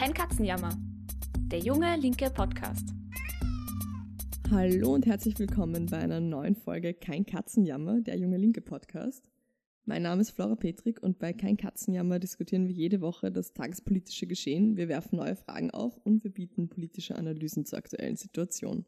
Kein 0.00 0.14
Katzenjammer. 0.14 0.70
Der 1.50 1.58
junge 1.58 1.94
linke 1.98 2.30
Podcast. 2.30 2.88
Hallo 4.50 4.94
und 4.94 5.04
herzlich 5.04 5.38
willkommen 5.38 5.84
bei 5.84 5.98
einer 5.98 6.20
neuen 6.20 6.56
Folge 6.56 6.94
Kein 6.94 7.26
Katzenjammer, 7.26 8.00
der 8.00 8.16
junge 8.16 8.38
linke 8.38 8.62
Podcast. 8.62 9.28
Mein 9.84 10.00
Name 10.00 10.22
ist 10.22 10.30
Flora 10.30 10.56
Petrik 10.56 11.02
und 11.02 11.18
bei 11.18 11.34
Kein 11.34 11.58
Katzenjammer 11.58 12.18
diskutieren 12.18 12.66
wir 12.66 12.74
jede 12.74 13.02
Woche 13.02 13.30
das 13.30 13.52
tagespolitische 13.52 14.26
Geschehen, 14.26 14.78
wir 14.78 14.88
werfen 14.88 15.16
neue 15.16 15.36
Fragen 15.36 15.70
auf 15.70 15.98
und 15.98 16.24
wir 16.24 16.32
bieten 16.32 16.70
politische 16.70 17.16
Analysen 17.16 17.66
zur 17.66 17.78
aktuellen 17.78 18.16
Situation. 18.16 18.86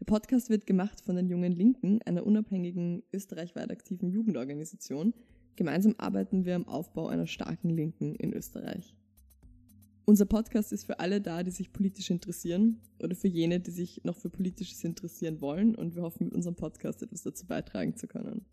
Der 0.00 0.06
Podcast 0.06 0.50
wird 0.50 0.66
gemacht 0.66 1.02
von 1.02 1.14
den 1.14 1.28
Jungen 1.28 1.52
Linken, 1.52 2.02
einer 2.02 2.26
unabhängigen 2.26 3.04
österreichweit 3.12 3.70
aktiven 3.70 4.10
Jugendorganisation. 4.10 5.14
Gemeinsam 5.54 5.94
arbeiten 5.98 6.44
wir 6.44 6.56
am 6.56 6.66
Aufbau 6.66 7.06
einer 7.06 7.28
starken 7.28 7.70
Linken 7.70 8.16
in 8.16 8.32
Österreich. 8.32 8.96
Unser 10.04 10.26
Podcast 10.26 10.72
ist 10.72 10.84
für 10.84 10.98
alle 10.98 11.20
da, 11.20 11.42
die 11.42 11.50
sich 11.50 11.72
politisch 11.72 12.10
interessieren 12.10 12.80
oder 13.02 13.14
für 13.14 13.28
jene, 13.28 13.60
die 13.60 13.70
sich 13.70 14.02
noch 14.04 14.16
für 14.16 14.30
Politisches 14.30 14.82
interessieren 14.84 15.40
wollen 15.40 15.74
und 15.74 15.94
wir 15.94 16.02
hoffen, 16.02 16.24
mit 16.24 16.34
unserem 16.34 16.56
Podcast 16.56 17.02
etwas 17.02 17.22
dazu 17.22 17.46
beitragen 17.46 17.96
zu 17.96 18.08
können. 18.08 18.44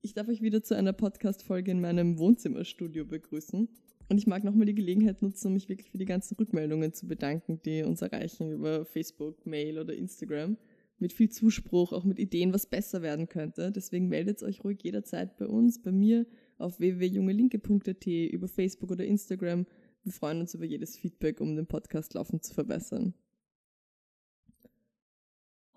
Ich 0.00 0.14
darf 0.14 0.28
euch 0.28 0.42
wieder 0.42 0.62
zu 0.62 0.76
einer 0.76 0.92
Podcast-Folge 0.92 1.70
in 1.70 1.80
meinem 1.80 2.18
Wohnzimmerstudio 2.18 3.04
begrüßen. 3.04 3.68
Und 4.08 4.16
ich 4.16 4.26
mag 4.26 4.42
nochmal 4.42 4.66
die 4.66 4.74
Gelegenheit 4.74 5.22
nutzen, 5.22 5.48
um 5.48 5.52
mich 5.54 5.68
wirklich 5.68 5.90
für 5.90 5.98
die 5.98 6.06
ganzen 6.06 6.34
Rückmeldungen 6.36 6.94
zu 6.94 7.06
bedanken, 7.06 7.60
die 7.64 7.82
uns 7.82 8.00
erreichen 8.00 8.50
über 8.50 8.84
Facebook, 8.84 9.44
Mail 9.44 9.78
oder 9.78 9.94
Instagram. 9.94 10.56
Mit 10.98 11.12
viel 11.12 11.28
Zuspruch, 11.28 11.92
auch 11.92 12.04
mit 12.04 12.18
Ideen, 12.18 12.52
was 12.52 12.66
besser 12.66 13.02
werden 13.02 13.28
könnte. 13.28 13.70
Deswegen 13.70 14.08
meldet 14.08 14.42
euch 14.42 14.64
ruhig 14.64 14.82
jederzeit 14.82 15.36
bei 15.36 15.46
uns, 15.46 15.80
bei 15.80 15.92
mir 15.92 16.26
auf 16.58 16.80
www.jungelinke.at, 16.80 18.06
über 18.06 18.48
Facebook 18.48 18.90
oder 18.90 19.04
Instagram. 19.04 19.66
Wir 20.04 20.12
freuen 20.12 20.40
uns 20.40 20.54
über 20.54 20.64
jedes 20.64 20.96
Feedback, 20.96 21.40
um 21.40 21.56
den 21.56 21.66
Podcast 21.66 22.14
laufend 22.14 22.44
zu 22.44 22.54
verbessern. 22.54 23.14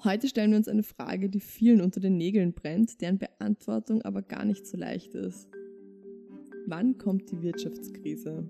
Heute 0.04 0.28
stellen 0.28 0.52
wir 0.52 0.58
uns 0.58 0.68
eine 0.68 0.84
Frage, 0.84 1.30
die 1.30 1.40
vielen 1.40 1.82
unter 1.82 2.00
den 2.00 2.18
Nägeln 2.18 2.54
brennt, 2.54 3.02
deren 3.02 3.20
Beantwortung 3.20 4.02
aber 4.02 4.24
gar 4.24 4.46
nicht 4.46 4.66
so 4.66 4.78
leicht 4.78 5.14
ist. 5.14 5.48
Wann 6.66 6.98
kommt 6.98 7.30
die 7.32 7.42
Wirtschaftskrise? 7.42 8.48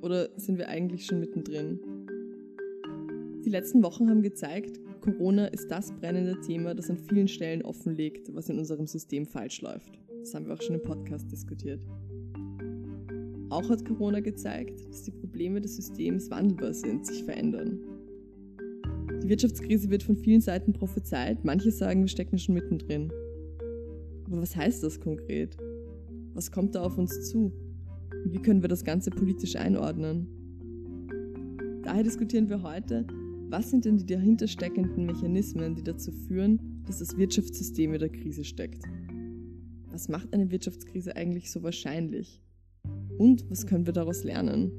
Oder 0.00 0.30
sind 0.38 0.58
wir 0.58 0.68
eigentlich 0.68 1.06
schon 1.06 1.20
mittendrin? 1.20 1.78
Die 3.44 3.50
letzten 3.50 3.82
Wochen 3.82 4.10
haben 4.10 4.22
gezeigt, 4.22 4.80
Corona 5.00 5.46
ist 5.46 5.70
das 5.70 5.92
brennende 5.92 6.40
Thema, 6.40 6.74
das 6.74 6.90
an 6.90 6.98
vielen 6.98 7.28
Stellen 7.28 7.62
offenlegt, 7.62 8.34
was 8.34 8.48
in 8.48 8.58
unserem 8.58 8.86
System 8.86 9.26
falsch 9.26 9.60
läuft. 9.60 9.98
Das 10.20 10.34
haben 10.34 10.46
wir 10.46 10.54
auch 10.54 10.62
schon 10.62 10.74
im 10.74 10.82
Podcast 10.82 11.30
diskutiert. 11.30 11.80
Auch 13.50 13.70
hat 13.70 13.84
Corona 13.84 14.20
gezeigt, 14.20 14.86
dass 14.88 15.04
die 15.04 15.10
Probleme 15.10 15.60
des 15.60 15.76
Systems 15.76 16.30
wandelbar 16.30 16.74
sind, 16.74 17.06
sich 17.06 17.24
verändern. 17.24 17.78
Die 19.22 19.28
Wirtschaftskrise 19.28 19.88
wird 19.88 20.02
von 20.02 20.16
vielen 20.16 20.40
Seiten 20.40 20.72
prophezeit, 20.72 21.44
manche 21.44 21.70
sagen, 21.70 22.02
wir 22.02 22.08
stecken 22.08 22.38
schon 22.38 22.54
mittendrin. 22.54 23.10
Aber 24.26 24.42
was 24.42 24.54
heißt 24.54 24.82
das 24.84 25.00
konkret? 25.00 25.56
Was 26.34 26.52
kommt 26.52 26.74
da 26.74 26.82
auf 26.82 26.98
uns 26.98 27.30
zu? 27.30 27.50
Und 28.24 28.32
wie 28.32 28.42
können 28.42 28.62
wir 28.62 28.68
das 28.68 28.84
Ganze 28.84 29.10
politisch 29.10 29.56
einordnen? 29.56 30.28
Daher 31.82 32.02
diskutieren 32.02 32.50
wir 32.50 32.62
heute, 32.62 33.06
was 33.48 33.70
sind 33.70 33.86
denn 33.86 33.96
die 33.96 34.04
dahinter 34.04 34.46
steckenden 34.46 35.06
Mechanismen, 35.06 35.74
die 35.74 35.82
dazu 35.82 36.12
führen, 36.12 36.82
dass 36.86 36.98
das 36.98 37.16
Wirtschaftssystem 37.16 37.94
in 37.94 37.98
der 37.98 38.10
Krise 38.10 38.44
steckt? 38.44 38.84
Was 39.90 40.10
macht 40.10 40.34
eine 40.34 40.50
Wirtschaftskrise 40.50 41.16
eigentlich 41.16 41.50
so 41.50 41.62
wahrscheinlich? 41.62 42.42
Und 43.18 43.50
was 43.50 43.66
können 43.66 43.84
wir 43.84 43.92
daraus 43.92 44.24
lernen? 44.24 44.70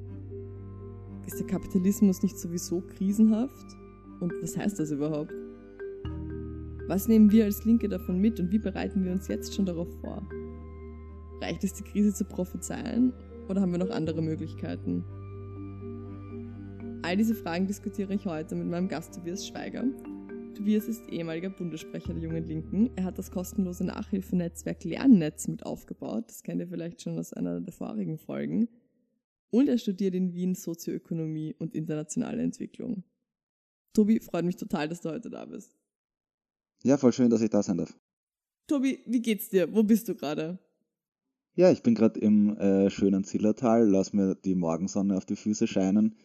Ist 1.28 1.40
der 1.40 1.48
Kapitalismus 1.48 2.24
nicht 2.24 2.40
sowieso 2.40 2.82
krisenhaft? 2.82 3.78
Und 4.20 4.34
was 4.42 4.58
heißt 4.58 4.80
das 4.80 4.92
überhaupt? 4.92 5.34
Was 6.88 7.08
nehmen 7.08 7.32
wir 7.32 7.46
als 7.46 7.66
Linke 7.66 7.88
davon 7.88 8.20
mit 8.20 8.40
und 8.40 8.52
wie 8.52 8.58
bereiten 8.58 9.06
wir 9.06 9.12
uns 9.12 9.28
jetzt 9.28 9.54
schon 9.54 9.66
darauf 9.66 9.88
vor? 10.02 10.28
Reicht 11.42 11.64
es, 11.64 11.74
die 11.74 11.84
Krise 11.84 12.14
zu 12.14 12.26
prophezeien 12.26 13.14
oder 13.48 13.62
haben 13.62 13.72
wir 13.72 13.80
noch 13.80 13.92
andere 13.92 14.22
Möglichkeiten? 14.22 15.04
All 17.04 17.16
diese 17.16 17.36
Fragen 17.36 17.68
diskutiere 17.68 18.14
ich 18.14 18.26
heute 18.26 18.56
mit 18.56 18.68
meinem 18.68 18.88
Gast 18.88 19.14
Tobias 19.14 19.48
Schweiger. 19.48 19.84
Tobias 20.60 20.90
ist 20.90 21.08
ehemaliger 21.08 21.50
Bundessprecher 21.50 22.14
der 22.14 22.22
Jungen 22.22 22.44
Linken. 22.44 22.90
Er 22.98 23.06
hat 23.06 23.18
das 23.18 23.32
kostenlose 23.32 23.86
Nachhilfenetzwerk 23.86 24.84
Lernnetz 24.84 25.48
mit 25.48 25.66
aufgebaut. 25.66 26.26
Das 26.28 26.44
kennt 26.44 26.60
ihr 26.60 26.68
vielleicht 26.68 27.02
schon 27.02 27.18
aus 27.18 27.32
einer 27.32 27.62
der 27.62 27.72
vorigen 27.72 28.18
Folgen. 28.18 28.68
Und 29.52 29.70
er 29.70 29.78
studiert 29.78 30.16
in 30.16 30.34
Wien 30.34 30.56
Sozioökonomie 30.56 31.56
und 31.60 31.74
internationale 31.76 32.44
Entwicklung. 32.44 33.06
Tobi, 33.94 34.20
freut 34.20 34.44
mich 34.44 34.58
total, 34.58 34.90
dass 34.90 35.00
du 35.00 35.12
heute 35.12 35.30
da 35.30 35.46
bist. 35.46 35.78
Ja, 36.84 36.98
voll 36.98 37.14
schön, 37.14 37.30
dass 37.30 37.42
ich 37.42 37.50
da 37.50 37.64
sein 37.64 37.78
darf. 37.78 37.98
Tobi, 38.68 39.00
wie 39.06 39.22
geht's 39.22 39.48
dir? 39.48 39.74
Wo 39.74 39.84
bist 39.84 40.10
du 40.10 40.16
gerade? 40.16 40.60
Ja, 41.56 41.72
ich 41.72 41.84
bin 41.84 41.96
gerade 41.96 42.20
im 42.20 42.58
äh, 42.58 42.90
schönen 42.90 43.24
Zillertal, 43.24 43.88
lass 43.88 44.12
mir 44.12 44.36
die 44.36 44.56
Morgensonne 44.56 45.16
auf 45.16 45.26
die 45.26 45.38
Füße 45.38 45.68
scheinen. 45.68 46.18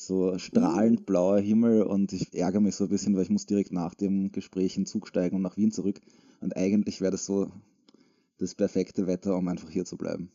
So 0.00 0.38
strahlend 0.38 1.06
blauer 1.06 1.40
Himmel 1.40 1.82
und 1.82 2.12
ich 2.12 2.32
ärgere 2.32 2.60
mich 2.60 2.76
so 2.76 2.84
ein 2.84 2.90
bisschen, 2.90 3.16
weil 3.16 3.24
ich 3.24 3.30
muss 3.30 3.46
direkt 3.46 3.72
nach 3.72 3.94
dem 3.94 4.30
Gespräch 4.30 4.76
in 4.76 4.86
Zug 4.86 5.08
steigen 5.08 5.34
und 5.34 5.42
nach 5.42 5.56
Wien 5.56 5.72
zurück. 5.72 6.00
Und 6.40 6.56
eigentlich 6.56 7.00
wäre 7.00 7.10
das 7.10 7.26
so 7.26 7.50
das 8.38 8.54
perfekte 8.54 9.08
Wetter, 9.08 9.36
um 9.36 9.48
einfach 9.48 9.68
hier 9.68 9.84
zu 9.84 9.96
bleiben. 9.96 10.30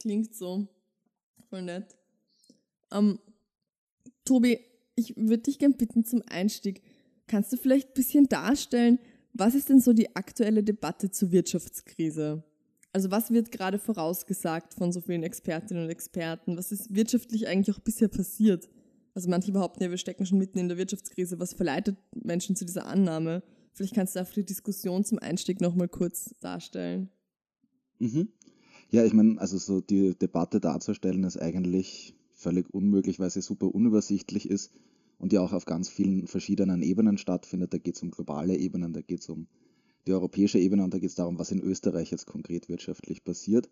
Klingt 0.00 0.34
so. 0.34 0.66
Voll 1.48 1.62
nett. 1.62 1.96
Ähm, 2.90 3.20
Tobi, 4.24 4.58
ich 4.96 5.16
würde 5.16 5.44
dich 5.44 5.60
gerne 5.60 5.76
bitten 5.76 6.04
zum 6.04 6.20
Einstieg. 6.26 6.82
Kannst 7.28 7.52
du 7.52 7.56
vielleicht 7.56 7.90
ein 7.90 7.94
bisschen 7.94 8.28
darstellen, 8.28 8.98
was 9.32 9.54
ist 9.54 9.68
denn 9.68 9.80
so 9.80 9.92
die 9.92 10.16
aktuelle 10.16 10.64
Debatte 10.64 11.08
zur 11.12 11.30
Wirtschaftskrise? 11.30 12.42
Also 12.92 13.10
was 13.10 13.30
wird 13.30 13.52
gerade 13.52 13.78
vorausgesagt 13.78 14.74
von 14.74 14.92
so 14.92 15.00
vielen 15.00 15.22
Expertinnen 15.22 15.84
und 15.84 15.90
Experten? 15.90 16.56
Was 16.56 16.72
ist 16.72 16.94
wirtschaftlich 16.94 17.46
eigentlich 17.48 17.74
auch 17.74 17.80
bisher 17.80 18.08
passiert? 18.08 18.68
Also 19.14 19.30
manche 19.30 19.52
behaupten 19.52 19.82
ja, 19.82 19.90
wir 19.90 19.98
stecken 19.98 20.26
schon 20.26 20.38
mitten 20.38 20.58
in 20.58 20.68
der 20.68 20.78
Wirtschaftskrise. 20.78 21.38
Was 21.38 21.54
verleitet 21.54 21.96
Menschen 22.14 22.56
zu 22.56 22.64
dieser 22.64 22.86
Annahme? 22.86 23.42
Vielleicht 23.72 23.94
kannst 23.94 24.14
du 24.14 24.20
dafür 24.20 24.42
die 24.42 24.46
Diskussion 24.46 25.04
zum 25.04 25.18
Einstieg 25.18 25.60
nochmal 25.60 25.88
kurz 25.88 26.34
darstellen. 26.40 27.08
Mhm. 27.98 28.28
Ja, 28.90 29.04
ich 29.04 29.14
meine, 29.14 29.40
also 29.40 29.56
so 29.56 29.80
die 29.80 30.14
Debatte 30.18 30.60
darzustellen 30.60 31.24
ist 31.24 31.40
eigentlich 31.40 32.14
völlig 32.34 32.72
unmöglich, 32.74 33.18
weil 33.18 33.30
sie 33.30 33.40
super 33.40 33.74
unübersichtlich 33.74 34.50
ist 34.50 34.72
und 35.18 35.32
ja 35.32 35.40
auch 35.40 35.52
auf 35.52 35.64
ganz 35.64 35.88
vielen 35.88 36.26
verschiedenen 36.26 36.82
Ebenen 36.82 37.16
stattfindet. 37.16 37.72
Da 37.72 37.78
geht 37.78 37.96
es 37.96 38.02
um 38.02 38.10
globale 38.10 38.56
Ebenen, 38.56 38.92
da 38.92 39.00
geht 39.00 39.20
es 39.20 39.28
um 39.30 39.46
die 40.06 40.12
europäische 40.12 40.58
Ebene 40.58 40.84
und 40.84 40.92
da 40.92 40.98
geht 40.98 41.10
es 41.10 41.14
darum, 41.14 41.38
was 41.38 41.50
in 41.50 41.60
Österreich 41.60 42.10
jetzt 42.10 42.26
konkret 42.26 42.68
wirtschaftlich 42.68 43.24
passiert. 43.24 43.70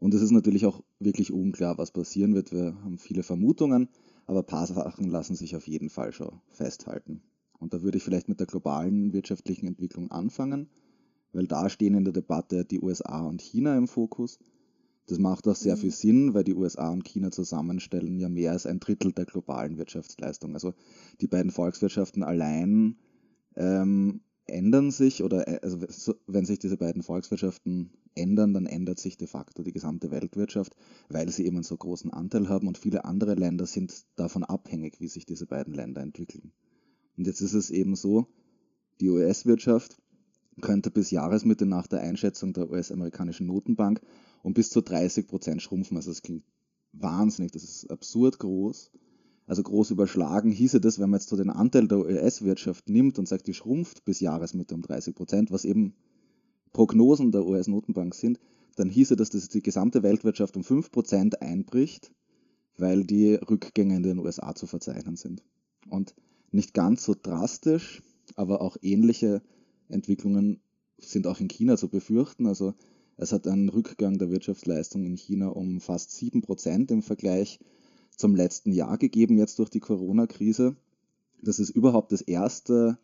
Und 0.00 0.14
es 0.14 0.22
ist 0.22 0.30
natürlich 0.30 0.64
auch 0.64 0.82
wirklich 1.00 1.32
unklar, 1.32 1.76
was 1.76 1.90
passieren 1.90 2.34
wird. 2.34 2.52
Wir 2.52 2.74
haben 2.82 2.98
viele 2.98 3.22
Vermutungen, 3.22 3.88
aber 4.26 4.40
ein 4.40 4.46
paar 4.46 4.66
Sachen 4.66 5.08
lassen 5.10 5.34
sich 5.34 5.56
auf 5.56 5.66
jeden 5.66 5.90
Fall 5.90 6.12
schon 6.12 6.40
festhalten. 6.50 7.22
Und 7.58 7.74
da 7.74 7.82
würde 7.82 7.98
ich 7.98 8.04
vielleicht 8.04 8.28
mit 8.28 8.38
der 8.38 8.46
globalen 8.46 9.12
wirtschaftlichen 9.12 9.66
Entwicklung 9.66 10.10
anfangen, 10.10 10.68
weil 11.32 11.46
da 11.46 11.68
stehen 11.68 11.94
in 11.94 12.04
der 12.04 12.12
Debatte 12.12 12.64
die 12.64 12.80
USA 12.80 13.26
und 13.26 13.42
China 13.42 13.76
im 13.76 13.88
Fokus. 13.88 14.38
Das 15.06 15.18
macht 15.18 15.48
auch 15.48 15.56
sehr 15.56 15.76
viel 15.76 15.90
Sinn, 15.90 16.34
weil 16.34 16.44
die 16.44 16.54
USA 16.54 16.90
und 16.90 17.04
China 17.04 17.30
zusammenstellen 17.30 18.18
ja 18.18 18.28
mehr 18.28 18.52
als 18.52 18.66
ein 18.66 18.78
Drittel 18.78 19.12
der 19.12 19.24
globalen 19.24 19.78
Wirtschaftsleistung. 19.78 20.54
Also 20.54 20.74
die 21.20 21.26
beiden 21.26 21.50
Volkswirtschaften 21.50 22.22
allein 22.22 22.98
ähm, 23.56 24.20
ändern 24.48 24.90
sich 24.90 25.22
oder 25.22 25.46
äh, 25.48 25.60
also 25.62 25.80
wenn 26.26 26.44
sich 26.44 26.58
diese 26.58 26.76
beiden 26.76 27.02
Volkswirtschaften 27.02 27.90
ändern, 28.14 28.54
dann 28.54 28.66
ändert 28.66 28.98
sich 28.98 29.16
de 29.16 29.28
facto 29.28 29.62
die 29.62 29.72
gesamte 29.72 30.10
Weltwirtschaft, 30.10 30.74
weil 31.08 31.28
sie 31.28 31.46
eben 31.46 31.56
einen 31.56 31.64
so 31.64 31.76
großen 31.76 32.12
Anteil 32.12 32.48
haben 32.48 32.66
und 32.66 32.78
viele 32.78 33.04
andere 33.04 33.34
Länder 33.34 33.66
sind 33.66 34.04
davon 34.16 34.44
abhängig, 34.44 35.00
wie 35.00 35.08
sich 35.08 35.26
diese 35.26 35.46
beiden 35.46 35.74
Länder 35.74 36.02
entwickeln. 36.02 36.52
Und 37.16 37.26
jetzt 37.26 37.40
ist 37.40 37.54
es 37.54 37.70
eben 37.70 37.96
so, 37.96 38.26
die 39.00 39.10
US-Wirtschaft 39.10 39.96
könnte 40.60 40.90
bis 40.90 41.10
Jahresmitte 41.10 41.66
nach 41.66 41.86
der 41.86 42.00
Einschätzung 42.00 42.52
der 42.52 42.68
US-amerikanischen 42.70 43.46
Notenbank 43.46 44.00
um 44.42 44.54
bis 44.54 44.70
zu 44.70 44.80
30 44.80 45.26
Prozent 45.26 45.62
schrumpfen. 45.62 45.96
Also 45.96 46.10
das 46.10 46.22
klingt 46.22 46.44
wahnsinnig, 46.92 47.52
das 47.52 47.64
ist 47.64 47.90
absurd 47.90 48.38
groß 48.38 48.90
also 49.48 49.62
groß 49.62 49.90
überschlagen, 49.90 50.52
hieße 50.52 50.78
das, 50.78 50.98
wenn 50.98 51.08
man 51.08 51.20
jetzt 51.20 51.30
so 51.30 51.36
den 51.36 51.48
Anteil 51.48 51.88
der 51.88 51.98
US-Wirtschaft 51.98 52.90
nimmt 52.90 53.18
und 53.18 53.26
sagt, 53.26 53.46
die 53.46 53.54
schrumpft 53.54 54.04
bis 54.04 54.20
Jahresmitte 54.20 54.74
um 54.74 54.82
30 54.82 55.14
Prozent, 55.14 55.50
was 55.50 55.64
eben 55.64 55.94
Prognosen 56.74 57.32
der 57.32 57.46
US-Notenbank 57.46 58.14
sind, 58.14 58.38
dann 58.76 58.90
hieße 58.90 59.16
das, 59.16 59.30
dass 59.30 59.48
die 59.48 59.62
gesamte 59.62 60.02
Weltwirtschaft 60.02 60.54
um 60.58 60.64
5 60.64 60.92
Prozent 60.92 61.40
einbricht, 61.40 62.12
weil 62.76 63.04
die 63.04 63.34
Rückgänge 63.36 63.96
in 63.96 64.02
den 64.02 64.18
USA 64.18 64.54
zu 64.54 64.66
verzeichnen 64.66 65.16
sind. 65.16 65.42
Und 65.88 66.14
nicht 66.52 66.74
ganz 66.74 67.04
so 67.04 67.14
drastisch, 67.20 68.02
aber 68.36 68.60
auch 68.60 68.76
ähnliche 68.82 69.40
Entwicklungen 69.88 70.60
sind 70.98 71.26
auch 71.26 71.40
in 71.40 71.48
China 71.48 71.78
zu 71.78 71.88
befürchten. 71.88 72.46
Also 72.46 72.74
es 73.16 73.32
hat 73.32 73.48
einen 73.48 73.70
Rückgang 73.70 74.18
der 74.18 74.30
Wirtschaftsleistung 74.30 75.06
in 75.06 75.16
China 75.16 75.48
um 75.48 75.80
fast 75.80 76.10
7 76.12 76.42
Prozent 76.42 76.90
im 76.90 77.00
Vergleich 77.00 77.58
zum 78.18 78.34
letzten 78.34 78.72
Jahr 78.72 78.98
gegeben, 78.98 79.38
jetzt 79.38 79.58
durch 79.58 79.70
die 79.70 79.80
Corona-Krise. 79.80 80.76
Das 81.40 81.58
ist 81.58 81.70
überhaupt 81.70 82.12
das 82.12 82.20
erste 82.20 82.98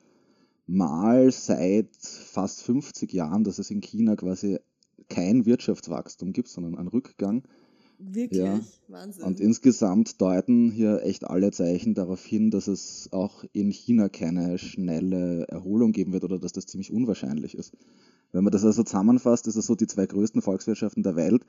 Mal 0.66 1.30
seit 1.30 1.94
fast 1.96 2.62
50 2.62 3.12
Jahren, 3.12 3.44
dass 3.44 3.58
es 3.58 3.70
in 3.70 3.80
China 3.80 4.16
quasi 4.16 4.58
kein 5.08 5.46
Wirtschaftswachstum 5.46 6.32
gibt, 6.32 6.48
sondern 6.48 6.76
einen 6.76 6.88
Rückgang. 6.88 7.44
Wirklich? 7.98 8.40
Ja. 8.40 8.60
Wahnsinn. 8.88 9.24
Und 9.24 9.40
insgesamt 9.40 10.20
deuten 10.20 10.70
hier 10.70 11.02
echt 11.02 11.24
alle 11.24 11.52
Zeichen 11.52 11.94
darauf 11.94 12.24
hin, 12.24 12.50
dass 12.50 12.66
es 12.66 13.08
auch 13.12 13.44
in 13.52 13.70
China 13.70 14.08
keine 14.08 14.58
schnelle 14.58 15.46
Erholung 15.48 15.92
geben 15.92 16.12
wird 16.12 16.24
oder 16.24 16.38
dass 16.38 16.52
das 16.52 16.66
ziemlich 16.66 16.92
unwahrscheinlich 16.92 17.56
ist. 17.56 17.72
Wenn 18.32 18.42
man 18.42 18.52
das 18.52 18.64
also 18.64 18.82
zusammenfasst, 18.82 19.46
ist 19.46 19.54
es 19.56 19.66
so, 19.66 19.76
die 19.76 19.86
zwei 19.86 20.06
größten 20.06 20.42
Volkswirtschaften 20.42 21.04
der 21.04 21.14
Welt 21.14 21.46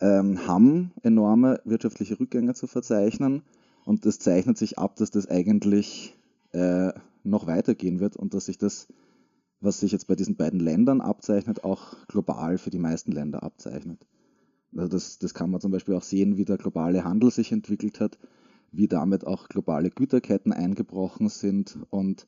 ähm, 0.00 0.46
haben 0.46 0.92
enorme 1.02 1.60
wirtschaftliche 1.64 2.18
Rückgänge 2.18 2.54
zu 2.54 2.66
verzeichnen 2.66 3.42
und 3.84 4.06
das 4.06 4.18
zeichnet 4.18 4.58
sich 4.58 4.78
ab, 4.78 4.96
dass 4.96 5.10
das 5.10 5.28
eigentlich 5.28 6.16
äh, 6.52 6.92
noch 7.24 7.46
weitergehen 7.46 8.00
wird 8.00 8.16
und 8.16 8.34
dass 8.34 8.46
sich 8.46 8.58
das, 8.58 8.88
was 9.60 9.80
sich 9.80 9.92
jetzt 9.92 10.06
bei 10.06 10.14
diesen 10.14 10.36
beiden 10.36 10.60
Ländern 10.60 11.00
abzeichnet, 11.00 11.64
auch 11.64 12.06
global 12.06 12.58
für 12.58 12.70
die 12.70 12.78
meisten 12.78 13.12
Länder 13.12 13.42
abzeichnet. 13.42 14.06
Also 14.76 14.88
das, 14.88 15.18
das 15.18 15.34
kann 15.34 15.50
man 15.50 15.60
zum 15.60 15.72
Beispiel 15.72 15.94
auch 15.94 16.02
sehen, 16.02 16.36
wie 16.36 16.44
der 16.44 16.58
globale 16.58 17.04
Handel 17.04 17.30
sich 17.30 17.52
entwickelt 17.52 18.00
hat, 18.00 18.18
wie 18.70 18.86
damit 18.86 19.26
auch 19.26 19.48
globale 19.48 19.90
Güterketten 19.90 20.52
eingebrochen 20.52 21.28
sind 21.28 21.78
und 21.90 22.26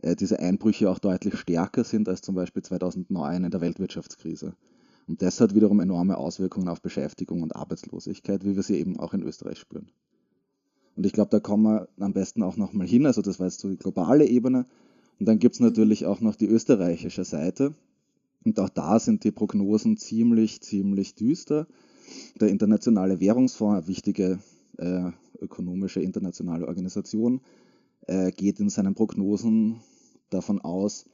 äh, 0.00 0.16
diese 0.16 0.38
Einbrüche 0.38 0.90
auch 0.90 0.98
deutlich 0.98 1.36
stärker 1.38 1.84
sind 1.84 2.08
als 2.08 2.22
zum 2.22 2.34
Beispiel 2.34 2.62
2009 2.62 3.44
in 3.44 3.50
der 3.50 3.60
Weltwirtschaftskrise. 3.60 4.54
Und 5.06 5.22
das 5.22 5.40
hat 5.40 5.54
wiederum 5.54 5.80
enorme 5.80 6.16
Auswirkungen 6.16 6.68
auf 6.68 6.80
Beschäftigung 6.80 7.42
und 7.42 7.54
Arbeitslosigkeit, 7.54 8.44
wie 8.44 8.56
wir 8.56 8.62
sie 8.62 8.78
eben 8.78 8.98
auch 8.98 9.12
in 9.12 9.22
Österreich 9.22 9.58
spüren. 9.58 9.90
Und 10.96 11.04
ich 11.04 11.12
glaube, 11.12 11.30
da 11.30 11.40
kommen 11.40 11.64
wir 11.64 11.88
am 11.98 12.12
besten 12.12 12.42
auch 12.42 12.56
nochmal 12.56 12.86
hin. 12.86 13.06
Also 13.06 13.20
das 13.20 13.38
war 13.38 13.46
jetzt 13.46 13.60
so 13.60 13.68
die 13.68 13.76
globale 13.76 14.26
Ebene. 14.26 14.66
Und 15.18 15.26
dann 15.26 15.38
gibt 15.38 15.54
es 15.54 15.60
natürlich 15.60 16.06
auch 16.06 16.20
noch 16.20 16.36
die 16.36 16.46
österreichische 16.46 17.24
Seite. 17.24 17.74
Und 18.44 18.58
auch 18.60 18.68
da 18.68 18.98
sind 18.98 19.24
die 19.24 19.32
Prognosen 19.32 19.96
ziemlich, 19.96 20.60
ziemlich 20.60 21.14
düster. 21.14 21.66
Der 22.40 22.48
Internationale 22.48 23.20
Währungsfonds, 23.20 23.78
eine 23.78 23.88
wichtige 23.88 24.38
äh, 24.78 25.10
ökonomische 25.40 26.00
internationale 26.00 26.66
Organisation, 26.68 27.40
äh, 28.06 28.30
geht 28.32 28.60
in 28.60 28.68
seinen 28.68 28.94
Prognosen 28.94 29.80
davon 30.30 30.60
aus, 30.60 31.06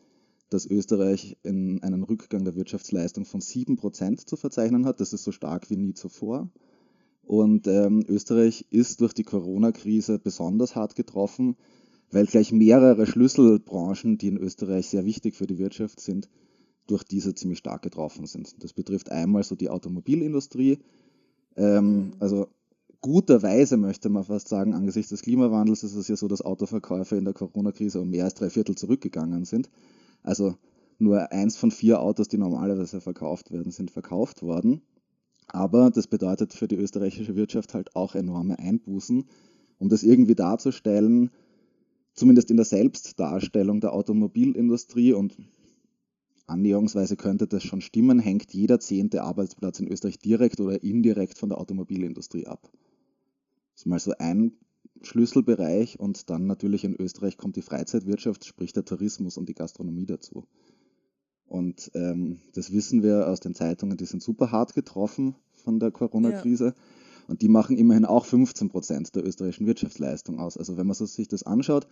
dass 0.50 0.66
Österreich 0.66 1.38
in 1.42 1.82
einen 1.82 2.02
Rückgang 2.02 2.44
der 2.44 2.56
Wirtschaftsleistung 2.56 3.24
von 3.24 3.40
7% 3.40 4.26
zu 4.26 4.36
verzeichnen 4.36 4.84
hat. 4.84 5.00
Das 5.00 5.12
ist 5.12 5.24
so 5.24 5.32
stark 5.32 5.70
wie 5.70 5.76
nie 5.76 5.94
zuvor. 5.94 6.50
Und 7.22 7.68
ähm, 7.68 8.04
Österreich 8.08 8.66
ist 8.70 9.00
durch 9.00 9.14
die 9.14 9.22
Corona-Krise 9.22 10.18
besonders 10.18 10.74
hart 10.74 10.96
getroffen, 10.96 11.56
weil 12.10 12.26
gleich 12.26 12.50
mehrere 12.50 13.06
Schlüsselbranchen, 13.06 14.18
die 14.18 14.28
in 14.28 14.36
Österreich 14.36 14.88
sehr 14.88 15.04
wichtig 15.04 15.36
für 15.36 15.46
die 15.46 15.58
Wirtschaft 15.58 16.00
sind, 16.00 16.28
durch 16.88 17.04
diese 17.04 17.34
ziemlich 17.34 17.58
stark 17.58 17.82
getroffen 17.82 18.26
sind. 18.26 18.62
Das 18.64 18.72
betrifft 18.72 19.12
einmal 19.12 19.44
so 19.44 19.54
die 19.54 19.70
Automobilindustrie. 19.70 20.80
Ähm, 21.56 22.14
also 22.18 22.48
guterweise 23.00 23.76
möchte 23.76 24.08
man 24.08 24.24
fast 24.24 24.48
sagen, 24.48 24.74
angesichts 24.74 25.10
des 25.10 25.22
Klimawandels 25.22 25.84
ist 25.84 25.94
es 25.94 26.08
ja 26.08 26.16
so, 26.16 26.26
dass 26.26 26.42
Autoverkäufe 26.42 27.16
in 27.16 27.24
der 27.24 27.34
Corona-Krise 27.34 28.00
um 28.00 28.10
mehr 28.10 28.24
als 28.24 28.34
drei 28.34 28.50
Viertel 28.50 28.74
zurückgegangen 28.74 29.44
sind. 29.44 29.70
Also 30.22 30.56
nur 30.98 31.32
eins 31.32 31.56
von 31.56 31.70
vier 31.70 32.00
Autos, 32.00 32.28
die 32.28 32.38
normalerweise 32.38 33.00
verkauft 33.00 33.50
werden, 33.50 33.72
sind 33.72 33.90
verkauft 33.90 34.42
worden. 34.42 34.82
Aber 35.46 35.90
das 35.90 36.06
bedeutet 36.06 36.52
für 36.52 36.68
die 36.68 36.76
österreichische 36.76 37.36
Wirtschaft 37.36 37.74
halt 37.74 37.96
auch 37.96 38.14
enorme 38.14 38.58
Einbußen. 38.58 39.24
Um 39.78 39.88
das 39.88 40.02
irgendwie 40.02 40.34
darzustellen, 40.34 41.30
zumindest 42.14 42.50
in 42.50 42.56
der 42.56 42.66
Selbstdarstellung 42.66 43.80
der 43.80 43.94
Automobilindustrie 43.94 45.12
und 45.14 45.36
annäherungsweise 46.46 47.16
könnte 47.16 47.46
das 47.46 47.64
schon 47.64 47.80
stimmen, 47.80 48.18
hängt 48.18 48.52
jeder 48.52 48.78
zehnte 48.78 49.22
Arbeitsplatz 49.22 49.80
in 49.80 49.88
Österreich 49.88 50.18
direkt 50.18 50.60
oder 50.60 50.82
indirekt 50.82 51.38
von 51.38 51.48
der 51.48 51.58
Automobilindustrie 51.58 52.46
ab. 52.46 52.70
Das 53.72 53.82
ist 53.82 53.86
mal 53.86 53.98
so 53.98 54.12
ein 54.18 54.52
Schlüsselbereich 55.02 55.98
und 55.98 56.30
dann 56.30 56.46
natürlich 56.46 56.84
in 56.84 56.94
Österreich 56.94 57.36
kommt 57.36 57.56
die 57.56 57.62
Freizeitwirtschaft, 57.62 58.44
sprich 58.44 58.72
der 58.72 58.84
Tourismus 58.84 59.36
und 59.36 59.48
die 59.48 59.54
Gastronomie 59.54 60.06
dazu. 60.06 60.44
Und 61.46 61.90
ähm, 61.94 62.38
das 62.54 62.72
wissen 62.72 63.02
wir 63.02 63.26
aus 63.28 63.40
den 63.40 63.54
Zeitungen, 63.54 63.96
die 63.96 64.04
sind 64.04 64.22
super 64.22 64.52
hart 64.52 64.74
getroffen 64.74 65.34
von 65.52 65.80
der 65.80 65.90
Corona-Krise. 65.90 66.66
Ja. 66.66 66.74
Und 67.26 67.42
die 67.42 67.48
machen 67.48 67.76
immerhin 67.76 68.04
auch 68.04 68.24
15 68.24 68.68
Prozent 68.68 69.14
der 69.14 69.26
österreichischen 69.26 69.66
Wirtschaftsleistung 69.66 70.38
aus. 70.38 70.56
Also 70.56 70.76
wenn 70.76 70.86
man 70.86 70.94
sich 70.94 71.28
das 71.28 71.42
anschaut, 71.42 71.86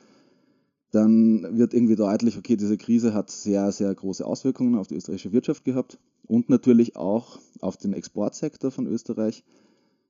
dann 0.90 1.58
wird 1.58 1.74
irgendwie 1.74 1.96
deutlich, 1.96 2.38
okay, 2.38 2.56
diese 2.56 2.78
Krise 2.78 3.12
hat 3.14 3.30
sehr, 3.30 3.72
sehr 3.72 3.94
große 3.94 4.24
Auswirkungen 4.24 4.76
auf 4.76 4.86
die 4.86 4.94
österreichische 4.94 5.32
Wirtschaft 5.32 5.64
gehabt 5.64 5.98
und 6.26 6.48
natürlich 6.48 6.96
auch 6.96 7.38
auf 7.60 7.76
den 7.76 7.92
Exportsektor 7.92 8.70
von 8.70 8.86
Österreich. 8.86 9.44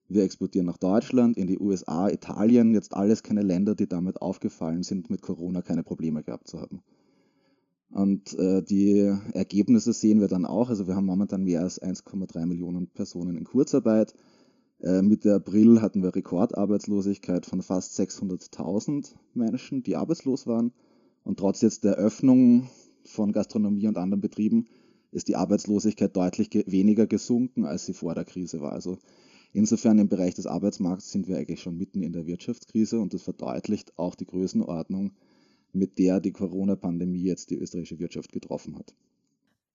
Wir 0.09 0.25
exportieren 0.25 0.67
nach 0.67 0.79
Deutschland, 0.79 1.37
in 1.37 1.47
die 1.47 1.59
USA, 1.59 2.09
Italien, 2.09 2.73
jetzt 2.73 2.95
alles 2.95 3.23
keine 3.23 3.43
Länder, 3.43 3.75
die 3.75 3.87
damit 3.87 4.23
aufgefallen 4.23 4.83
sind, 4.83 5.11
mit 5.11 5.21
Corona 5.21 5.61
keine 5.61 5.83
Probleme 5.83 6.23
gehabt 6.23 6.49
zu 6.49 6.61
haben. 6.61 6.83
Und 7.91 8.35
äh, 8.39 8.63
die 8.63 9.15
Ergebnisse 9.33 9.93
sehen 9.93 10.21
wir 10.21 10.29
dann 10.29 10.47
auch. 10.47 10.71
Also 10.71 10.87
wir 10.87 10.97
haben 10.97 11.07
momentan 11.07 11.45
mehr 11.45 11.61
als 11.61 11.81
1,3 11.81 12.47
Millionen 12.47 12.89
Personen 12.89 13.37
in 13.37 13.45
Kurzarbeit. 13.45 14.15
Äh, 14.81 15.03
Mitte 15.03 15.35
April 15.35 15.81
hatten 15.83 16.03
wir 16.03 16.15
Rekordarbeitslosigkeit 16.15 17.47
von 17.47 17.63
fast 17.63 17.99
600.000 17.99 19.15
Menschen, 19.35 19.83
die 19.83 19.97
arbeitslos 19.97 20.47
waren. 20.47 20.73
Und 21.25 21.39
trotz 21.39 21.63
jetzt 21.63 21.85
der 21.85 21.95
Öffnung 21.95 22.69
von 23.05 23.33
Gastronomie 23.33 23.89
und 23.89 23.99
anderen 23.99 24.21
Betrieben 24.21 24.69
ist 25.11 25.29
die 25.29 25.37
Arbeitslosigkeit 25.37 26.15
deutlich 26.15 26.51
ge 26.51 26.65
weniger 26.67 27.07
gesunken, 27.07 27.65
als 27.65 27.87
sie 27.87 27.95
vor 27.95 28.15
der 28.15 28.25
Krise 28.25 28.61
war. 28.61 28.73
Also 28.73 28.99
insofern 29.53 29.99
im 29.99 30.09
Bereich 30.09 30.35
des 30.35 30.47
Arbeitsmarkts 30.47 31.11
sind 31.11 31.29
wir 31.29 31.37
eigentlich 31.37 31.61
schon 31.61 31.77
mitten 31.77 32.03
in 32.03 32.13
der 32.13 32.27
Wirtschaftskrise 32.27 33.01
und 33.01 33.15
das 33.15 33.23
verdeutlicht 33.23 33.99
auch 33.99 34.15
die 34.15 34.27
Größenordnung 34.27 35.13
mit 35.73 35.99
der 35.99 36.21
die 36.21 36.33
Corona-Pandemie 36.33 37.23
jetzt 37.23 37.51
die 37.51 37.57
österreichische 37.57 37.99
Wirtschaft 37.99 38.33
getroffen 38.33 38.77
hat. 38.79 38.95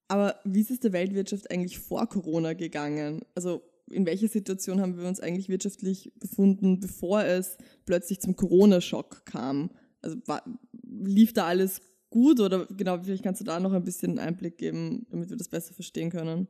Aber 0.08 0.36
wie 0.44 0.62
ist 0.62 0.72
es 0.72 0.80
der 0.80 0.94
Weltwirtschaft 0.94 1.50
eigentlich 1.52 1.80
vor 1.80 2.08
Corona 2.08 2.54
gegangen? 2.54 3.22
Also 3.36 3.62
in 3.90 4.06
welcher 4.06 4.28
Situation 4.28 4.82
haben 4.82 4.98
wir 4.98 5.08
uns 5.08 5.20
eigentlich 5.20 5.50
wirtschaftlich 5.50 6.12
befunden, 6.20 6.80
bevor 6.80 7.24
es 7.24 7.58
plötzlich 7.86 8.20
zum 8.20 8.36
Corona-Schock 8.36 9.26
kam? 9.26 9.72
Also 10.02 10.18
war, 10.26 10.44
lief 10.84 11.34
da 11.34 11.46
alles 11.46 11.82
gut 12.10 12.40
oder 12.40 12.66
genau, 12.68 13.00
vielleicht 13.02 13.24
kannst 13.24 13.42
du 13.42 13.46
da 13.46 13.60
noch 13.60 13.74
ein 13.74 13.84
bisschen 13.84 14.20
Einblick 14.20 14.58
geben, 14.58 15.06
damit 15.10 15.30
wir 15.30 15.38
das 15.38 15.50
besser 15.50 15.74
verstehen 15.74 16.10
können? 16.10 16.48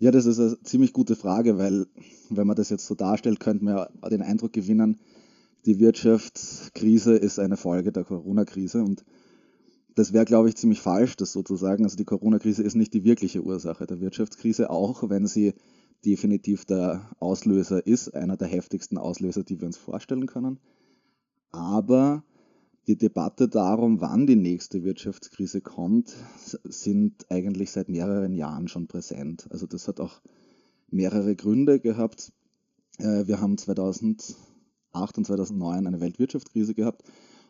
Ja, 0.00 0.12
das 0.12 0.26
ist 0.26 0.38
eine 0.38 0.60
ziemlich 0.62 0.92
gute 0.92 1.16
Frage, 1.16 1.58
weil 1.58 1.86
wenn 2.30 2.46
man 2.46 2.56
das 2.56 2.70
jetzt 2.70 2.86
so 2.86 2.94
darstellt, 2.94 3.40
könnte 3.40 3.64
man 3.64 3.76
ja 3.76 4.08
den 4.08 4.22
Eindruck 4.22 4.52
gewinnen, 4.52 5.00
die 5.66 5.80
Wirtschaftskrise 5.80 7.16
ist 7.16 7.40
eine 7.40 7.56
Folge 7.56 7.90
der 7.90 8.04
Corona-Krise 8.04 8.82
und 8.82 9.04
das 9.96 10.12
wäre, 10.12 10.24
glaube 10.24 10.48
ich, 10.48 10.56
ziemlich 10.56 10.80
falsch, 10.80 11.16
das 11.16 11.32
sozusagen. 11.32 11.82
Also 11.82 11.96
die 11.96 12.04
Corona-Krise 12.04 12.62
ist 12.62 12.76
nicht 12.76 12.94
die 12.94 13.02
wirkliche 13.02 13.42
Ursache 13.42 13.86
der 13.86 14.00
Wirtschaftskrise, 14.00 14.70
auch 14.70 15.10
wenn 15.10 15.26
sie 15.26 15.54
definitiv 16.04 16.64
der 16.64 17.10
Auslöser 17.18 17.84
ist, 17.84 18.14
einer 18.14 18.36
der 18.36 18.46
heftigsten 18.46 18.98
Auslöser, 18.98 19.42
die 19.42 19.60
wir 19.60 19.66
uns 19.66 19.76
vorstellen 19.76 20.26
können. 20.26 20.60
Aber 21.50 22.22
die 22.88 22.96
Debatte 22.96 23.48
darum, 23.48 24.00
wann 24.00 24.26
die 24.26 24.36
nächste 24.36 24.82
Wirtschaftskrise 24.82 25.60
kommt, 25.60 26.14
sind 26.64 27.30
eigentlich 27.30 27.70
seit 27.70 27.90
mehreren 27.90 28.34
Jahren 28.34 28.66
schon 28.66 28.88
präsent. 28.88 29.46
Also 29.50 29.66
das 29.66 29.88
hat 29.88 30.00
auch 30.00 30.22
mehrere 30.90 31.36
Gründe 31.36 31.80
gehabt. 31.80 32.32
Äh, 32.98 33.26
wir 33.26 33.40
haben 33.40 33.58
2000 33.58 34.36
2008 34.98 35.18
und 35.18 35.24
2009 35.26 35.86
eine 35.86 36.00
Weltwirtschaftskrise 36.00 36.74
gehabt 36.74 37.02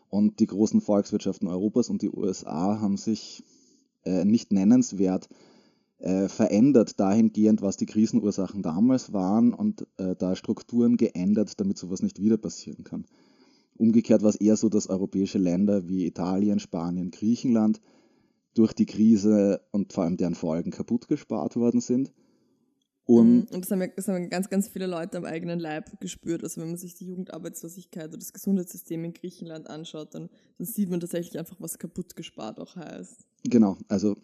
und 0.09 0.39
die 0.39 0.45
großen 0.45 0.81
Volkswirtschaften 0.81 1.47
Europas 1.47 1.89
und 1.89 2.01
die 2.01 2.09
USA 2.09 2.79
haben 2.79 2.97
sich 2.97 3.43
äh, 4.03 4.25
nicht 4.25 4.51
nennenswert 4.51 5.29
äh, 5.99 6.27
verändert 6.27 6.99
dahingehend, 6.99 7.61
was 7.61 7.77
die 7.77 7.85
Krisenursachen 7.85 8.61
damals 8.61 9.13
waren 9.13 9.53
und 9.53 9.87
da 9.97 10.35
Strukturen 10.35 10.97
geändert, 10.97 11.59
damit 11.59 11.77
sowas 11.77 12.01
nicht 12.01 12.21
wieder 12.21 12.37
passieren 12.37 12.83
kann. 12.83 13.05
Umgekehrt 13.79 14.21
war 14.21 14.29
es 14.29 14.35
eher 14.35 14.57
so, 14.57 14.69
dass 14.69 14.89
europäische 14.89 15.39
Länder 15.39 15.87
wie 15.87 16.05
Italien, 16.05 16.59
Spanien, 16.59 17.09
Griechenland 17.09 17.81
durch 18.53 18.73
die 18.73 18.85
Krise 18.85 19.61
und 19.71 19.93
vor 19.93 20.03
allem 20.03 20.17
deren 20.17 20.35
Folgen 20.35 20.69
kaputt 20.69 21.07
gespart 21.07 21.55
worden 21.55 21.81
sind 21.81 22.11
und, 23.09 23.27
mhm. 23.27 23.47
und 23.51 23.65
das, 23.65 23.71
haben 23.71 23.81
ja, 23.81 23.87
das 23.87 24.07
haben 24.07 24.29
ganz, 24.29 24.49
ganz 24.51 24.67
viele 24.67 24.85
Leute 24.85 25.17
am 25.17 25.25
eigenen 25.25 25.59
Leib 25.59 25.99
gespürt. 25.99 26.43
Also 26.43 26.61
wenn 26.61 26.67
man 26.67 26.77
sich 26.77 26.93
die 26.93 27.07
Jugendarbeitslosigkeit 27.07 28.09
oder 28.09 28.19
das 28.19 28.33
Gesundheitssystem 28.33 29.03
in 29.03 29.13
Griechenland 29.13 29.67
anschaut, 29.67 30.13
dann, 30.13 30.29
dann 30.59 30.67
sieht 30.67 30.91
man 30.91 30.99
tatsächlich 30.99 31.39
einfach, 31.39 31.55
was 31.57 31.79
kaputt 31.79 32.15
gespart 32.15 32.59
auch 32.59 32.75
heißt. 32.75 33.25
Genau, 33.45 33.77
also 33.87 34.15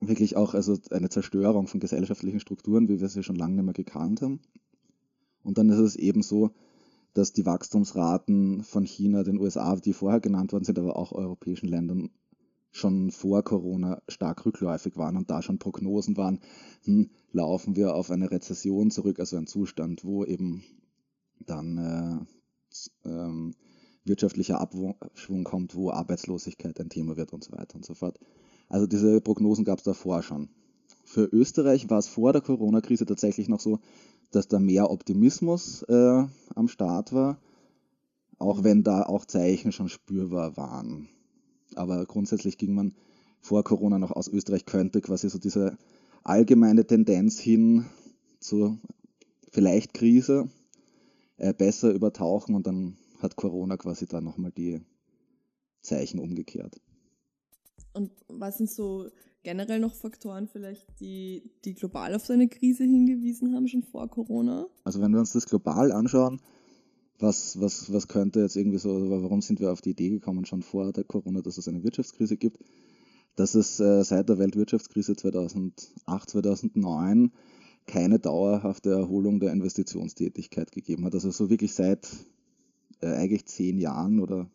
wirklich 0.00 0.36
auch 0.36 0.52
also 0.52 0.76
eine 0.90 1.08
Zerstörung 1.08 1.68
von 1.68 1.80
gesellschaftlichen 1.80 2.38
Strukturen, 2.38 2.86
wie 2.90 3.00
wir 3.00 3.08
sie 3.08 3.22
schon 3.22 3.36
lange 3.36 3.54
nicht 3.54 3.64
mehr 3.64 3.72
gekannt 3.72 4.20
haben. 4.20 4.40
Und 5.42 5.56
dann 5.56 5.70
ist 5.70 5.78
es 5.78 5.96
eben 5.96 6.22
so, 6.22 6.50
dass 7.14 7.32
die 7.32 7.46
Wachstumsraten 7.46 8.62
von 8.62 8.84
China, 8.84 9.22
den 9.22 9.38
USA, 9.38 9.76
die 9.76 9.92
vorher 9.92 10.20
genannt 10.20 10.52
worden 10.52 10.64
sind, 10.64 10.78
aber 10.78 10.96
auch 10.96 11.12
europäischen 11.12 11.68
Ländern 11.68 12.10
schon 12.70 13.10
vor 13.10 13.42
Corona 13.42 14.02
stark 14.08 14.44
rückläufig 14.44 14.96
waren 14.96 15.16
und 15.16 15.30
da 15.30 15.42
schon 15.42 15.58
Prognosen 15.58 16.16
waren, 16.16 16.40
hm, 16.84 17.10
laufen 17.32 17.76
wir 17.76 17.94
auf 17.94 18.10
eine 18.10 18.30
Rezession 18.30 18.90
zurück, 18.90 19.18
also 19.20 19.36
ein 19.36 19.46
Zustand, 19.46 20.04
wo 20.04 20.24
eben 20.24 20.62
dann 21.40 22.26
äh, 23.04 23.08
ähm, 23.08 23.54
wirtschaftlicher 24.04 24.60
Abschwung 24.60 25.44
kommt, 25.44 25.74
wo 25.74 25.90
Arbeitslosigkeit 25.90 26.80
ein 26.80 26.88
Thema 26.90 27.16
wird 27.16 27.32
und 27.32 27.44
so 27.44 27.52
weiter 27.52 27.76
und 27.76 27.84
so 27.84 27.94
fort. 27.94 28.18
Also 28.68 28.86
diese 28.86 29.20
Prognosen 29.20 29.64
gab 29.64 29.78
es 29.78 29.84
davor 29.84 30.22
schon. 30.22 30.48
Für 31.04 31.24
Österreich 31.24 31.88
war 31.88 31.98
es 31.98 32.06
vor 32.06 32.32
der 32.32 32.42
Corona-Krise 32.42 33.06
tatsächlich 33.06 33.48
noch 33.48 33.60
so, 33.60 33.80
dass 34.30 34.48
da 34.48 34.58
mehr 34.58 34.90
Optimismus 34.90 35.82
äh, 35.84 36.24
am 36.54 36.68
Start 36.68 37.12
war, 37.12 37.40
auch 38.38 38.64
wenn 38.64 38.82
da 38.82 39.02
auch 39.02 39.24
Zeichen 39.24 39.72
schon 39.72 39.88
spürbar 39.88 40.56
waren. 40.56 41.08
Aber 41.74 42.04
grundsätzlich 42.06 42.58
ging 42.58 42.74
man 42.74 42.94
vor 43.40 43.64
Corona 43.64 43.98
noch 43.98 44.10
aus 44.10 44.28
Österreich 44.28 44.66
könnte 44.66 45.00
quasi 45.00 45.28
so 45.28 45.38
diese 45.38 45.78
allgemeine 46.24 46.86
Tendenz 46.86 47.38
hin 47.38 47.86
zur 48.40 48.78
vielleicht 49.50 49.94
Krise 49.94 50.48
äh, 51.36 51.54
besser 51.54 51.92
übertauchen 51.92 52.54
und 52.54 52.66
dann 52.66 52.96
hat 53.20 53.36
Corona 53.36 53.76
quasi 53.76 54.06
da 54.06 54.20
nochmal 54.20 54.52
die 54.52 54.80
Zeichen 55.80 56.18
umgekehrt. 56.18 56.80
Und 57.92 58.10
was 58.28 58.58
sind 58.58 58.70
so 58.70 59.08
generell 59.42 59.80
noch 59.80 59.94
Faktoren 59.94 60.48
vielleicht, 60.48 60.86
die, 61.00 61.42
die 61.64 61.74
global 61.74 62.14
auf 62.14 62.26
so 62.26 62.32
eine 62.32 62.48
Krise 62.48 62.84
hingewiesen 62.84 63.54
haben, 63.54 63.68
schon 63.68 63.82
vor 63.82 64.08
Corona? 64.08 64.66
Also 64.84 65.00
wenn 65.00 65.12
wir 65.12 65.20
uns 65.20 65.32
das 65.32 65.46
global 65.46 65.92
anschauen, 65.92 66.40
was, 67.18 67.60
was, 67.60 67.92
was 67.92 68.08
könnte 68.08 68.40
jetzt 68.40 68.56
irgendwie 68.56 68.78
so, 68.78 69.10
warum 69.10 69.40
sind 69.40 69.60
wir 69.60 69.72
auf 69.72 69.80
die 69.80 69.90
Idee 69.90 70.10
gekommen, 70.10 70.46
schon 70.46 70.62
vor 70.62 70.92
der 70.92 71.04
Corona, 71.04 71.40
dass 71.42 71.58
es 71.58 71.68
eine 71.68 71.82
Wirtschaftskrise 71.82 72.36
gibt? 72.36 72.58
Dass 73.34 73.54
es 73.54 73.80
äh, 73.80 74.04
seit 74.04 74.28
der 74.28 74.38
Weltwirtschaftskrise 74.38 75.16
2008, 75.16 76.30
2009 76.30 77.32
keine 77.86 78.18
dauerhafte 78.18 78.90
Erholung 78.90 79.40
der 79.40 79.52
Investitionstätigkeit 79.52 80.70
gegeben 80.70 81.04
hat. 81.04 81.14
Also 81.14 81.30
so 81.30 81.50
wirklich 81.50 81.72
seit 81.72 82.08
äh, 83.00 83.06
eigentlich 83.06 83.46
zehn 83.46 83.78
Jahren 83.78 84.20
oder 84.20 84.42
ein 84.42 84.48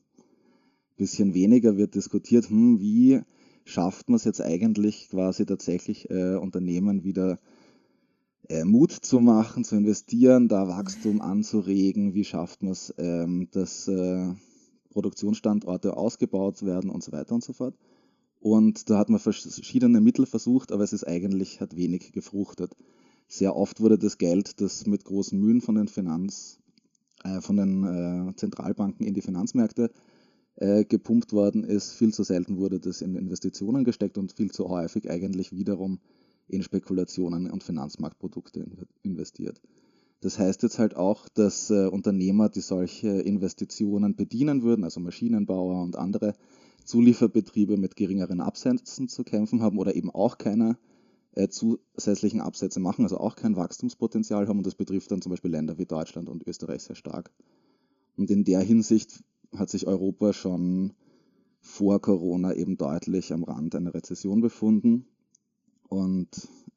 bisschen 0.98 1.34
weniger 1.34 1.76
wird 1.76 1.96
diskutiert, 1.96 2.50
hm, 2.50 2.80
wie 2.80 3.22
schafft 3.66 4.10
man 4.10 4.18
es 4.18 4.24
jetzt 4.24 4.42
eigentlich 4.42 5.10
quasi 5.10 5.46
tatsächlich 5.46 6.10
äh, 6.10 6.36
Unternehmen 6.36 7.04
wieder 7.04 7.40
äh, 8.50 8.64
Mut 8.66 8.92
zu 8.92 9.20
machen, 9.20 9.64
zu 9.64 9.76
investieren, 9.76 10.48
da 10.48 10.68
Wachstum 10.68 11.22
anzuregen, 11.22 12.14
wie 12.14 12.26
schafft 12.26 12.62
man 12.62 12.74
es, 12.74 12.94
ähm, 12.98 13.48
dass 13.52 13.88
äh, 13.88 14.34
Produktionsstandorte 14.90 15.96
ausgebaut 15.96 16.64
werden 16.64 16.90
und 16.90 17.04
so 17.04 17.12
weiter 17.12 17.34
und 17.36 17.44
so 17.44 17.54
fort. 17.54 17.76
Und 18.40 18.90
da 18.90 18.98
hat 18.98 19.10
man 19.10 19.20
verschiedene 19.20 20.02
Mittel 20.02 20.26
versucht, 20.26 20.74
aber 20.74 20.84
es 20.84 20.92
ist 20.92 21.08
eigentlich, 21.08 21.62
hat 21.62 21.78
wenig 21.78 22.12
gefruchtet. 22.12 22.76
Sehr 23.28 23.56
oft 23.56 23.80
wurde 23.80 23.98
das 23.98 24.18
Geld, 24.18 24.60
das 24.60 24.86
mit 24.86 25.06
großen 25.06 25.40
Mühen 25.40 25.62
von 25.62 25.76
den 25.76 25.88
Finanz, 25.88 26.60
äh, 27.24 27.40
von 27.40 27.56
den 27.56 27.84
äh, 27.86 28.36
Zentralbanken 28.36 29.06
in 29.06 29.14
die 29.14 29.22
Finanzmärkte 29.22 29.92
äh, 30.56 30.86
gepumpt 30.86 31.34
worden 31.34 31.64
ist, 31.64 31.94
viel 31.94 32.14
zu 32.14 32.24
selten 32.24 32.58
wurde 32.58 32.80
das 32.80 33.02
in 33.02 33.16
Investitionen 33.16 33.84
gesteckt 33.84 34.18
und 34.18 34.34
viel 34.34 34.52
zu 34.52 34.70
häufig 34.70 35.10
eigentlich 35.10 35.52
wiederum 35.52 36.00
in 36.48 36.62
Spekulationen 36.62 37.50
und 37.50 37.64
Finanzmarktprodukte 37.64 38.66
investiert. 39.02 39.62
Das 40.22 40.40
heißt 40.40 40.64
jetzt 40.64 40.80
halt 40.80 40.96
auch, 40.96 41.28
dass 41.30 41.70
äh, 41.70 41.88
Unternehmer, 41.88 42.50
die 42.50 42.62
solche 42.62 43.10
Investitionen 43.10 44.16
bedienen 44.16 44.64
würden, 44.64 44.84
also 44.84 45.00
Maschinenbauer 45.00 45.82
und 45.82 45.98
andere 45.98 46.34
Zulieferbetriebe 46.86 47.78
mit 47.78 47.96
geringeren 47.96 48.40
Absätzen 48.40 49.08
zu 49.08 49.24
kämpfen 49.24 49.62
haben 49.62 49.78
oder 49.78 49.96
eben 49.96 50.12
auch 50.12 50.38
keine 50.38 50.78
äh, 51.36 51.48
zusätzlichen 51.50 52.42
Absätze 52.42 52.80
machen, 52.80 53.04
also 53.04 53.18
auch 53.18 53.36
kein 53.36 53.56
Wachstumspotenzial 53.56 54.48
haben. 54.48 54.60
Und 54.60 54.68
das 54.68 54.76
betrifft 54.76 55.12
dann 55.12 55.22
zum 55.22 55.32
Beispiel 55.32 55.52
Länder 55.52 55.78
wie 55.78 55.86
Deutschland 55.86 56.30
und 56.30 56.48
Österreich 56.48 56.84
sehr 56.84 56.96
stark. 56.96 57.32
Und 58.16 58.30
in 58.30 58.44
der 58.44 58.62
Hinsicht 58.62 59.24
hat 59.58 59.70
sich 59.70 59.88
Europa 59.88 60.34
schon 60.34 60.94
vor 61.60 62.02
Corona 62.02 62.54
eben 62.54 62.78
deutlich 62.78 63.32
am 63.32 63.44
Rand 63.44 63.76
einer 63.76 63.94
Rezession 63.94 64.42
befunden. 64.42 65.06
Und 65.88 66.30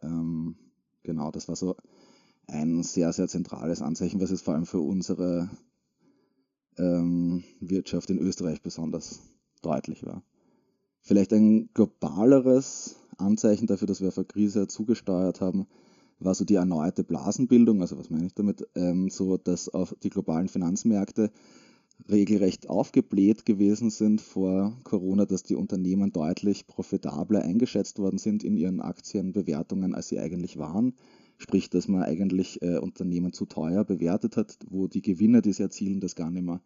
ähm, 0.03 0.57
genau, 1.03 1.31
das 1.31 1.49
war 1.49 1.57
so 1.57 1.77
ein 2.47 2.83
sehr, 2.83 3.13
sehr 3.13 3.29
zentrales 3.29 3.83
Anzeichen, 3.83 4.21
was 4.21 4.31
es 4.31 4.43
vor 4.43 4.55
allem 4.55 4.67
für 4.67 4.81
unsere 4.81 5.51
ähm, 6.79 7.43
Wirtschaft 7.61 8.11
in 8.11 8.19
Österreich 8.19 8.63
besonders 8.63 9.21
deutlich 9.63 10.05
war. 10.05 10.23
Vielleicht 11.01 11.33
ein 11.33 11.71
globaleres 11.75 12.97
Anzeichen 13.17 13.67
dafür, 13.67 13.87
dass 13.87 14.01
wir 14.01 14.09
auf 14.09 14.19
eine 14.19 14.27
Krise 14.27 14.67
zugesteuert 14.69 15.41
haben, 15.41 15.67
war 16.19 16.35
so 16.35 16.45
die 16.45 16.55
erneute 16.55 17.05
Blasenbildung. 17.05 17.81
Also 17.81 17.99
was 17.99 18.11
meine 18.11 18.27
ich 18.27 18.35
damit? 18.35 18.67
Ähm, 18.75 19.11
so, 19.11 19.37
dass 19.37 19.69
auf 19.69 19.95
die 20.03 20.11
globalen 20.11 20.49
Finanzmärkte 20.49 21.31
regelrecht 22.11 22.69
aufgebläht 22.69 23.45
gewesen 23.45 23.91
sind 23.91 24.21
vor 24.21 24.77
Corona, 24.85 25.27
dass 25.27 25.43
die 25.43 25.57
Unternehmen 25.57 26.13
deutlich 26.13 26.67
profitabler 26.67 27.43
eingeschätzt 27.43 27.99
worden 27.99 28.19
sind 28.19 28.45
in 28.45 28.57
ihren 28.57 28.81
Aktienbewertungen, 28.81 29.95
als 29.95 30.09
sie 30.09 30.19
eigentlich 30.19 30.59
waren. 30.59 30.95
Sprich, 31.39 31.69
dass 31.69 31.89
man 31.89 32.03
eigentlich 32.03 32.63
äh, 32.63 32.79
Unternehmen 32.79 33.33
zu 33.33 33.45
teuer 33.45 33.85
bewertet 33.85 34.37
hat, 34.37 34.59
wo 34.71 34.87
die 34.89 35.03
Gewinne, 35.03 35.43
die 35.43 35.53
sie 35.53 35.63
erzielen, 35.63 36.01
das 36.01 36.15
gar 36.15 36.31
nicht 36.31 36.45
mehr 36.45 36.61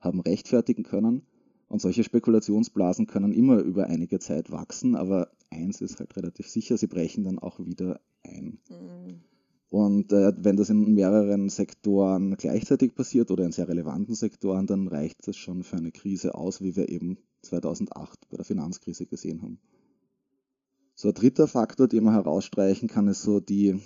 haben 0.00 0.20
rechtfertigen 0.20 0.84
können. 0.84 1.22
Und 1.68 1.80
solche 1.80 2.04
Spekulationsblasen 2.04 3.06
können 3.06 3.32
immer 3.32 3.58
über 3.58 3.86
einige 3.88 4.20
Zeit 4.20 4.52
wachsen, 4.52 4.94
aber 4.94 5.30
eins 5.50 5.80
ist 5.80 5.98
halt 5.98 6.16
relativ 6.16 6.48
sicher, 6.48 6.76
sie 6.76 6.86
brechen 6.86 7.24
dann 7.24 7.38
auch 7.38 7.58
wieder 7.58 8.00
ein. 8.22 8.58
Mhm. 8.70 9.20
Und 9.68 10.12
äh, 10.12 10.32
wenn 10.36 10.56
das 10.56 10.70
in 10.70 10.94
mehreren 10.94 11.48
Sektoren 11.48 12.36
gleichzeitig 12.36 12.94
passiert 12.94 13.30
oder 13.30 13.44
in 13.44 13.52
sehr 13.52 13.68
relevanten 13.68 14.14
Sektoren, 14.14 14.66
dann 14.66 14.86
reicht 14.86 15.26
das 15.26 15.36
schon 15.36 15.64
für 15.64 15.76
eine 15.76 15.90
Krise 15.90 16.34
aus, 16.34 16.60
wie 16.62 16.76
wir 16.76 16.88
eben 16.88 17.18
2008 17.42 18.28
bei 18.30 18.36
der 18.36 18.44
Finanzkrise 18.44 19.06
gesehen 19.06 19.42
haben. 19.42 19.58
So 20.94 21.08
ein 21.08 21.14
dritter 21.14 21.48
Faktor, 21.48 21.88
den 21.88 22.04
man 22.04 22.14
herausstreichen 22.14 22.88
kann, 22.88 23.08
ist 23.08 23.22
so 23.22 23.40
die 23.40 23.80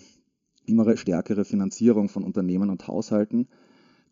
immer 0.67 0.97
stärkere 0.97 1.45
Finanzierung 1.45 2.09
von 2.09 2.25
Unternehmen 2.25 2.71
und 2.71 2.87
Haushalten 2.87 3.49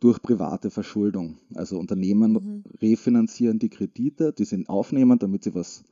durch 0.01 0.23
private 0.23 0.71
Verschuldung. 0.71 1.39
Also 1.55 1.79
Unternehmen 1.79 2.33
mhm. 2.33 2.65
refinanzieren 2.81 3.59
die 3.59 3.69
Kredite, 3.69 4.33
die 4.33 4.45
sie 4.45 4.67
aufnehmen, 4.69 5.19
damit 5.19 5.45
sie 5.45 5.55
was 5.55 5.85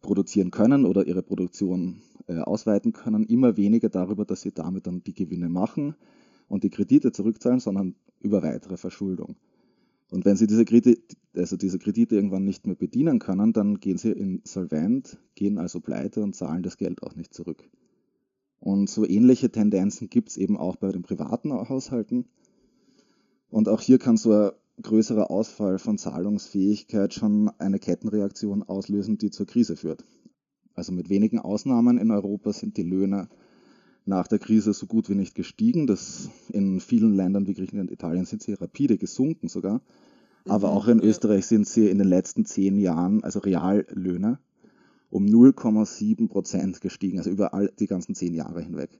produzieren 0.00 0.50
können 0.50 0.84
oder 0.86 1.06
ihre 1.06 1.22
Produktion 1.22 2.02
äh, 2.26 2.38
ausweiten 2.38 2.92
können, 2.92 3.24
immer 3.24 3.56
weniger 3.56 3.88
darüber, 3.88 4.24
dass 4.24 4.42
sie 4.42 4.52
damit 4.52 4.86
dann 4.86 5.02
die 5.02 5.14
Gewinne 5.14 5.48
machen 5.48 5.94
und 6.48 6.64
die 6.64 6.70
Kredite 6.70 7.12
zurückzahlen, 7.12 7.60
sondern 7.60 7.94
über 8.20 8.42
weitere 8.42 8.76
Verschuldung. 8.76 9.36
Und 10.10 10.24
wenn 10.24 10.36
sie 10.36 10.46
diese 10.46 10.64
Kredite, 10.64 11.02
also 11.36 11.56
diese 11.56 11.78
Kredite 11.78 12.14
irgendwann 12.14 12.44
nicht 12.44 12.66
mehr 12.66 12.76
bedienen 12.76 13.18
können, 13.18 13.52
dann 13.52 13.78
gehen 13.78 13.98
sie 13.98 14.10
insolvent, 14.10 15.18
gehen 15.34 15.58
also 15.58 15.80
pleite 15.80 16.22
und 16.22 16.34
zahlen 16.34 16.62
das 16.62 16.78
Geld 16.78 17.02
auch 17.02 17.14
nicht 17.14 17.34
zurück. 17.34 17.68
Und 18.60 18.88
so 18.88 19.06
ähnliche 19.06 19.50
Tendenzen 19.50 20.08
gibt 20.08 20.30
es 20.30 20.36
eben 20.36 20.56
auch 20.56 20.76
bei 20.76 20.90
den 20.90 21.02
privaten 21.02 21.52
Haushalten. 21.52 22.26
Und 23.50 23.68
auch 23.68 23.80
hier 23.80 23.98
kann 23.98 24.16
so 24.16 24.32
ein 24.32 24.50
größerer 24.82 25.30
Ausfall 25.30 25.78
von 25.78 25.98
Zahlungsfähigkeit 25.98 27.14
schon 27.14 27.50
eine 27.58 27.78
Kettenreaktion 27.78 28.62
auslösen, 28.62 29.18
die 29.18 29.30
zur 29.30 29.46
Krise 29.46 29.76
führt. 29.76 30.04
Also 30.74 30.92
mit 30.92 31.08
wenigen 31.10 31.38
Ausnahmen 31.38 31.98
in 31.98 32.10
Europa 32.10 32.52
sind 32.52 32.76
die 32.76 32.84
Löhne 32.84 33.28
nach 34.04 34.26
der 34.26 34.38
Krise 34.38 34.72
so 34.72 34.86
gut 34.86 35.08
wie 35.08 35.14
nicht 35.14 35.34
gestiegen. 35.34 35.86
Das 35.86 36.30
in 36.50 36.80
vielen 36.80 37.14
Ländern 37.14 37.46
wie 37.46 37.54
Griechenland 37.54 37.90
und 37.90 37.94
Italien 37.94 38.24
sind 38.24 38.42
sie 38.42 38.54
rapide 38.54 38.96
gesunken 38.96 39.48
sogar. 39.48 39.82
Aber 40.46 40.70
mhm, 40.70 40.74
auch 40.76 40.88
in 40.88 41.00
Österreich 41.00 41.46
sind 41.46 41.66
sie 41.66 41.88
in 41.88 41.98
den 41.98 42.08
letzten 42.08 42.44
zehn 42.44 42.78
Jahren, 42.78 43.22
also 43.22 43.40
Reallöhne, 43.40 44.38
um 45.10 45.26
0,7 45.26 46.28
Prozent 46.28 46.80
gestiegen, 46.80 47.18
also 47.18 47.30
über 47.30 47.54
all 47.54 47.72
die 47.78 47.86
ganzen 47.86 48.14
zehn 48.14 48.34
Jahre 48.34 48.62
hinweg. 48.62 48.90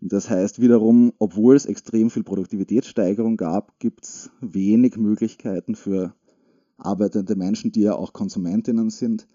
Das 0.00 0.28
heißt 0.28 0.60
wiederum, 0.60 1.12
obwohl 1.18 1.56
es 1.56 1.66
extrem 1.66 2.10
viel 2.10 2.24
Produktivitätssteigerung 2.24 3.36
gab, 3.36 3.78
gibt 3.78 4.04
es 4.04 4.30
wenig 4.40 4.96
Möglichkeiten 4.96 5.74
für 5.74 6.14
arbeitende 6.76 7.36
Menschen, 7.36 7.72
die 7.72 7.82
ja 7.82 7.94
auch 7.94 8.12
Konsumentinnen 8.12 8.90
sind, 8.90 9.26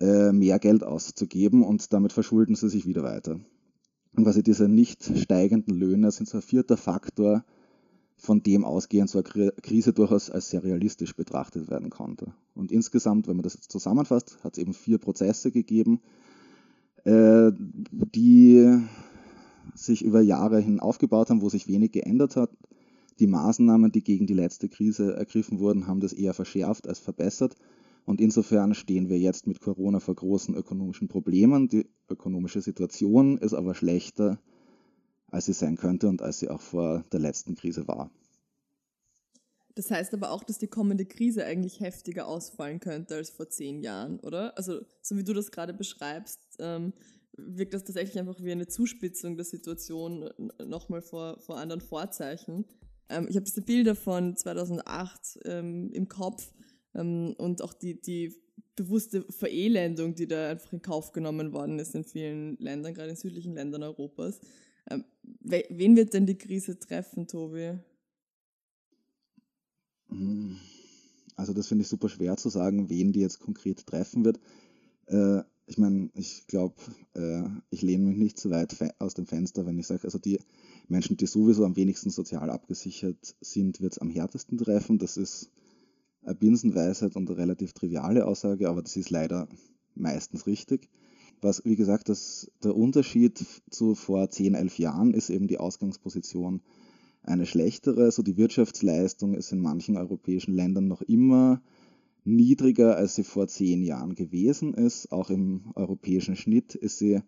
äh, 0.00 0.32
mehr 0.32 0.58
Geld 0.58 0.82
auszugeben 0.82 1.62
und 1.62 1.92
damit 1.92 2.12
verschulden 2.12 2.56
sie 2.56 2.68
sich 2.68 2.86
wieder 2.86 3.02
weiter. 3.02 3.40
Und 4.14 4.24
quasi 4.24 4.42
diese 4.42 4.68
nicht 4.68 5.04
steigenden 5.18 5.74
Löhne 5.74 6.10
sind 6.10 6.28
so 6.28 6.38
ein 6.38 6.42
vierter 6.42 6.76
Faktor, 6.76 7.44
von 8.18 8.42
dem 8.42 8.64
ausgehend 8.64 9.10
so 9.10 9.22
eine 9.22 9.52
Krise 9.62 9.92
durchaus 9.92 10.30
als 10.30 10.48
sehr 10.48 10.64
realistisch 10.64 11.14
betrachtet 11.14 11.70
werden 11.70 11.90
konnte. 11.90 12.32
Und 12.54 12.72
insgesamt, 12.72 13.28
wenn 13.28 13.36
man 13.36 13.42
das 13.42 13.54
jetzt 13.54 13.70
zusammenfasst, 13.70 14.38
hat 14.42 14.56
es 14.56 14.58
eben 14.58 14.72
vier 14.72 14.98
Prozesse 14.98 15.50
gegeben, 15.50 16.00
äh, 17.04 17.52
die 17.90 18.80
sich 19.74 20.02
über 20.02 20.20
Jahre 20.20 20.60
hin 20.60 20.80
aufgebaut 20.80 21.30
haben, 21.30 21.42
wo 21.42 21.48
sich 21.48 21.68
wenig 21.68 21.92
geändert 21.92 22.36
hat. 22.36 22.50
die 23.18 23.26
Maßnahmen, 23.26 23.92
die 23.92 24.04
gegen 24.04 24.26
die 24.26 24.34
letzte 24.34 24.68
Krise 24.68 25.16
ergriffen 25.16 25.58
wurden, 25.58 25.86
haben 25.86 26.00
das 26.00 26.12
eher 26.12 26.34
verschärft 26.34 26.86
als 26.86 26.98
verbessert. 26.98 27.56
Und 28.04 28.20
insofern 28.20 28.74
stehen 28.74 29.08
wir 29.08 29.18
jetzt 29.18 29.46
mit 29.46 29.60
Corona 29.60 30.00
vor 30.00 30.14
großen 30.14 30.54
ökonomischen 30.54 31.08
Problemen. 31.08 31.68
Die 31.68 31.86
ökonomische 32.08 32.60
Situation 32.60 33.38
ist 33.38 33.54
aber 33.54 33.74
schlechter, 33.74 34.38
als 35.28 35.46
sie 35.46 35.54
sein 35.54 35.76
könnte 35.76 36.08
und 36.08 36.22
als 36.22 36.38
sie 36.38 36.48
auch 36.48 36.60
vor 36.60 37.04
der 37.10 37.20
letzten 37.20 37.56
Krise 37.56 37.88
war. 37.88 38.10
Das 39.74 39.90
heißt 39.90 40.14
aber 40.14 40.30
auch, 40.30 40.42
dass 40.42 40.58
die 40.58 40.68
kommende 40.68 41.04
Krise 41.04 41.44
eigentlich 41.44 41.80
heftiger 41.80 42.26
ausfallen 42.26 42.80
könnte 42.80 43.16
als 43.16 43.28
vor 43.30 43.50
zehn 43.50 43.82
Jahren, 43.82 44.20
oder? 44.20 44.56
Also, 44.56 44.80
so 45.02 45.16
wie 45.16 45.24
du 45.24 45.34
das 45.34 45.50
gerade 45.50 45.74
beschreibst, 45.74 46.40
ähm, 46.60 46.94
wirkt 47.36 47.74
das 47.74 47.84
tatsächlich 47.84 48.18
einfach 48.18 48.42
wie 48.42 48.52
eine 48.52 48.66
Zuspitzung 48.66 49.36
der 49.36 49.44
Situation 49.44 50.30
nochmal 50.64 51.02
vor, 51.02 51.40
vor 51.40 51.58
anderen 51.58 51.80
Vorzeichen. 51.80 52.64
Ähm, 53.08 53.26
ich 53.28 53.36
habe 53.36 53.44
diese 53.44 53.62
Bilder 53.62 53.94
von 53.94 54.36
2008 54.36 55.40
ähm, 55.44 55.90
im 55.92 56.08
Kopf 56.08 56.52
ähm, 56.94 57.34
und 57.38 57.62
auch 57.62 57.72
die, 57.72 58.00
die 58.00 58.34
bewusste 58.74 59.22
Verelendung, 59.30 60.14
die 60.14 60.26
da 60.26 60.50
einfach 60.50 60.72
in 60.72 60.82
Kauf 60.82 61.12
genommen 61.12 61.52
worden 61.52 61.78
ist 61.78 61.94
in 61.94 62.04
vielen 62.04 62.56
Ländern, 62.58 62.94
gerade 62.94 63.10
in 63.10 63.16
südlichen 63.16 63.54
Ländern 63.54 63.82
Europas. 63.82 64.40
Ähm, 64.90 65.04
wen 65.22 65.96
wird 65.96 66.14
denn 66.14 66.26
die 66.26 66.38
Krise 66.38 66.78
treffen, 66.78 67.26
Tobi? 67.26 67.78
Hm, 70.08 70.58
also 71.34 71.52
das 71.52 71.68
finde 71.68 71.82
ich 71.82 71.88
super 71.88 72.08
schwer 72.08 72.36
zu 72.36 72.48
sagen, 72.48 72.88
wen 72.88 73.12
die 73.12 73.20
jetzt 73.20 73.40
konkret 73.40 73.86
treffen 73.86 74.24
wird. 74.24 74.38
Äh, 75.06 75.42
ich 75.66 75.78
meine, 75.78 76.10
ich 76.14 76.46
glaube, 76.46 76.76
äh, 77.14 77.42
ich 77.70 77.82
lehne 77.82 78.04
mich 78.04 78.16
nicht 78.16 78.38
zu 78.38 78.50
weit 78.50 78.76
aus 79.00 79.14
dem 79.14 79.26
Fenster, 79.26 79.66
wenn 79.66 79.78
ich 79.78 79.86
sage, 79.86 80.04
also 80.04 80.18
die 80.18 80.38
Menschen, 80.88 81.16
die 81.16 81.26
sowieso 81.26 81.64
am 81.64 81.76
wenigsten 81.76 82.10
sozial 82.10 82.50
abgesichert 82.50 83.36
sind, 83.40 83.80
wird 83.80 83.94
es 83.94 83.98
am 83.98 84.10
härtesten 84.10 84.58
treffen. 84.58 84.98
Das 84.98 85.16
ist 85.16 85.50
eine 86.22 86.36
Binsenweisheit 86.36 87.16
und 87.16 87.28
eine 87.28 87.36
relativ 87.36 87.72
triviale 87.72 88.26
Aussage, 88.26 88.68
aber 88.68 88.82
das 88.82 88.96
ist 88.96 89.10
leider 89.10 89.48
meistens 89.96 90.46
richtig. 90.46 90.88
Was, 91.40 91.64
wie 91.64 91.76
gesagt, 91.76 92.08
das, 92.08 92.50
der 92.62 92.76
Unterschied 92.76 93.44
zu 93.68 93.94
vor 93.94 94.30
10, 94.30 94.54
11 94.54 94.78
Jahren 94.78 95.14
ist 95.14 95.30
eben 95.30 95.48
die 95.48 95.58
Ausgangsposition 95.58 96.62
eine 97.22 97.44
schlechtere. 97.44 98.10
So 98.12 98.22
die 98.22 98.36
Wirtschaftsleistung 98.36 99.34
ist 99.34 99.52
in 99.52 99.60
manchen 99.60 99.96
europäischen 99.96 100.54
Ländern 100.54 100.86
noch 100.86 101.02
immer 101.02 101.60
niedriger, 102.26 102.96
als 102.96 103.14
sie 103.14 103.24
vor 103.24 103.48
zehn 103.48 103.82
Jahren 103.82 104.14
gewesen 104.14 104.74
ist. 104.74 105.12
Auch 105.12 105.30
im 105.30 105.72
europäischen 105.74 106.36
Schnitt 106.36 106.74
ist 106.74 106.98
sie 106.98 107.20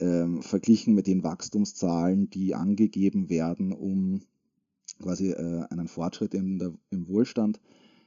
ähm, 0.00 0.42
verglichen 0.42 0.94
mit 0.94 1.06
den 1.06 1.22
Wachstumszahlen, 1.22 2.30
die 2.30 2.54
angegeben 2.54 3.28
werden, 3.28 3.72
um 3.72 4.22
quasi 5.00 5.30
äh, 5.30 5.64
einen 5.70 5.88
Fortschritt 5.88 6.32
der, 6.32 6.40
im 6.40 7.08
Wohlstand 7.08 7.60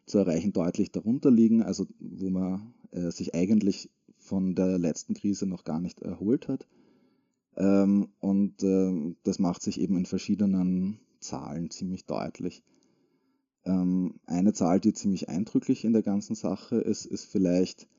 zu 0.05 0.17
erreichen, 0.17 0.53
deutlich 0.53 0.91
darunter 0.91 1.31
liegen, 1.31 1.61
also 1.61 1.85
wo 1.99 2.29
man 2.29 2.73
äh, 2.91 3.11
sich 3.11 3.35
eigentlich 3.35 3.89
von 4.17 4.55
der 4.55 4.77
letzten 4.77 5.13
Krise 5.13 5.45
noch 5.45 5.63
gar 5.63 5.79
nicht 5.79 6.01
erholt 6.01 6.47
hat. 6.47 6.67
Ähm, 7.55 8.09
und 8.19 8.63
äh, 8.63 9.15
das 9.23 9.39
macht 9.39 9.61
sich 9.61 9.79
eben 9.79 9.97
in 9.97 10.05
verschiedenen 10.05 10.99
Zahlen 11.19 11.69
ziemlich 11.69 12.05
deutlich. 12.05 12.63
Ähm, 13.67 14.15
eine 14.25 14.53
Zahl, 14.53 14.79
die 14.79 14.93
ziemlich 14.93 15.27
eindrücklich 15.27 15.83
in 15.83 15.91
der 15.91 16.01
ganzen 16.01 16.35
Sache 16.35 16.77
ist, 16.77 17.05
ist 17.05 17.25
vielleicht 17.25 17.89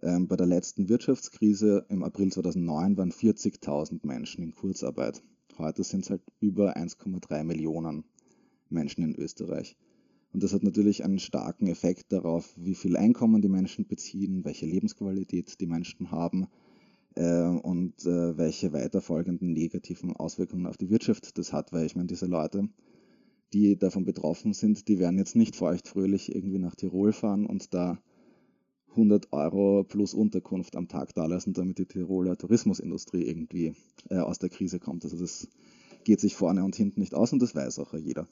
ähm, 0.00 0.28
bei 0.28 0.36
der 0.36 0.46
letzten 0.46 0.88
Wirtschaftskrise 0.88 1.86
im 1.88 2.04
April 2.04 2.30
2009 2.30 2.96
waren 2.96 3.10
40.000 3.10 4.06
Menschen 4.06 4.44
in 4.44 4.54
Kurzarbeit. 4.54 5.20
Heute 5.58 5.82
sind 5.82 6.04
es 6.04 6.10
halt 6.10 6.22
über 6.38 6.76
1,3 6.76 7.42
Millionen 7.42 8.04
Menschen 8.70 9.02
in 9.02 9.16
Österreich. 9.16 9.76
Und 10.32 10.44
das 10.44 10.54
hat 10.54 10.62
natürlich 10.62 11.04
einen 11.04 11.18
starken 11.18 11.66
Effekt 11.66 12.12
darauf, 12.12 12.54
wie 12.56 12.76
viel 12.76 12.96
Einkommen 12.96 13.42
die 13.42 13.48
Menschen 13.48 13.88
beziehen, 13.88 14.44
welche 14.44 14.66
Lebensqualität 14.66 15.60
die 15.60 15.66
Menschen 15.66 16.12
haben 16.12 16.46
äh, 17.16 17.42
und 17.42 18.06
äh, 18.06 18.38
welche 18.38 18.72
weiterfolgenden 18.72 19.52
negativen 19.52 20.14
Auswirkungen 20.14 20.66
auf 20.66 20.76
die 20.76 20.90
Wirtschaft 20.90 21.36
das 21.38 21.52
hat. 21.52 21.72
Weil 21.72 21.86
ich 21.86 21.96
meine, 21.96 22.06
diese 22.06 22.26
Leute, 22.26 22.68
die 23.52 23.76
davon 23.76 24.04
betroffen 24.04 24.52
sind, 24.54 24.88
die 24.88 24.98
werden 24.98 25.18
jetzt 25.18 25.36
nicht 25.36 25.56
feuchtfröhlich 25.56 26.34
irgendwie 26.34 26.58
nach 26.58 26.74
Tirol 26.74 27.12
fahren 27.12 27.46
und 27.46 27.74
da 27.74 27.98
100 28.90 29.32
Euro 29.32 29.84
plus 29.84 30.14
Unterkunft 30.14 30.76
am 30.76 30.88
Tag 30.88 31.14
dalassen, 31.14 31.54
damit 31.54 31.78
die 31.78 31.86
Tiroler 31.86 32.36
Tourismusindustrie 32.36 33.22
irgendwie 33.22 33.74
äh, 34.10 34.18
aus 34.18 34.38
der 34.38 34.50
Krise 34.50 34.78
kommt. 34.78 35.04
Also 35.04 35.18
das 35.18 35.48
geht 36.04 36.20
sich 36.20 36.34
vorne 36.36 36.64
und 36.64 36.76
hinten 36.76 37.00
nicht 37.00 37.14
aus 37.14 37.32
und 37.32 37.40
das 37.40 37.54
weiß 37.54 37.78
auch 37.78 37.94
jeder. 37.94 38.26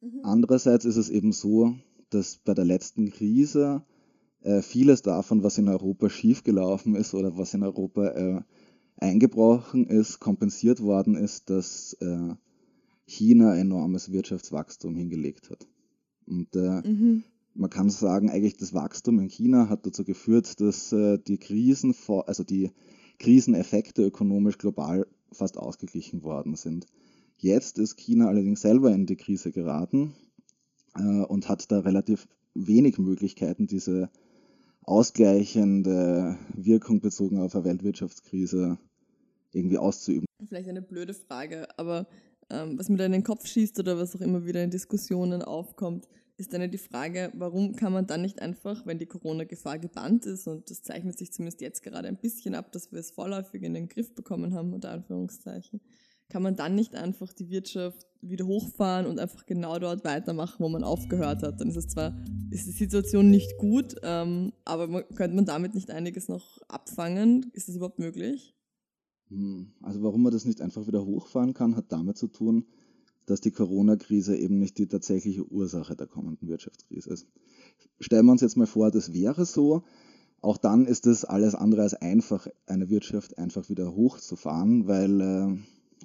Mhm. 0.00 0.20
Andererseits 0.22 0.84
ist 0.84 0.96
es 0.96 1.08
eben 1.08 1.32
so, 1.32 1.74
dass 2.10 2.38
bei 2.44 2.54
der 2.54 2.64
letzten 2.64 3.10
Krise 3.10 3.84
äh, 4.42 4.62
vieles 4.62 5.02
davon, 5.02 5.42
was 5.42 5.58
in 5.58 5.68
Europa 5.68 6.08
schiefgelaufen 6.10 6.96
ist 6.96 7.14
oder 7.14 7.36
was 7.36 7.54
in 7.54 7.62
Europa 7.62 8.08
äh, 8.08 8.40
eingebrochen 8.96 9.86
ist, 9.86 10.20
kompensiert 10.20 10.82
worden 10.82 11.14
ist, 11.14 11.50
dass 11.50 11.94
äh, 12.00 12.34
China 13.06 13.56
enormes 13.56 14.12
Wirtschaftswachstum 14.12 14.94
hingelegt 14.94 15.50
hat. 15.50 15.66
Und 16.26 16.54
äh, 16.54 16.86
mhm. 16.86 17.24
man 17.54 17.70
kann 17.70 17.90
sagen, 17.90 18.30
eigentlich 18.30 18.56
das 18.56 18.74
Wachstum 18.74 19.18
in 19.18 19.28
China 19.28 19.68
hat 19.68 19.86
dazu 19.86 20.04
geführt, 20.04 20.60
dass 20.60 20.92
äh, 20.92 21.18
die 21.18 21.38
Krisen, 21.38 21.94
also 22.26 22.44
die 22.44 22.70
Kriseneffekte 23.18 24.02
ökonomisch 24.04 24.58
global 24.58 25.06
fast 25.32 25.56
ausgeglichen 25.58 26.22
worden 26.22 26.54
sind. 26.54 26.86
Jetzt 27.38 27.78
ist 27.78 27.96
China 27.96 28.28
allerdings 28.28 28.60
selber 28.60 28.92
in 28.92 29.06
die 29.06 29.16
Krise 29.16 29.50
geraten 29.50 30.14
äh, 30.96 31.02
und 31.02 31.48
hat 31.48 31.70
da 31.72 31.80
relativ 31.80 32.28
wenig 32.54 32.98
Möglichkeiten, 32.98 33.66
diese 33.66 34.10
ausgleichende 34.84 36.38
Wirkung 36.54 37.00
bezogen 37.00 37.38
auf 37.40 37.54
eine 37.54 37.64
Weltwirtschaftskrise 37.64 38.78
irgendwie 39.52 39.78
auszuüben. 39.78 40.26
Vielleicht 40.48 40.68
eine 40.68 40.82
blöde 40.82 41.14
Frage, 41.14 41.66
aber 41.78 42.06
ähm, 42.50 42.78
was 42.78 42.88
mir 42.88 42.96
da 42.96 43.06
in 43.06 43.12
den 43.12 43.24
Kopf 43.24 43.46
schießt 43.46 43.78
oder 43.78 43.98
was 43.98 44.14
auch 44.16 44.20
immer 44.20 44.44
wieder 44.44 44.62
in 44.62 44.70
Diskussionen 44.70 45.42
aufkommt, 45.42 46.08
ist 46.36 46.52
dann 46.52 46.70
die 46.70 46.78
Frage, 46.78 47.30
warum 47.34 47.76
kann 47.76 47.92
man 47.92 48.06
dann 48.06 48.22
nicht 48.22 48.40
einfach, 48.40 48.86
wenn 48.86 48.98
die 48.98 49.06
Corona-Gefahr 49.06 49.78
gebannt 49.78 50.26
ist, 50.26 50.48
und 50.48 50.70
das 50.70 50.82
zeichnet 50.82 51.18
sich 51.18 51.32
zumindest 51.32 51.60
jetzt 51.60 51.82
gerade 51.82 52.08
ein 52.08 52.16
bisschen 52.16 52.54
ab, 52.54 52.72
dass 52.72 52.90
wir 52.90 52.98
es 52.98 53.10
vorläufig 53.10 53.62
in 53.62 53.74
den 53.74 53.88
Griff 53.88 54.14
bekommen 54.14 54.54
haben, 54.54 54.72
unter 54.72 54.90
Anführungszeichen, 54.90 55.80
kann 56.28 56.42
man 56.42 56.56
dann 56.56 56.74
nicht 56.74 56.94
einfach 56.94 57.32
die 57.34 57.50
Wirtschaft 57.50 58.06
wieder 58.22 58.46
hochfahren 58.46 59.06
und 59.06 59.20
einfach 59.20 59.44
genau 59.44 59.78
dort 59.78 60.02
weitermachen, 60.04 60.56
wo 60.60 60.68
man 60.68 60.82
aufgehört 60.82 61.42
hat. 61.42 61.60
Dann 61.60 61.68
ist 61.68 61.76
es 61.76 61.88
zwar, 61.88 62.16
ist 62.50 62.66
die 62.66 62.72
Situation 62.72 63.30
nicht 63.30 63.58
gut, 63.58 63.96
ähm, 64.02 64.52
aber 64.64 64.86
man, 64.86 65.04
könnte 65.14 65.36
man 65.36 65.44
damit 65.44 65.74
nicht 65.74 65.90
einiges 65.90 66.28
noch 66.28 66.58
abfangen? 66.68 67.50
Ist 67.52 67.68
das 67.68 67.76
überhaupt 67.76 67.98
möglich? 67.98 68.54
Hm, 69.32 69.72
also 69.80 70.02
warum 70.02 70.22
man 70.22 70.32
das 70.32 70.44
nicht 70.44 70.60
einfach 70.60 70.86
wieder 70.86 71.04
hochfahren 71.04 71.54
kann, 71.54 71.76
hat 71.76 71.86
damit 71.90 72.18
zu 72.18 72.28
tun, 72.28 72.66
dass 73.24 73.40
die 73.40 73.50
Corona-Krise 73.50 74.36
eben 74.36 74.58
nicht 74.58 74.78
die 74.78 74.86
tatsächliche 74.86 75.46
Ursache 75.50 75.96
der 75.96 76.06
kommenden 76.06 76.48
Wirtschaftskrise 76.48 77.10
ist. 77.10 77.26
Stellen 77.98 78.26
wir 78.26 78.32
uns 78.32 78.42
jetzt 78.42 78.56
mal 78.56 78.66
vor, 78.66 78.90
das 78.90 79.12
wäre 79.12 79.46
so. 79.46 79.84
Auch 80.40 80.58
dann 80.58 80.86
ist 80.86 81.06
es 81.06 81.24
alles 81.24 81.54
andere 81.54 81.82
als 81.82 81.94
einfach, 81.94 82.48
eine 82.66 82.90
Wirtschaft 82.90 83.38
einfach 83.38 83.68
wieder 83.70 83.94
hochzufahren, 83.94 84.86
weil 84.88 85.20
äh, 85.20 85.56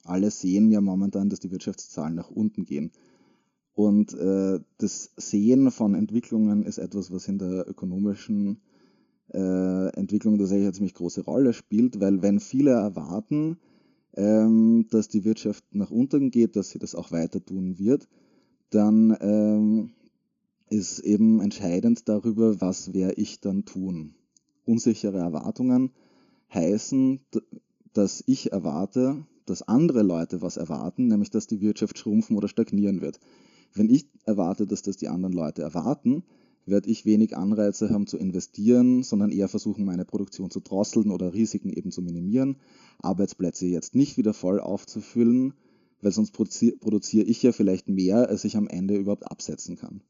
alle 0.04 0.32
sehen 0.32 0.72
ja 0.72 0.80
momentan, 0.80 1.30
dass 1.30 1.40
die 1.40 1.52
Wirtschaftszahlen 1.52 2.16
nach 2.16 2.30
unten 2.30 2.66
gehen. 2.66 2.92
Und 3.74 4.14
äh, 4.14 4.60
das 4.78 5.12
Sehen 5.18 5.72
von 5.72 5.96
Entwicklungen 5.96 6.64
ist 6.64 6.78
etwas, 6.78 7.12
was 7.12 7.28
in 7.28 7.40
der 7.40 7.68
ökonomischen 7.68 8.62
äh, 9.34 9.88
Entwicklung 9.96 10.38
tatsächlich 10.38 10.66
eine 10.66 10.74
ziemlich 10.74 10.94
große 10.94 11.22
Rolle 11.22 11.54
spielt, 11.54 12.00
weil 12.00 12.22
wenn 12.22 12.40
viele 12.40 12.72
erwarten, 12.72 13.58
ähm, 14.16 14.88
dass 14.90 15.08
die 15.08 15.26
Wirtschaft 15.26 15.64
nach 15.72 15.92
unten 15.92 16.32
geht, 16.32 16.56
dass 16.56 16.70
sie 16.70 16.80
das 16.80 16.96
auch 16.96 17.12
weiter 17.12 17.44
tun 17.44 17.78
wird, 17.78 18.08
dann 18.70 19.16
ähm, 19.22 19.92
ist 20.70 21.00
eben 21.00 21.40
entscheidend 21.42 22.10
darüber, 22.10 22.60
was 22.62 22.94
werde 22.94 23.14
ich 23.16 23.40
dann 23.40 23.66
tun. 23.66 24.16
Unsichere 24.66 25.20
Erwartungen 25.20 25.92
heißen, 26.54 27.20
dass 27.94 28.24
ich 28.26 28.52
erwarte, 28.52 29.26
dass 29.46 29.62
andere 29.62 30.04
Leute 30.04 30.42
was 30.42 30.58
erwarten, 30.58 31.08
nämlich 31.08 31.30
dass 31.30 31.48
die 31.48 31.62
Wirtschaft 31.62 31.98
schrumpfen 31.98 32.36
oder 32.36 32.48
stagnieren 32.48 33.02
wird. 33.02 33.20
Wenn 33.74 33.90
ich 33.90 34.08
erwarte, 34.26 34.68
dass 34.68 34.82
das 34.82 34.98
die 34.98 35.08
anderen 35.08 35.34
Leute 35.34 35.62
erwarten, 35.62 36.24
werde 36.68 36.90
ich 36.90 37.06
wenig 37.06 37.38
Anreize 37.38 37.90
haben 37.90 38.08
zu 38.08 38.18
investieren, 38.18 39.04
sondern 39.04 39.32
eher 39.32 39.48
versuchen, 39.48 39.86
meine 39.86 40.06
Produktion 40.06 40.52
zu 40.52 40.60
drosseln 40.60 41.12
oder 41.12 41.34
Risiken 41.34 41.70
eben 41.70 41.92
zu 41.92 42.02
minimieren, 42.02 42.58
Arbeitsplätze 43.00 43.66
jetzt 43.66 43.96
nicht 43.96 44.18
wieder 44.18 44.34
voll 44.34 44.60
aufzufüllen, 44.60 45.54
weil 46.02 46.12
sonst 46.12 46.32
produziere 46.32 47.26
ich 47.26 47.42
ja 47.42 47.52
vielleicht 47.52 47.88
mehr, 47.88 48.30
als 48.30 48.44
ich 48.44 48.58
am 48.58 48.68
Ende 48.68 48.96
überhaupt 48.96 49.30
absetzen 49.30 49.76
kann. 49.78 50.02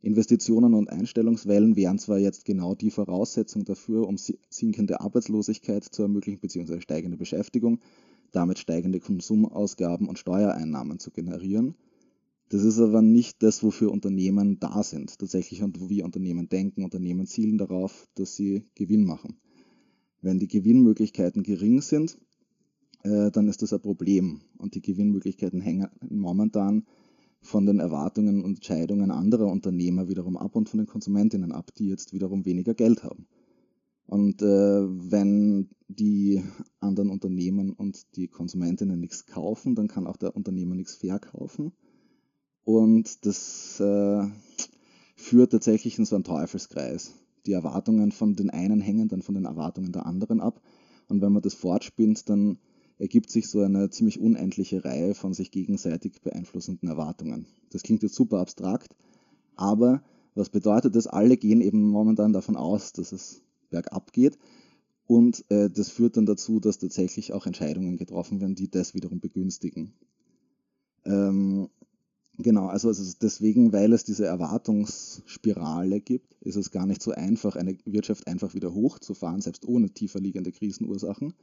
Investitionen 0.00 0.74
und 0.74 0.90
Einstellungswellen 0.90 1.74
wären 1.74 1.98
zwar 1.98 2.18
jetzt 2.18 2.44
genau 2.44 2.76
die 2.76 2.92
Voraussetzung 2.92 3.64
dafür, 3.64 4.06
um 4.06 4.16
sinkende 4.48 5.00
Arbeitslosigkeit 5.00 5.84
zu 5.84 6.02
ermöglichen 6.02 6.40
bzw. 6.40 6.80
steigende 6.80 7.16
Beschäftigung, 7.16 7.80
damit 8.30 8.60
steigende 8.60 9.00
Konsumausgaben 9.00 10.08
und 10.08 10.18
Steuereinnahmen 10.18 11.00
zu 11.00 11.10
generieren. 11.10 11.74
Das 12.50 12.64
ist 12.64 12.78
aber 12.78 13.02
nicht 13.02 13.42
das, 13.42 13.62
wofür 13.62 13.92
Unternehmen 13.92 14.58
da 14.58 14.82
sind, 14.82 15.18
tatsächlich 15.18 15.62
und 15.62 15.90
wie 15.90 16.02
Unternehmen 16.02 16.48
denken. 16.48 16.82
Unternehmen 16.82 17.26
zielen 17.26 17.58
darauf, 17.58 18.08
dass 18.14 18.36
sie 18.36 18.64
Gewinn 18.74 19.04
machen. 19.04 19.38
Wenn 20.22 20.38
die 20.38 20.48
Gewinnmöglichkeiten 20.48 21.42
gering 21.42 21.82
sind, 21.82 22.18
äh, 23.02 23.30
dann 23.30 23.48
ist 23.48 23.62
das 23.62 23.72
ein 23.72 23.80
Problem. 23.80 24.40
Und 24.56 24.74
die 24.74 24.82
Gewinnmöglichkeiten 24.82 25.60
hängen 25.60 25.88
momentan 26.08 26.86
von 27.40 27.66
den 27.66 27.80
Erwartungen 27.80 28.42
und 28.42 28.56
Entscheidungen 28.56 29.10
anderer 29.10 29.46
Unternehmer 29.46 30.08
wiederum 30.08 30.36
ab 30.36 30.56
und 30.56 30.68
von 30.68 30.78
den 30.78 30.86
Konsumentinnen 30.86 31.52
ab, 31.52 31.70
die 31.76 31.88
jetzt 31.88 32.12
wiederum 32.12 32.44
weniger 32.44 32.74
Geld 32.74 33.04
haben. 33.04 33.26
Und 34.06 34.40
äh, 34.40 34.86
wenn 34.88 35.68
die 35.86 36.42
anderen 36.80 37.10
Unternehmen 37.10 37.72
und 37.72 38.16
die 38.16 38.26
Konsumentinnen 38.26 38.98
nichts 38.98 39.26
kaufen, 39.26 39.74
dann 39.74 39.86
kann 39.86 40.06
auch 40.06 40.16
der 40.16 40.34
Unternehmer 40.34 40.74
nichts 40.74 40.94
verkaufen. 40.94 41.72
Und 42.68 43.24
das 43.24 43.80
äh, 43.80 44.26
führt 45.16 45.52
tatsächlich 45.52 45.98
in 45.98 46.04
so 46.04 46.16
einen 46.16 46.24
Teufelskreis. 46.24 47.14
Die 47.46 47.52
Erwartungen 47.52 48.12
von 48.12 48.36
den 48.36 48.50
einen 48.50 48.82
hängen 48.82 49.08
dann 49.08 49.22
von 49.22 49.34
den 49.34 49.46
Erwartungen 49.46 49.90
der 49.90 50.04
anderen 50.04 50.42
ab. 50.42 50.60
Und 51.08 51.22
wenn 51.22 51.32
man 51.32 51.40
das 51.40 51.54
fortspinnt, 51.54 52.28
dann 52.28 52.58
ergibt 52.98 53.30
sich 53.30 53.48
so 53.48 53.62
eine 53.62 53.88
ziemlich 53.88 54.20
unendliche 54.20 54.84
Reihe 54.84 55.14
von 55.14 55.32
sich 55.32 55.50
gegenseitig 55.50 56.20
beeinflussenden 56.20 56.90
Erwartungen. 56.90 57.46
Das 57.70 57.82
klingt 57.82 58.02
jetzt 58.02 58.16
super 58.16 58.40
abstrakt, 58.40 58.94
aber 59.56 60.02
was 60.34 60.50
bedeutet 60.50 60.94
das? 60.94 61.06
Alle 61.06 61.38
gehen 61.38 61.62
eben 61.62 61.88
momentan 61.88 62.34
davon 62.34 62.56
aus, 62.56 62.92
dass 62.92 63.12
es 63.12 63.40
bergab 63.70 64.12
geht 64.12 64.36
und 65.06 65.42
äh, 65.50 65.70
das 65.70 65.88
führt 65.88 66.18
dann 66.18 66.26
dazu, 66.26 66.60
dass 66.60 66.76
tatsächlich 66.76 67.32
auch 67.32 67.46
Entscheidungen 67.46 67.96
getroffen 67.96 68.42
werden, 68.42 68.56
die 68.56 68.70
das 68.70 68.92
wiederum 68.92 69.20
begünstigen. 69.20 69.94
Ähm, 71.06 71.70
genau, 72.38 72.66
also, 72.66 72.88
also 72.88 73.12
deswegen, 73.20 73.72
weil 73.72 73.92
es 73.92 74.04
diese 74.04 74.26
Erwartungsspirale 74.26 76.00
gibt, 76.00 76.34
ist 76.40 76.56
es 76.56 76.70
gar 76.70 76.86
nicht 76.86 77.02
so 77.02 77.12
einfach, 77.12 77.56
eine 77.56 77.76
Wirtschaft 77.84 78.26
einfach 78.26 78.54
wieder 78.54 78.74
hochzufahren, 78.74 79.40
selbst 79.40 79.66
ohne 79.66 79.90
tiefer 79.90 80.20
liegende 80.20 80.52
Krisenursachen 80.52 81.34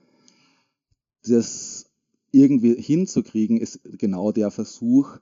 das 1.27 1.85
irgendwie 2.31 2.75
hinzukriegen, 2.75 3.57
ist 3.57 3.79
genau 3.97 4.31
der 4.31 4.51
Versuch, 4.51 5.17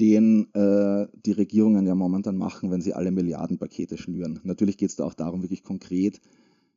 den 0.00 0.52
äh, 0.54 1.06
die 1.24 1.32
Regierungen 1.32 1.86
ja 1.86 1.94
momentan 1.94 2.36
machen, 2.36 2.70
wenn 2.70 2.80
sie 2.80 2.94
alle 2.94 3.12
Milliardenpakete 3.12 3.98
schnüren. 3.98 4.40
Natürlich 4.42 4.76
geht 4.76 4.90
es 4.90 4.96
da 4.96 5.04
auch 5.04 5.14
darum, 5.14 5.42
wirklich 5.42 5.62
konkret 5.62 6.20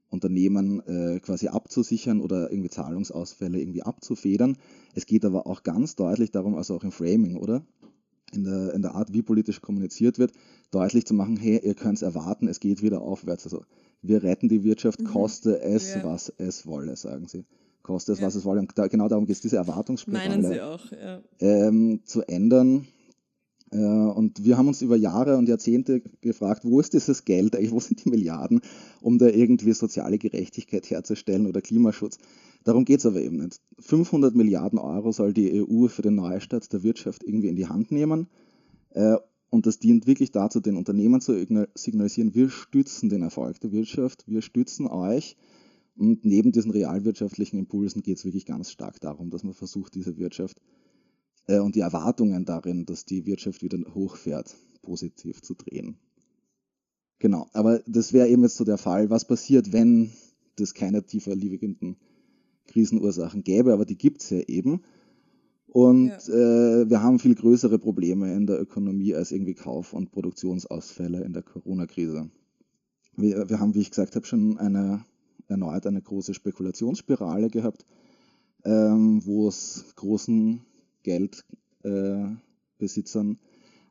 Unternehmen 0.09 0.81
äh, 0.81 1.19
quasi 1.19 1.47
abzusichern 1.47 2.21
oder 2.21 2.51
irgendwie 2.51 2.69
Zahlungsausfälle 2.69 3.59
irgendwie 3.59 3.83
abzufedern. 3.83 4.57
Es 4.93 5.05
geht 5.05 5.25
aber 5.25 5.47
auch 5.47 5.63
ganz 5.63 5.95
deutlich 5.95 6.31
darum, 6.31 6.55
also 6.55 6.75
auch 6.75 6.83
im 6.83 6.91
Framing, 6.91 7.37
oder? 7.37 7.65
In 8.33 8.43
der, 8.43 8.73
in 8.73 8.81
der 8.81 8.95
Art, 8.95 9.13
wie 9.13 9.21
politisch 9.21 9.61
kommuniziert 9.61 10.19
wird, 10.19 10.31
deutlich 10.71 11.05
zu 11.05 11.13
machen, 11.13 11.37
hey, 11.37 11.61
ihr 11.63 11.75
könnt 11.75 11.97
es 11.97 12.01
erwarten, 12.01 12.47
es 12.47 12.59
geht 12.59 12.81
wieder 12.81 13.01
aufwärts. 13.01 13.45
Also 13.45 13.63
wir 14.01 14.23
retten 14.23 14.49
die 14.49 14.63
Wirtschaft, 14.63 14.99
mhm. 14.99 15.05
koste 15.05 15.61
es, 15.61 15.93
ja. 15.93 16.03
was 16.03 16.33
es 16.37 16.65
wolle, 16.65 16.95
sagen 16.95 17.27
sie 17.27 17.45
kostet 17.85 18.15
es, 18.15 18.21
ja. 18.21 18.27
was 18.27 18.35
es 18.35 18.43
wolle. 18.43 18.59
Und 18.61 18.71
da, 18.75 18.87
genau 18.87 19.07
darum 19.07 19.25
geht 19.25 19.35
es, 19.35 19.41
diese 19.41 19.57
Erwartungsspirale 19.57 20.65
auch, 20.65 20.91
ja. 20.91 21.21
ähm, 21.39 22.01
zu 22.03 22.23
ändern. 22.23 22.87
Äh, 23.71 23.77
und 23.77 24.43
wir 24.43 24.57
haben 24.57 24.67
uns 24.67 24.81
über 24.81 24.95
Jahre 24.95 25.37
und 25.37 25.47
Jahrzehnte 25.47 26.01
gefragt, 26.21 26.65
wo 26.65 26.79
ist 26.79 26.93
dieses 26.93 27.25
Geld 27.25 27.55
eigentlich, 27.55 27.71
wo 27.71 27.79
sind 27.79 28.03
die 28.03 28.09
Milliarden, 28.09 28.61
um 29.01 29.17
da 29.17 29.27
irgendwie 29.27 29.73
soziale 29.73 30.17
Gerechtigkeit 30.17 30.89
herzustellen 30.89 31.45
oder 31.45 31.61
Klimaschutz. 31.61 32.17
Darum 32.65 32.83
geht 32.83 32.99
es 32.99 33.05
aber 33.05 33.21
eben 33.21 33.37
nicht. 33.37 33.61
500 33.79 34.35
Milliarden 34.35 34.79
Euro 34.79 35.11
soll 35.11 35.33
die 35.33 35.61
EU 35.61 35.87
für 35.87 36.01
den 36.01 36.15
Neustart 36.15 36.73
der 36.73 36.81
Wirtschaft 36.81 37.23
irgendwie 37.23 37.47
in 37.47 37.55
die 37.55 37.67
Hand 37.67 37.91
nehmen. 37.91 38.27
Äh, 38.89 39.17
und 39.51 39.67
das 39.67 39.77
dient 39.77 40.07
wirklich 40.07 40.31
dazu, 40.31 40.59
den 40.59 40.75
Unternehmen 40.75 41.21
zu 41.21 41.33
signalisieren, 41.75 42.33
wir 42.33 42.49
stützen 42.49 43.09
den 43.09 43.21
Erfolg 43.21 43.59
der 43.59 43.71
Wirtschaft, 43.71 44.27
wir 44.27 44.41
stützen 44.41 44.87
euch 44.87 45.37
und 45.95 46.25
neben 46.25 46.51
diesen 46.51 46.71
realwirtschaftlichen 46.71 47.59
Impulsen 47.59 48.01
geht 48.01 48.17
es 48.17 48.25
wirklich 48.25 48.47
ganz 48.47 48.71
stark 48.71 48.99
darum, 48.99 49.29
dass 49.29 49.43
man 49.43 49.53
versucht, 49.53 49.93
diese 49.93 50.17
Wirtschaft 50.17 50.59
äh, 51.47 51.59
und 51.59 51.75
die 51.75 51.81
Erwartungen 51.81 52.45
darin, 52.45 52.87
dass 52.87 53.05
die 53.05 53.27
Wirtschaft 53.27 53.61
wieder 53.61 53.77
hochfährt, 53.93 54.55
positiv 54.81 55.43
zu 55.43 55.53
drehen. 55.53 55.97
Genau, 57.19 57.47
aber 57.53 57.83
das 57.85 58.11
wäre 58.11 58.27
eben 58.27 58.41
jetzt 58.41 58.57
so 58.57 58.63
der 58.63 58.79
Fall, 58.79 59.11
was 59.11 59.25
passiert, 59.25 59.71
wenn 59.71 60.11
es 60.59 60.73
keine 60.73 61.05
tiefer 61.05 61.35
liegenden 61.35 61.97
Krisenursachen 62.67 63.43
gäbe, 63.43 63.73
aber 63.73 63.85
die 63.85 63.97
gibt 63.97 64.21
es 64.21 64.29
ja 64.29 64.39
eben. 64.39 64.81
Und 65.67 66.07
ja. 66.07 66.33
äh, 66.33 66.89
wir 66.89 67.03
haben 67.03 67.19
viel 67.19 67.35
größere 67.35 67.79
Probleme 67.79 68.33
in 68.33 68.47
der 68.47 68.61
Ökonomie 68.61 69.13
als 69.13 69.31
irgendwie 69.31 69.55
Kauf- 69.55 69.93
und 69.93 70.11
Produktionsausfälle 70.11 71.23
in 71.23 71.33
der 71.33 71.43
Corona-Krise. 71.43 72.29
Wir, 73.17 73.49
wir 73.49 73.59
haben, 73.59 73.75
wie 73.75 73.81
ich 73.81 73.89
gesagt 73.89 74.15
habe, 74.15 74.25
schon 74.25 74.57
eine 74.57 75.03
erneut 75.47 75.85
eine 75.85 76.01
große 76.01 76.33
Spekulationsspirale 76.33 77.49
gehabt, 77.49 77.85
ähm, 78.63 79.21
wo 79.25 79.47
es 79.47 79.93
großen 79.95 80.61
Geldbesitzern 81.03 83.31
äh, 83.31 83.35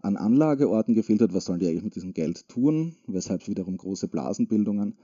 an 0.00 0.16
Anlageorten 0.16 0.94
gefehlt 0.94 1.22
hat. 1.22 1.32
Was 1.32 1.46
sollen 1.46 1.60
die 1.60 1.68
eigentlich 1.68 1.84
mit 1.84 1.96
diesem 1.96 2.12
Geld 2.12 2.48
tun? 2.48 2.96
Weshalb 3.06 3.42
es 3.42 3.48
wiederum 3.48 3.76
große 3.76 4.08
Blasenbildungen 4.08 4.96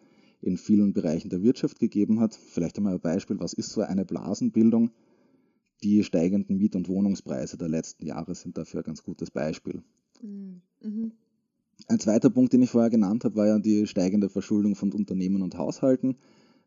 in 0.43 0.57
vielen 0.57 0.93
Bereichen 0.93 1.31
der 1.31 1.43
Wirtschaft 1.43 1.79
gegeben 1.79 2.21
hat. 2.21 2.35
Vielleicht 2.35 2.77
einmal 2.77 2.95
ein 2.95 3.01
Beispiel, 3.01 3.39
was 3.41 3.53
ist 3.53 3.71
so 3.71 3.83
eine 3.83 4.05
Blasenbildung? 4.05 4.91
Die 5.83 6.05
steigenden 6.05 6.59
Miet- 6.59 6.77
und 6.77 6.89
Wohnungspreise 6.89 7.57
der 7.57 7.69
letzten 7.69 8.07
Jahre 8.07 8.35
sind 8.35 8.59
dafür 8.59 8.81
ein 8.81 8.85
ganz 8.85 9.03
gutes 9.03 9.31
Beispiel. 9.31 9.83
Mhm. 10.23 10.63
mhm. 10.83 11.13
Ein 11.89 11.99
zweiter 11.99 12.29
Punkt, 12.29 12.53
den 12.53 12.61
ich 12.61 12.71
vorher 12.71 12.91
genannt 12.91 13.25
habe, 13.25 13.37
war 13.37 13.47
ja 13.47 13.59
die 13.59 13.87
steigende 13.87 14.29
Verschuldung 14.29 14.77
von 14.77 14.93
Unternehmen 14.93 15.41
und 15.41 15.57
Haushalten 15.57 16.17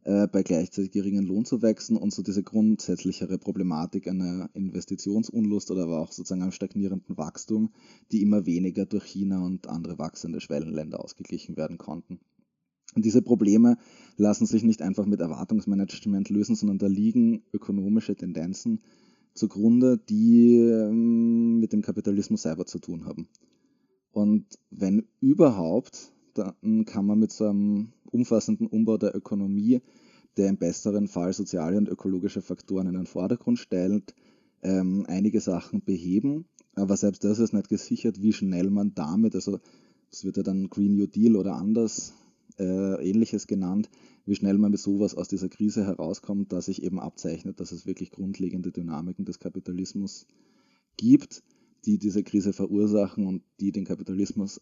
äh, 0.05 0.27
bei 0.27 0.43
gleichzeitig 0.43 0.91
geringen 0.91 1.25
Lohnzuwächsen 1.25 1.97
und 1.97 2.11
so 2.13 2.23
diese 2.23 2.43
grundsätzlichere 2.43 3.37
Problematik 3.37 4.07
einer 4.07 4.49
Investitionsunlust 4.53 5.71
oder 5.71 5.83
aber 5.83 5.99
auch 5.99 6.11
sozusagen 6.11 6.41
einem 6.41 6.51
stagnierenden 6.51 7.17
Wachstum, 7.17 7.71
die 8.11 8.21
immer 8.21 8.45
weniger 8.45 8.85
durch 8.85 9.05
China 9.05 9.45
und 9.45 9.67
andere 9.67 9.97
wachsende 9.97 10.41
Schwellenländer 10.41 11.03
ausgeglichen 11.03 11.55
werden 11.57 11.77
konnten. 11.77 12.19
Und 12.95 13.05
diese 13.05 13.21
Probleme 13.21 13.77
lassen 14.17 14.45
sich 14.45 14.63
nicht 14.63 14.81
einfach 14.81 15.05
mit 15.05 15.19
Erwartungsmanagement 15.19 16.29
lösen, 16.29 16.55
sondern 16.55 16.77
da 16.77 16.87
liegen 16.87 17.43
ökonomische 17.53 18.15
Tendenzen 18.15 18.79
zugrunde, 19.33 19.97
die 19.97 20.57
ähm, 20.57 21.59
mit 21.59 21.73
dem 21.73 21.81
Kapitalismus 21.81 22.43
selber 22.43 22.65
zu 22.65 22.79
tun 22.79 23.05
haben. 23.05 23.27
Und 24.11 24.45
wenn 24.69 25.07
überhaupt, 25.21 26.11
dann 26.35 26.85
kann 26.85 27.05
man 27.05 27.19
mit 27.19 27.31
so 27.31 27.45
einem 27.47 27.89
umfassenden 28.11 28.67
Umbau 28.67 28.97
der 28.97 29.15
Ökonomie, 29.15 29.81
der 30.37 30.49
im 30.49 30.57
besseren 30.57 31.07
Fall 31.07 31.33
soziale 31.33 31.77
und 31.77 31.89
ökologische 31.89 32.41
Faktoren 32.41 32.87
in 32.87 32.93
den 32.93 33.05
Vordergrund 33.05 33.59
stellt, 33.59 34.13
ähm, 34.61 35.05
einige 35.07 35.41
Sachen 35.41 35.83
beheben. 35.83 36.45
Aber 36.75 36.97
selbst 36.97 37.23
das 37.23 37.39
ist 37.39 37.53
nicht 37.53 37.69
gesichert, 37.69 38.21
wie 38.21 38.33
schnell 38.33 38.69
man 38.69 38.93
damit, 38.95 39.35
also 39.35 39.59
es 40.11 40.23
wird 40.23 40.37
ja 40.37 40.43
dann 40.43 40.69
Green 40.69 40.95
New 40.95 41.07
Deal 41.07 41.35
oder 41.35 41.55
anders 41.55 42.13
äh, 42.59 43.09
ähnliches 43.09 43.47
genannt, 43.47 43.89
wie 44.25 44.35
schnell 44.35 44.57
man 44.57 44.71
mit 44.71 44.79
sowas 44.79 45.15
aus 45.15 45.27
dieser 45.27 45.49
Krise 45.49 45.85
herauskommt, 45.85 46.51
dass 46.51 46.65
sich 46.65 46.83
eben 46.83 46.99
abzeichnet, 46.99 47.59
dass 47.59 47.71
es 47.71 47.85
wirklich 47.85 48.11
grundlegende 48.11 48.71
Dynamiken 48.71 49.25
des 49.25 49.39
Kapitalismus 49.39 50.27
gibt, 50.97 51.43
die 51.85 51.97
diese 51.97 52.23
Krise 52.23 52.53
verursachen 52.53 53.27
und 53.27 53.43
die 53.59 53.71
den 53.71 53.85
Kapitalismus 53.85 54.61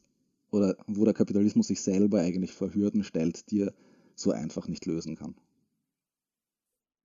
oder 0.51 0.75
wo 0.87 1.05
der 1.05 1.13
Kapitalismus 1.13 1.67
sich 1.67 1.81
selber 1.81 2.19
eigentlich 2.19 2.51
vor 2.51 2.73
Hürden 2.73 3.03
stellt, 3.03 3.49
die 3.51 3.61
er 3.61 3.73
so 4.15 4.31
einfach 4.31 4.67
nicht 4.67 4.85
lösen 4.85 5.15
kann. 5.15 5.35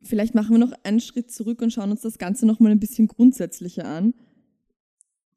Vielleicht 0.02 0.34
machen 0.34 0.52
wir 0.52 0.58
noch 0.58 0.72
einen 0.84 1.00
Schritt 1.00 1.30
zurück 1.30 1.62
und 1.62 1.72
schauen 1.72 1.90
uns 1.90 2.02
das 2.02 2.18
Ganze 2.18 2.46
nochmal 2.46 2.72
ein 2.72 2.80
bisschen 2.80 3.08
grundsätzlicher 3.08 3.86
an. 3.86 4.14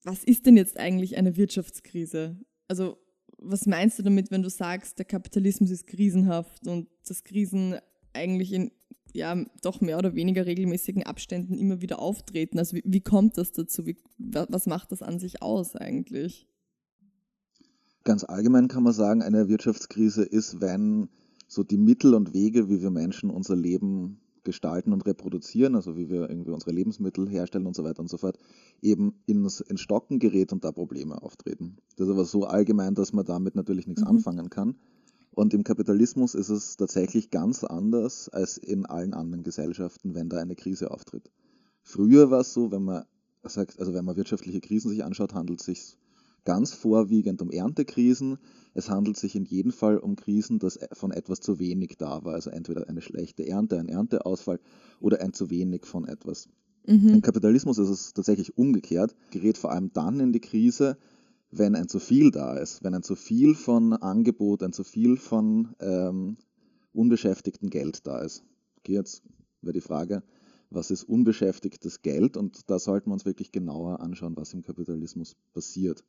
Was 0.04 0.24
ist 0.24 0.46
denn 0.46 0.58
jetzt 0.58 0.78
eigentlich 0.78 1.18
eine 1.18 1.38
Wirtschaftskrise? 1.38 2.38
Also, 2.68 2.98
was 3.42 3.66
meinst 3.66 4.00
du 4.00 4.04
damit, 4.04 4.32
wenn 4.32 4.44
du 4.44 4.50
sagst, 4.50 4.98
der 4.98 5.06
Kapitalismus 5.06 5.72
ist 5.72 5.88
krisenhaft 5.88 6.68
und 6.68 6.88
dass 7.08 7.24
Krisen 7.24 7.76
eigentlich 8.14 8.54
in 8.54 8.72
ja, 9.14 9.44
doch 9.64 9.82
mehr 9.82 9.98
oder 9.98 10.14
weniger 10.14 10.46
regelmäßigen 10.46 11.04
Abständen 11.04 11.58
immer 11.58 11.82
wieder 11.82 12.00
auftreten? 12.00 12.60
Also, 12.60 12.78
wie, 12.78 12.84
wie 12.86 13.02
kommt 13.02 13.38
das 13.38 13.52
dazu? 13.52 13.88
Wie, 13.88 13.98
was 14.18 14.68
macht 14.68 14.92
das 14.92 15.02
an 15.02 15.20
sich 15.20 15.42
aus 15.42 15.76
eigentlich? 15.76 16.48
Ganz 18.04 18.24
allgemein 18.24 18.68
kann 18.68 18.84
man 18.84 18.94
sagen, 18.94 19.22
eine 19.22 19.50
Wirtschaftskrise 19.50 20.24
ist, 20.24 20.62
wenn 20.62 21.10
so 21.48 21.64
die 21.64 21.78
Mittel 21.78 22.14
und 22.14 22.34
Wege, 22.34 22.70
wie 22.70 22.82
wir 22.82 22.92
Menschen 22.92 23.30
unser 23.30 23.56
Leben 23.56 24.20
gestalten 24.44 24.94
und 24.94 25.06
reproduzieren, 25.06 25.76
also 25.76 25.98
wie 25.98 26.10
wir 26.10 26.30
irgendwie 26.30 26.52
unsere 26.52 26.72
Lebensmittel 26.72 27.30
herstellen 27.30 27.68
und 27.68 27.76
so 27.76 27.84
weiter 27.84 28.00
und 28.00 28.10
so 28.10 28.18
fort, 28.18 28.38
eben 28.82 29.14
ins, 29.26 29.62
ins 29.62 29.82
Stocken 29.82 30.20
gerät 30.20 30.52
und 30.54 30.64
da 30.64 30.72
Probleme 30.72 31.22
auftreten. 31.22 31.78
Das 31.96 32.08
ist 32.08 32.14
aber 32.14 32.26
so 32.26 32.46
allgemein, 32.46 32.96
dass 32.96 33.14
man 33.14 33.26
damit 33.26 33.56
natürlich 33.56 33.88
nichts 33.88 34.02
mhm. 34.02 34.08
anfangen 34.08 34.50
kann. 34.50 34.76
Und 35.32 35.54
im 35.54 35.64
Kapitalismus 35.64 36.36
ist 36.36 36.50
es 36.50 36.76
tatsächlich 36.76 37.30
ganz 37.30 37.64
anders 37.64 38.30
als 38.30 38.58
in 38.58 38.86
allen 38.86 39.14
anderen 39.14 39.44
Gesellschaften, 39.44 40.16
wenn 40.16 40.30
da 40.30 40.38
eine 40.38 40.56
Krise 40.56 40.92
auftritt. 40.92 41.32
Früher 41.82 42.30
war 42.30 42.42
es 42.42 42.54
so, 42.54 42.72
wenn 42.72 42.84
man 42.84 43.06
sagt, 43.44 43.80
also 43.80 43.94
wenn 43.94 44.06
man 44.06 44.18
wirtschaftliche 44.18 44.60
Krisen 44.60 44.90
sich 44.90 45.04
anschaut, 45.04 45.34
handelt 45.34 45.62
es 45.62 45.66
sich 45.66 45.98
ganz 46.50 46.74
vorwiegend 46.74 47.44
um 47.44 47.52
Erntekrisen. 47.52 48.40
Es 48.74 48.90
handelt 48.90 49.18
sich 49.18 49.36
in 49.36 49.46
jedem 49.46 49.72
Fall 49.72 50.00
um 50.00 50.16
Krisen, 50.16 50.58
dass 50.58 50.80
von 50.94 51.12
etwas 51.12 51.42
zu 51.42 51.60
wenig 51.60 51.98
da 52.00 52.26
war. 52.26 52.34
Also 52.34 52.50
entweder 52.50 52.90
eine 52.90 53.02
schlechte 53.02 53.46
Ernte, 53.48 53.78
ein 53.78 53.88
Ernteausfall 53.88 54.60
oder 55.00 55.22
ein 55.22 55.32
zu 55.34 55.52
wenig 55.52 55.86
von 55.86 56.08
etwas. 56.08 56.50
Mhm. 56.88 57.10
Im 57.10 57.22
Kapitalismus 57.22 57.78
ist 57.78 57.90
es 57.90 58.14
tatsächlich 58.16 58.58
umgekehrt, 58.58 59.16
gerät 59.30 59.60
vor 59.60 59.72
allem 59.72 59.94
dann 59.94 60.20
in 60.20 60.34
die 60.34 60.40
Krise, 60.40 60.98
wenn 61.52 61.76
ein 61.76 61.88
zu 61.88 62.00
viel 62.00 62.32
da 62.32 62.58
ist, 62.58 62.84
wenn 62.84 62.96
ein 62.96 63.04
zu 63.04 63.16
viel 63.16 63.54
von 63.54 63.94
Angebot, 63.94 64.64
ein 64.64 64.74
zu 64.74 64.84
viel 64.84 65.18
von 65.18 65.76
ähm, 65.80 66.38
unbeschäftigten 66.94 67.70
Geld 67.70 68.08
da 68.08 68.22
ist. 68.22 68.44
Okay, 68.80 68.94
jetzt 68.94 69.22
wäre 69.62 69.74
die 69.74 69.82
Frage, 69.82 70.24
was 70.72 70.90
ist 70.90 71.04
unbeschäftigtes 71.04 72.02
Geld? 72.02 72.38
Und 72.38 72.72
da 72.72 72.80
sollten 72.80 73.12
wir 73.12 73.14
uns 73.14 73.26
wirklich 73.26 73.52
genauer 73.52 74.00
anschauen, 74.00 74.36
was 74.36 74.56
im 74.56 74.64
Kapitalismus 74.64 75.36
passiert. 75.54 76.04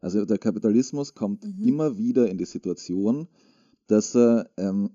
Also 0.00 0.24
der 0.24 0.38
Kapitalismus 0.38 1.14
kommt 1.14 1.44
mhm. 1.44 1.66
immer 1.66 1.98
wieder 1.98 2.28
in 2.28 2.38
die 2.38 2.46
Situation, 2.46 3.28
dass 3.86 4.14
er 4.14 4.48
ähm, 4.56 4.90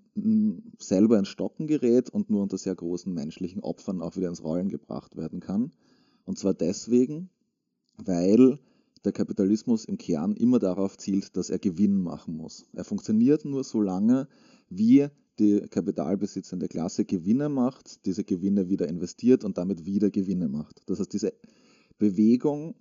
selber 0.80 1.20
ins 1.20 1.28
Stocken 1.28 1.68
gerät 1.68 2.10
und 2.10 2.30
nur 2.30 2.42
unter 2.42 2.58
sehr 2.58 2.76
großen 2.76 3.14
menschlichen 3.14 3.62
Opfern 3.62 4.02
auch 4.02 4.16
wieder 4.16 4.30
ins 4.30 4.44
Rollen 4.44 4.70
gebracht 4.70 5.18
werden 5.18 5.42
kann. 5.42 5.72
Und 6.24 6.40
zwar 6.40 6.54
deswegen, 6.54 7.30
weil 7.98 8.60
der 9.04 9.12
Kapitalismus 9.12 9.86
im 9.86 9.98
Kern 9.98 10.34
immer 10.36 10.60
darauf 10.60 10.98
zielt, 10.98 11.36
dass 11.38 11.50
er 11.50 11.60
Gewinn 11.60 11.98
machen 12.02 12.38
muss. 12.38 12.66
Er 12.74 12.84
funktioniert 12.84 13.46
nur 13.46 13.64
so 13.64 13.82
lange, 13.82 14.28
wie 14.70 15.08
die 15.40 15.60
kapitalbesitzende 15.70 16.68
Klasse 16.68 17.06
Gewinne 17.06 17.50
macht, 17.50 18.06
diese 18.06 18.24
Gewinne 18.24 18.70
wieder 18.70 18.88
investiert 18.88 19.44
und 19.44 19.58
damit 19.58 19.86
wieder 19.86 20.10
Gewinne 20.10 20.48
macht. 20.48 20.82
Das 20.88 21.00
heißt, 21.00 21.14
diese 21.14 21.34
Bewegung, 21.98 22.76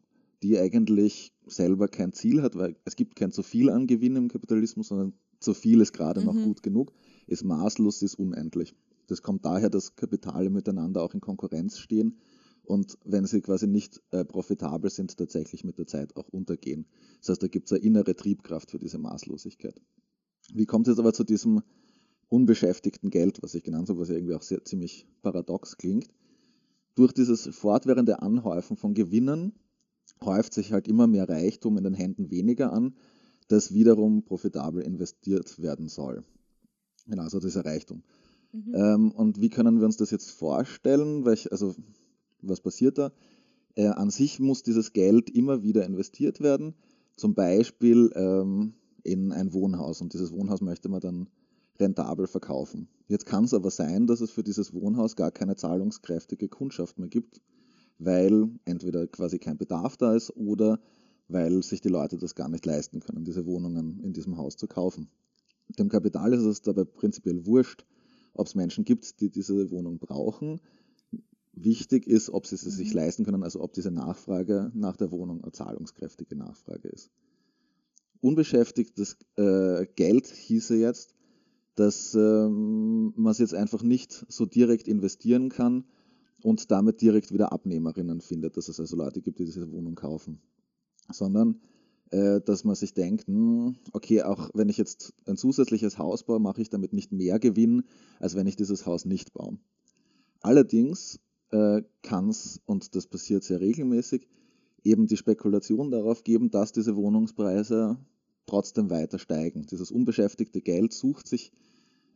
die 0.45 0.59
eigentlich 0.59 1.33
selber 1.47 1.89
kein 1.89 2.13
Ziel 2.13 2.43
hat, 2.43 2.55
weil 2.55 2.77
es 2.85 2.97
gibt 2.97 3.17
kein 3.17 3.33
zu 3.33 3.43
viel 3.43 3.71
an 3.71 3.87
Gewinn 3.87 4.15
im 4.17 4.29
Kapitalismus, 4.29 4.89
sondern 4.89 5.15
zu 5.41 5.55
viel 5.55 5.81
ist 5.81 5.93
gerade 5.93 6.21
mhm. 6.21 6.27
noch 6.27 6.35
gut 6.35 6.63
genug, 6.63 6.93
ist 7.27 7.45
maßlos, 7.45 8.03
ist 8.03 8.19
unendlich. 8.19 8.75
Das 9.07 9.23
kommt 9.23 9.45
daher, 9.47 9.71
dass 9.71 9.97
Kapitale 9.97 10.51
miteinander 10.51 11.03
auch 11.03 11.15
in 11.15 11.21
Konkurrenz 11.21 11.79
stehen 11.79 12.19
und 12.63 12.99
wenn 13.05 13.25
sie 13.27 13.41
quasi 13.41 13.67
nicht 13.67 14.03
äh, 14.11 14.25
profitabel 14.25 14.91
sind, 14.91 15.17
tatsächlich 15.17 15.65
mit 15.65 15.79
der 15.79 15.87
Zeit 15.87 16.15
auch 16.17 16.29
untergehen. 16.29 16.87
Das 17.21 17.31
heißt, 17.31 17.43
da 17.43 17.49
gibt 17.49 17.67
es 17.67 17.73
eine 17.73 17.83
innere 17.83 18.15
Triebkraft 18.15 18.71
für 18.71 18.79
diese 18.79 18.99
Maßlosigkeit. 18.99 19.81
Wie 20.53 20.67
kommt 20.67 20.89
es 20.89 20.99
aber 20.99 21.15
zu 21.15 21.25
diesem 21.25 21.63
unbeschäftigten 22.29 23.11
Geld, 23.11 23.43
was 23.43 23.55
ich 23.55 23.65
genannt 23.65 23.89
habe, 23.89 24.01
was 24.01 24.11
irgendwie 24.11 24.35
auch 24.35 24.43
sehr 24.43 24.63
ziemlich 24.65 25.07
paradox 25.23 25.77
klingt? 25.79 26.09
Durch 26.95 27.13
dieses 27.13 27.49
fortwährende 27.55 28.23
Anhäufen 28.23 28.77
von 28.77 28.95
Gewinnen 28.95 29.53
häuft 30.25 30.55
sich 30.55 30.73
halt 30.73 30.89
immer 30.89 31.07
mehr 31.07 31.29
Reichtum 31.29 31.77
in 31.79 31.85
den 31.85 31.95
Händen 31.95 32.31
weniger 32.31 32.73
an, 32.73 32.95
das 33.49 33.75
wiederum 33.75 34.25
profitabel 34.25 34.83
investiert 34.83 35.61
werden 35.61 35.89
soll. 35.89 36.25
Genau, 37.07 37.23
also 37.23 37.41
dieser 37.41 37.65
Reichtum. 37.65 38.03
Mhm. 38.53 38.75
Ähm, 38.75 39.13
und 39.13 39.41
wie 39.41 39.51
können 39.51 39.79
wir 39.79 39.87
uns 39.87 39.97
das 39.97 40.11
jetzt 40.11 40.31
vorstellen? 40.31 41.25
Weil 41.25 41.35
ich, 41.35 41.53
also 41.53 41.75
was 42.41 42.61
passiert 42.61 42.99
da? 42.99 43.13
Äh, 43.75 43.89
an 43.89 44.11
sich 44.11 44.41
muss 44.41 44.63
dieses 44.63 44.93
Geld 44.93 45.31
immer 45.31 45.63
wieder 45.63 45.85
investiert 45.85 46.41
werden, 46.41 46.75
zum 47.17 47.35
Beispiel 47.35 48.11
ähm, 48.15 48.75
in 49.03 49.33
ein 49.33 49.53
Wohnhaus 49.53 50.01
und 50.01 50.13
dieses 50.15 50.33
Wohnhaus 50.33 50.61
möchte 50.61 50.89
man 50.89 51.01
dann 51.01 51.29
rentabel 51.79 52.27
verkaufen. 52.27 52.89
Jetzt 53.09 53.27
kann 53.27 53.45
es 53.45 53.55
aber 53.55 53.71
sein, 53.71 54.07
dass 54.07 54.21
es 54.21 54.31
für 54.31 54.45
dieses 54.45 54.73
Wohnhaus 54.73 55.17
gar 55.17 55.31
keine 55.31 55.57
zahlungskräftige 55.57 56.49
Kundschaft 56.49 56.99
mehr 56.99 57.09
gibt, 57.09 57.41
weil 57.99 58.49
entweder 58.65 59.07
quasi 59.07 59.39
kein 59.39 59.59
Bedarf 59.59 59.97
da 59.97 60.15
ist 60.15 60.31
oder 60.37 60.81
weil 61.29 61.63
sich 61.63 61.81
die 61.81 61.89
Leute 61.89 62.19
das 62.19 62.35
gar 62.35 62.49
nicht 62.49 62.67
leisten 62.67 63.01
können, 63.01 63.25
diese 63.25 63.47
Wohnungen 63.47 64.01
in 64.01 64.13
diesem 64.13 64.37
Haus 64.37 64.57
zu 64.57 64.67
kaufen. 64.67 65.09
Dem 65.79 65.89
Kapital 65.89 66.33
ist 66.35 66.45
es 66.45 66.61
dabei 66.61 66.85
prinzipiell 66.85 67.47
wurscht, 67.47 67.87
ob 68.35 68.47
es 68.47 68.55
Menschen 68.55 68.85
gibt, 68.85 69.21
die 69.21 69.31
diese 69.31 69.71
Wohnung 69.71 69.99
brauchen 69.99 70.61
Wichtig 71.57 72.09
ist, 72.09 72.31
ob 72.31 72.47
sie 72.47 72.57
es 72.57 72.63
sich 72.63 72.91
mhm. 72.91 72.97
leisten 72.97 73.25
können, 73.25 73.45
also 73.45 73.61
ob 73.61 73.73
diese 73.73 73.93
Nachfrage 73.93 74.73
nach 74.75 74.97
der 74.97 75.13
Wohnung 75.13 75.43
eine 75.43 75.53
zahlungskräftige 75.53 76.35
Nachfrage 76.35 76.89
ist. 76.89 77.11
Unbeschäftigtes 78.21 79.17
äh, 79.37 79.87
Geld 79.95 80.27
hieße 80.27 80.77
jetzt, 80.77 81.15
dass 81.77 82.15
ähm, 82.15 83.13
man 83.17 83.31
es 83.31 83.39
jetzt 83.39 83.55
einfach 83.55 83.83
nicht 83.83 84.25
so 84.29 84.47
direkt 84.47 84.89
investieren 84.89 85.49
kann 85.49 85.85
und 86.45 86.71
damit 86.71 87.01
direkt 87.01 87.33
wieder 87.33 87.53
Abnehmerinnen 87.53 88.21
findet, 88.21 88.59
dass 88.59 88.69
es 88.69 88.79
also 88.79 88.97
Leute 88.97 89.23
gibt, 89.23 89.39
die 89.39 89.47
diese 89.47 89.73
Wohnung 89.73 89.95
kaufen, 89.95 90.43
sondern 91.11 91.63
äh, 92.11 92.43
dass 92.43 92.65
man 92.65 92.75
sich 92.75 92.93
denkt, 92.93 93.27
hm, 93.27 93.77
okay, 93.93 94.23
auch 94.23 94.51
wenn 94.53 94.69
ich 94.69 94.77
jetzt 94.77 95.15
ein 95.27 95.39
zusätzliches 95.39 95.97
Haus 95.97 96.23
baue, 96.25 96.41
mache 96.41 96.61
ich 96.61 96.69
damit 96.69 96.93
nicht 96.93 97.13
mehr 97.13 97.39
Gewinn, 97.39 97.85
als 98.21 98.35
wenn 98.35 98.47
ich 98.47 98.57
dieses 98.57 98.85
Haus 98.85 99.07
nicht 99.07 99.33
baue. 99.33 99.57
Allerdings 100.43 101.19
äh, 101.51 101.81
kann 102.03 102.29
es, 102.29 102.61
und 102.67 102.95
das 102.95 103.07
passiert 103.07 103.43
sehr 103.43 103.61
regelmäßig, 103.61 104.29
eben 104.83 105.07
die 105.07 105.17
Spekulation 105.17 105.91
darauf 105.91 106.25
geben, 106.25 106.51
dass 106.51 106.73
diese 106.73 106.95
Wohnungspreise 106.95 107.97
trotzdem 108.45 108.91
weiter 108.91 109.19
steigen. 109.19 109.65
Dieses 109.65 109.91
unbeschäftigte 109.91 110.61
Geld 110.61 110.93
sucht 110.93 111.27
sich 111.27 111.53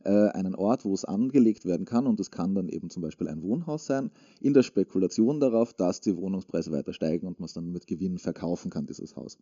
äh, 0.03 0.29
einen 0.29 0.55
Ort, 0.55 0.85
wo 0.85 0.93
es 0.93 1.05
angelegt 1.05 1.65
werden 1.65 1.85
kann 1.85 2.07
und 2.07 2.19
es 2.19 2.31
kann 2.31 2.55
dann 2.55 2.69
eben 2.69 2.89
zum 2.89 3.01
Beispiel 3.01 3.27
ein 3.27 3.41
Wohnhaus 3.41 3.85
sein, 3.85 4.11
in 4.41 4.53
der 4.53 4.63
Spekulation 4.63 5.39
darauf, 5.39 5.73
dass 5.73 6.01
die 6.01 6.15
Wohnungspreise 6.15 6.71
weiter 6.71 6.93
steigen 6.93 7.27
und 7.27 7.39
man 7.39 7.45
es 7.45 7.53
dann 7.53 7.71
mit 7.71 7.87
Gewinn 7.87 8.17
verkaufen 8.17 8.71
kann, 8.71 8.85
dieses 8.85 9.15
Haus. 9.15 9.37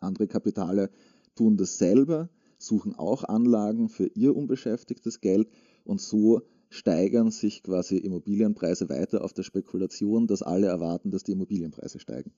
Andere 0.00 0.26
Kapitale 0.26 0.90
tun 1.34 1.56
dasselbe, 1.56 2.28
suchen 2.58 2.94
auch 2.94 3.24
Anlagen 3.24 3.88
für 3.88 4.06
ihr 4.06 4.36
unbeschäftigtes 4.36 5.20
Geld 5.20 5.48
und 5.84 6.00
so 6.00 6.42
steigern 6.68 7.30
sich 7.30 7.62
quasi 7.62 7.98
Immobilienpreise 7.98 8.88
weiter 8.88 9.24
auf 9.24 9.32
der 9.32 9.42
Spekulation, 9.42 10.26
dass 10.26 10.42
alle 10.42 10.68
erwarten, 10.68 11.10
dass 11.10 11.22
die 11.22 11.32
Immobilienpreise 11.32 11.98
steigen. 11.98 12.32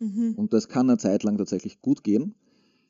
Mhm. 0.00 0.34
Und 0.36 0.52
das 0.52 0.68
kann 0.68 0.90
eine 0.90 0.98
Zeit 0.98 1.22
lang 1.22 1.38
tatsächlich 1.38 1.80
gut 1.80 2.04
gehen. 2.04 2.34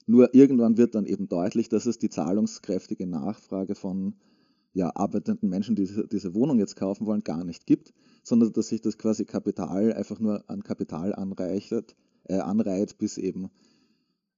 Nur 0.07 0.35
irgendwann 0.35 0.77
wird 0.77 0.95
dann 0.95 1.07
eben 1.07 1.29
deutlich, 1.29 1.69
dass 1.69 1.87
es 1.87 1.99
die 1.99 2.11
zahlungskräftige 2.11 3.07
Nachfrage 3.07 3.75
von 3.75 4.14
ja, 4.75 4.95
arbeitenden 4.95 5.49
Menschen, 5.49 5.77
die 5.77 5.88
diese 6.11 6.35
Wohnung 6.35 6.59
jetzt 6.59 6.77
kaufen 6.77 7.07
wollen, 7.07 7.23
gar 7.23 7.45
nicht 7.45 7.67
gibt, 7.67 7.95
sondern 8.23 8.53
dass 8.53 8.69
sich 8.69 8.81
das 8.81 8.99
quasi 8.99 9.25
Kapital 9.25 9.93
einfach 9.93 10.19
nur 10.19 10.49
an 10.51 10.62
Kapital 10.62 11.14
anreichert, 11.14 11.95
äh, 12.25 12.38
anreiht, 12.38 12.99
bis 12.99 13.17
eben 13.17 13.51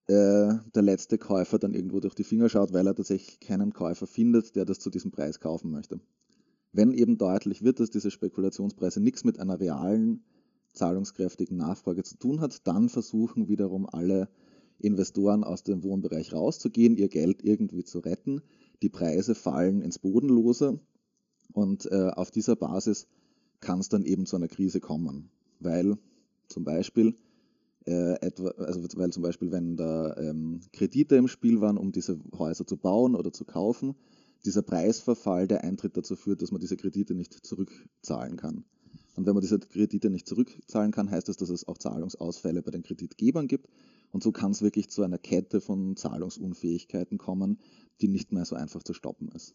äh, 0.09 0.55
der 0.75 0.83
letzte 0.83 1.19
Käufer 1.19 1.59
dann 1.59 1.75
irgendwo 1.75 2.01
durch 2.01 2.15
die 2.15 2.23
Finger 2.23 2.49
schaut, 2.49 2.73
weil 2.73 2.87
er 2.87 2.95
tatsächlich 2.95 3.41
keinen 3.41 3.73
Käufer 3.73 4.07
findet, 4.07 4.55
der 4.55 4.65
das 4.65 4.79
zu 4.79 4.91
diesem 4.91 5.11
Preis 5.11 5.41
kaufen 5.41 5.71
möchte. 5.71 6.01
Wenn 6.73 6.93
eben 6.93 7.17
deutlich 7.17 7.63
wird, 7.63 7.81
dass 7.81 7.91
diese 7.91 8.11
Spekulationspreise 8.11 9.01
nichts 9.01 9.25
mit 9.25 9.41
einer 9.41 9.59
realen, 9.59 10.23
zahlungskräftigen 10.75 11.57
Nachfrage 11.57 12.05
zu 12.05 12.19
tun 12.19 12.41
hat, 12.41 12.67
dann 12.67 12.91
versuchen 12.91 13.49
wiederum 13.49 13.87
alle 13.87 14.29
Investoren 14.79 15.45
aus 15.45 15.63
dem 15.63 15.83
Wohnbereich 15.83 16.33
rauszugehen, 16.33 16.97
ihr 16.97 17.09
Geld 17.09 17.43
irgendwie 17.43 17.85
zu 17.85 17.99
retten. 18.01 18.43
Die 18.83 18.89
Preise 18.89 19.35
fallen 19.35 19.81
ins 19.83 19.99
Bodenlose 19.99 20.81
und 21.53 21.87
äh, 21.91 22.11
auf 22.15 22.31
dieser 22.31 22.57
Basis 22.57 23.07
kann 23.61 23.81
es 23.81 23.89
dann 23.89 24.05
eben 24.05 24.27
zu 24.27 24.37
einer 24.37 24.49
Krise 24.49 24.81
kommen, 24.81 25.31
weil 25.61 25.97
zum 26.49 26.65
Beispiel 26.65 27.15
äh, 27.87 28.21
etwa, 28.21 28.49
also 28.49 28.83
weil 28.97 29.11
zum 29.11 29.23
Beispiel 29.23 29.53
wenn 29.53 29.77
da 29.77 30.17
ähm, 30.17 30.61
Kredite 30.73 31.17
im 31.17 31.29
Spiel 31.29 31.61
waren, 31.61 31.79
um 31.79 31.93
diese 31.93 32.19
Häuser 32.37 32.67
zu 32.67 32.77
bauen 32.77 33.15
oder 33.15 33.33
zu 33.33 33.45
kaufen, 33.45 33.95
dieser 34.45 34.63
Preisverfall, 34.63 35.49
der 35.49 35.65
Eintritt 35.65 35.97
dazu 35.97 36.15
führt, 36.17 36.43
dass 36.43 36.53
man 36.53 36.61
diese 36.61 36.77
Kredite 36.77 37.15
nicht 37.15 37.33
zurückzahlen 37.33 38.37
kann. 38.37 38.65
Und 39.17 39.27
wenn 39.27 39.35
man 39.35 39.41
diese 39.41 39.59
Kredite 39.59 40.11
nicht 40.11 40.29
zurückzahlen 40.29 40.93
kann, 40.93 41.11
heißt 41.11 41.29
das, 41.29 41.37
dass 41.37 41.49
es 41.49 41.67
auch 41.67 41.79
Zahlungsausfälle 41.79 42.63
bei 42.63 42.71
den 42.71 42.83
Kreditgebern 42.83 43.49
gibt. 43.49 43.69
Und 44.17 44.23
so 44.23 44.33
kann 44.33 44.53
es 44.53 44.63
wirklich 44.63 44.89
zu 44.89 45.03
einer 45.03 45.19
Kette 45.19 45.61
von 45.61 45.95
Zahlungsunfähigkeiten 45.95 47.19
kommen, 47.19 47.59
die 48.01 48.09
nicht 48.09 48.33
mehr 48.33 48.47
so 48.47 48.57
einfach 48.57 48.83
zu 48.83 48.95
stoppen 48.95 49.29
ist. 49.29 49.55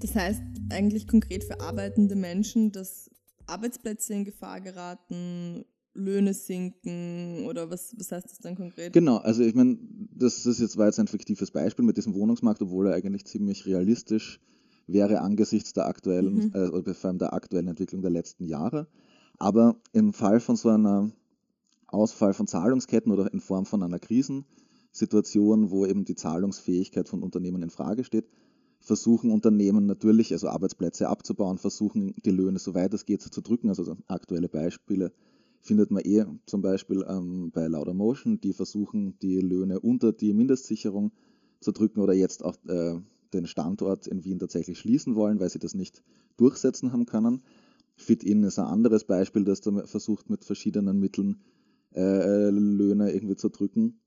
Das 0.00 0.14
heißt 0.14 0.42
eigentlich 0.70 1.08
konkret 1.08 1.44
für 1.44 1.58
arbeitende 1.60 2.14
Menschen, 2.14 2.72
dass 2.72 3.10
Arbeitsplätze 3.46 4.12
in 4.12 4.26
Gefahr 4.26 4.60
geraten, 4.60 5.64
Löhne 5.94 6.34
sinken 6.34 7.46
oder 7.48 7.70
was, 7.70 7.94
was 7.96 8.12
heißt 8.12 8.30
das 8.30 8.40
dann 8.40 8.54
konkret? 8.54 8.92
Genau, 8.92 9.16
also 9.16 9.42
ich 9.42 9.54
meine, 9.54 9.78
das 10.14 10.44
ist 10.44 10.60
jetzt 10.60 10.76
war 10.76 10.88
jetzt 10.88 11.00
ein 11.00 11.08
fiktives 11.08 11.50
Beispiel 11.50 11.86
mit 11.86 11.96
diesem 11.96 12.12
Wohnungsmarkt, 12.12 12.60
obwohl 12.60 12.88
er 12.88 12.96
eigentlich 12.96 13.24
ziemlich 13.24 13.64
realistisch 13.64 14.40
wäre 14.86 15.22
angesichts 15.22 15.72
der 15.72 15.86
aktuellen, 15.86 16.34
mhm. 16.34 16.52
äh, 16.52 16.94
vor 16.94 17.08
allem 17.08 17.18
der 17.18 17.32
aktuellen 17.32 17.68
Entwicklung 17.68 18.02
der 18.02 18.10
letzten 18.10 18.44
Jahre. 18.44 18.88
Aber 19.38 19.80
im 19.94 20.12
Fall 20.12 20.38
von 20.38 20.56
so 20.56 20.68
einer 20.68 21.10
Ausfall 21.92 22.34
von 22.34 22.46
Zahlungsketten 22.46 23.12
oder 23.12 23.32
in 23.32 23.40
Form 23.40 23.66
von 23.66 23.82
einer 23.82 23.98
Krisensituation, 23.98 25.70
wo 25.70 25.86
eben 25.86 26.04
die 26.04 26.14
Zahlungsfähigkeit 26.14 27.08
von 27.08 27.22
Unternehmen 27.22 27.62
in 27.62 27.70
Frage 27.70 28.04
steht, 28.04 28.26
versuchen 28.80 29.30
Unternehmen 29.30 29.86
natürlich, 29.86 30.32
also 30.32 30.48
Arbeitsplätze 30.48 31.08
abzubauen, 31.08 31.58
versuchen 31.58 32.14
die 32.24 32.30
Löhne 32.30 32.58
so 32.58 32.74
weit 32.74 32.94
es 32.94 33.04
geht 33.04 33.22
zu 33.22 33.40
drücken. 33.40 33.68
Also 33.68 33.96
aktuelle 34.08 34.48
Beispiele 34.48 35.12
findet 35.60 35.90
man 35.90 36.02
eh 36.04 36.24
zum 36.46 36.62
Beispiel 36.62 37.04
ähm, 37.06 37.50
bei 37.50 37.66
Laudamotion, 37.66 38.40
die 38.40 38.54
versuchen 38.54 39.18
die 39.20 39.40
Löhne 39.40 39.80
unter 39.80 40.12
die 40.12 40.32
Mindestsicherung 40.32 41.12
zu 41.60 41.72
drücken 41.72 42.00
oder 42.00 42.14
jetzt 42.14 42.42
auch 42.42 42.56
äh, 42.66 42.98
den 43.34 43.46
Standort 43.46 44.06
in 44.06 44.24
Wien 44.24 44.38
tatsächlich 44.38 44.78
schließen 44.78 45.14
wollen, 45.14 45.38
weil 45.38 45.50
sie 45.50 45.58
das 45.58 45.74
nicht 45.74 46.02
durchsetzen 46.36 46.92
haben 46.92 47.06
können. 47.06 47.42
Fit-In 47.96 48.42
ist 48.44 48.58
ein 48.58 48.64
anderes 48.64 49.04
Beispiel, 49.04 49.44
das 49.44 49.60
da 49.60 49.86
versucht 49.86 50.30
mit 50.30 50.44
verschiedenen 50.44 50.98
Mitteln 50.98 51.42
äh, 51.94 52.50
Löhne 52.50 53.12
irgendwie 53.12 53.36
zu 53.36 53.48
drücken. 53.48 54.00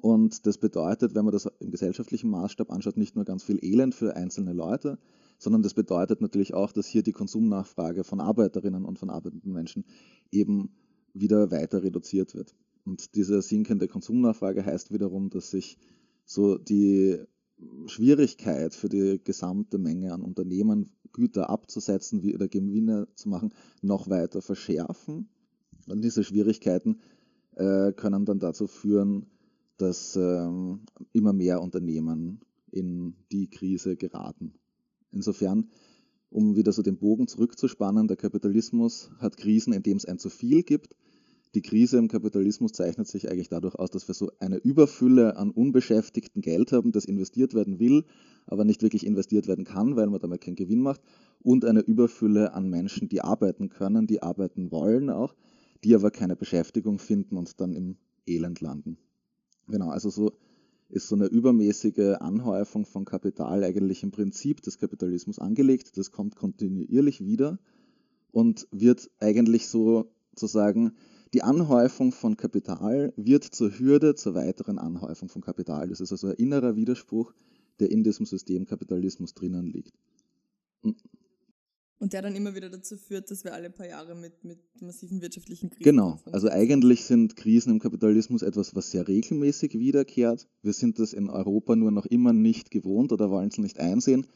Und 0.00 0.46
das 0.46 0.58
bedeutet, 0.58 1.14
wenn 1.14 1.24
man 1.24 1.32
das 1.32 1.46
im 1.60 1.70
gesellschaftlichen 1.70 2.30
Maßstab 2.30 2.70
anschaut, 2.70 2.96
nicht 2.96 3.16
nur 3.16 3.24
ganz 3.24 3.42
viel 3.44 3.58
Elend 3.62 3.94
für 3.94 4.16
einzelne 4.16 4.52
Leute, 4.52 4.98
sondern 5.38 5.62
das 5.62 5.74
bedeutet 5.74 6.20
natürlich 6.20 6.54
auch, 6.54 6.72
dass 6.72 6.86
hier 6.86 7.02
die 7.02 7.12
Konsumnachfrage 7.12 8.04
von 8.04 8.20
Arbeiterinnen 8.20 8.84
und 8.84 8.98
von 8.98 9.10
arbeitenden 9.10 9.52
Menschen 9.52 9.84
eben 10.30 10.70
wieder 11.12 11.50
weiter 11.50 11.82
reduziert 11.82 12.34
wird. 12.34 12.54
Und 12.84 13.14
diese 13.14 13.42
sinkende 13.42 13.88
Konsumnachfrage 13.88 14.64
heißt 14.64 14.92
wiederum, 14.92 15.28
dass 15.28 15.50
sich 15.50 15.76
so 16.24 16.56
die 16.56 17.18
Schwierigkeit 17.86 18.74
für 18.74 18.88
die 18.88 19.20
gesamte 19.22 19.78
Menge 19.78 20.12
an 20.12 20.22
Unternehmen, 20.22 20.90
Güter 21.12 21.50
abzusetzen, 21.50 22.22
wieder 22.22 22.48
Gewinne 22.48 23.08
zu 23.14 23.28
machen, 23.28 23.52
noch 23.82 24.08
weiter 24.08 24.40
verschärfen. 24.40 25.28
Und 25.86 26.02
diese 26.02 26.24
Schwierigkeiten 26.24 27.00
äh, 27.56 27.92
können 27.92 28.24
dann 28.24 28.38
dazu 28.38 28.66
führen, 28.66 29.26
dass 29.76 30.16
ähm, 30.16 30.80
immer 31.12 31.32
mehr 31.32 31.62
Unternehmen 31.62 32.40
in 32.70 33.14
die 33.32 33.48
Krise 33.48 33.96
geraten. 33.96 34.54
Insofern, 35.10 35.70
um 36.30 36.54
wieder 36.54 36.72
so 36.72 36.82
den 36.82 36.98
Bogen 36.98 37.26
zurückzuspannen, 37.26 38.06
der 38.06 38.16
Kapitalismus 38.16 39.10
hat 39.18 39.36
Krisen, 39.36 39.72
in 39.72 39.82
dem 39.82 39.96
es 39.96 40.04
ein 40.04 40.18
zu 40.18 40.30
viel 40.30 40.62
gibt. 40.62 40.94
Die 41.56 41.62
Krise 41.62 41.98
im 41.98 42.06
Kapitalismus 42.06 42.70
zeichnet 42.72 43.08
sich 43.08 43.28
eigentlich 43.28 43.48
dadurch 43.48 43.74
aus, 43.74 43.90
dass 43.90 44.06
wir 44.06 44.14
so 44.14 44.30
eine 44.38 44.58
Überfülle 44.58 45.36
an 45.36 45.50
unbeschäftigten 45.50 46.42
Geld 46.42 46.70
haben, 46.70 46.92
das 46.92 47.06
investiert 47.06 47.54
werden 47.54 47.80
will, 47.80 48.04
aber 48.46 48.64
nicht 48.64 48.82
wirklich 48.82 49.04
investiert 49.04 49.48
werden 49.48 49.64
kann, 49.64 49.96
weil 49.96 50.06
man 50.06 50.20
damit 50.20 50.42
keinen 50.42 50.54
Gewinn 50.54 50.80
macht, 50.80 51.00
und 51.42 51.64
eine 51.64 51.80
Überfülle 51.80 52.52
an 52.52 52.70
Menschen, 52.70 53.08
die 53.08 53.22
arbeiten 53.22 53.68
können, 53.68 54.06
die 54.06 54.22
arbeiten 54.22 54.70
wollen 54.70 55.10
auch, 55.10 55.34
die 55.84 55.94
aber 55.94 56.10
keine 56.10 56.36
Beschäftigung 56.36 56.98
finden 56.98 57.36
und 57.36 57.60
dann 57.60 57.74
im 57.74 57.96
Elend 58.26 58.60
landen. 58.60 58.98
Genau, 59.68 59.88
also 59.90 60.10
so 60.10 60.32
ist 60.88 61.08
so 61.08 61.14
eine 61.14 61.26
übermäßige 61.26 62.16
Anhäufung 62.20 62.84
von 62.84 63.04
Kapital 63.04 63.62
eigentlich 63.62 64.02
im 64.02 64.10
Prinzip 64.10 64.60
des 64.62 64.78
Kapitalismus 64.78 65.38
angelegt. 65.38 65.96
Das 65.96 66.10
kommt 66.10 66.36
kontinuierlich 66.36 67.24
wieder 67.24 67.58
und 68.32 68.66
wird 68.72 69.10
eigentlich 69.20 69.68
so 69.68 70.10
zu 70.34 70.46
sagen, 70.46 70.92
die 71.32 71.42
Anhäufung 71.42 72.10
von 72.10 72.36
Kapital 72.36 73.12
wird 73.16 73.44
zur 73.44 73.70
Hürde 73.78 74.16
zur 74.16 74.34
weiteren 74.34 74.78
Anhäufung 74.78 75.28
von 75.28 75.42
Kapital. 75.42 75.88
Das 75.88 76.00
ist 76.00 76.10
also 76.10 76.28
ein 76.28 76.34
innerer 76.34 76.74
Widerspruch, 76.74 77.32
der 77.78 77.90
in 77.90 78.02
diesem 78.02 78.26
System 78.26 78.66
Kapitalismus 78.66 79.34
drinnen 79.34 79.66
liegt. 79.66 79.94
Und 82.00 82.14
der 82.14 82.22
dann 82.22 82.34
immer 82.34 82.54
wieder 82.54 82.70
dazu 82.70 82.96
führt, 82.96 83.30
dass 83.30 83.44
wir 83.44 83.52
alle 83.52 83.68
paar 83.68 83.86
Jahre 83.86 84.14
mit, 84.14 84.42
mit 84.42 84.58
massiven 84.80 85.20
wirtschaftlichen 85.20 85.68
Krisen. 85.68 85.84
Genau, 85.84 86.18
also 86.32 86.48
eigentlich 86.48 87.04
sind 87.04 87.36
Krisen 87.36 87.72
im 87.72 87.78
Kapitalismus 87.78 88.40
etwas, 88.40 88.74
was 88.74 88.90
sehr 88.90 89.06
regelmäßig 89.06 89.74
wiederkehrt. 89.74 90.48
Wir 90.62 90.72
sind 90.72 90.98
das 90.98 91.12
in 91.12 91.28
Europa 91.28 91.76
nur 91.76 91.90
noch 91.90 92.06
immer 92.06 92.32
nicht 92.32 92.70
gewohnt 92.70 93.12
oder 93.12 93.30
wollen 93.30 93.48
es 93.48 93.58
nicht 93.58 93.78
einsehen, 93.78 94.26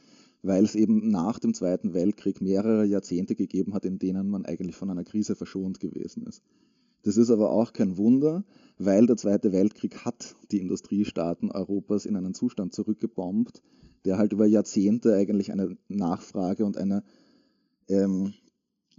weil 0.43 0.63
es 0.63 0.75
eben 0.75 1.11
nach 1.11 1.39
dem 1.39 1.55
Zweiten 1.55 1.95
Weltkrieg 1.95 2.43
mehrere 2.43 2.85
Jahrzehnte 2.85 3.35
gegeben 3.35 3.73
hat, 3.73 3.87
in 3.87 3.99
denen 3.99 4.29
man 4.29 4.45
eigentlich 4.45 4.77
von 4.77 4.91
einer 4.91 5.05
Krise 5.05 5.35
verschont 5.35 5.81
gewesen 5.81 6.27
ist. 6.27 6.43
Das 7.01 7.17
ist 7.17 7.31
aber 7.31 7.51
auch 7.51 7.73
kein 7.73 7.97
Wunder, 7.97 8.45
weil 8.77 9.07
der 9.07 9.17
Zweite 9.17 9.53
Weltkrieg 9.53 10.05
hat 10.05 10.37
die 10.51 10.59
Industriestaaten 10.59 11.51
Europas 11.51 12.05
in 12.05 12.17
einen 12.17 12.35
Zustand 12.35 12.75
zurückgebombt, 12.75 13.63
der 14.05 14.19
halt 14.19 14.35
über 14.35 14.45
Jahrzehnte 14.45 15.15
eigentlich 15.15 15.51
eine 15.51 15.79
Nachfrage 15.89 16.67
und 16.67 16.77
eine 16.77 17.05
ähm, 17.89 18.35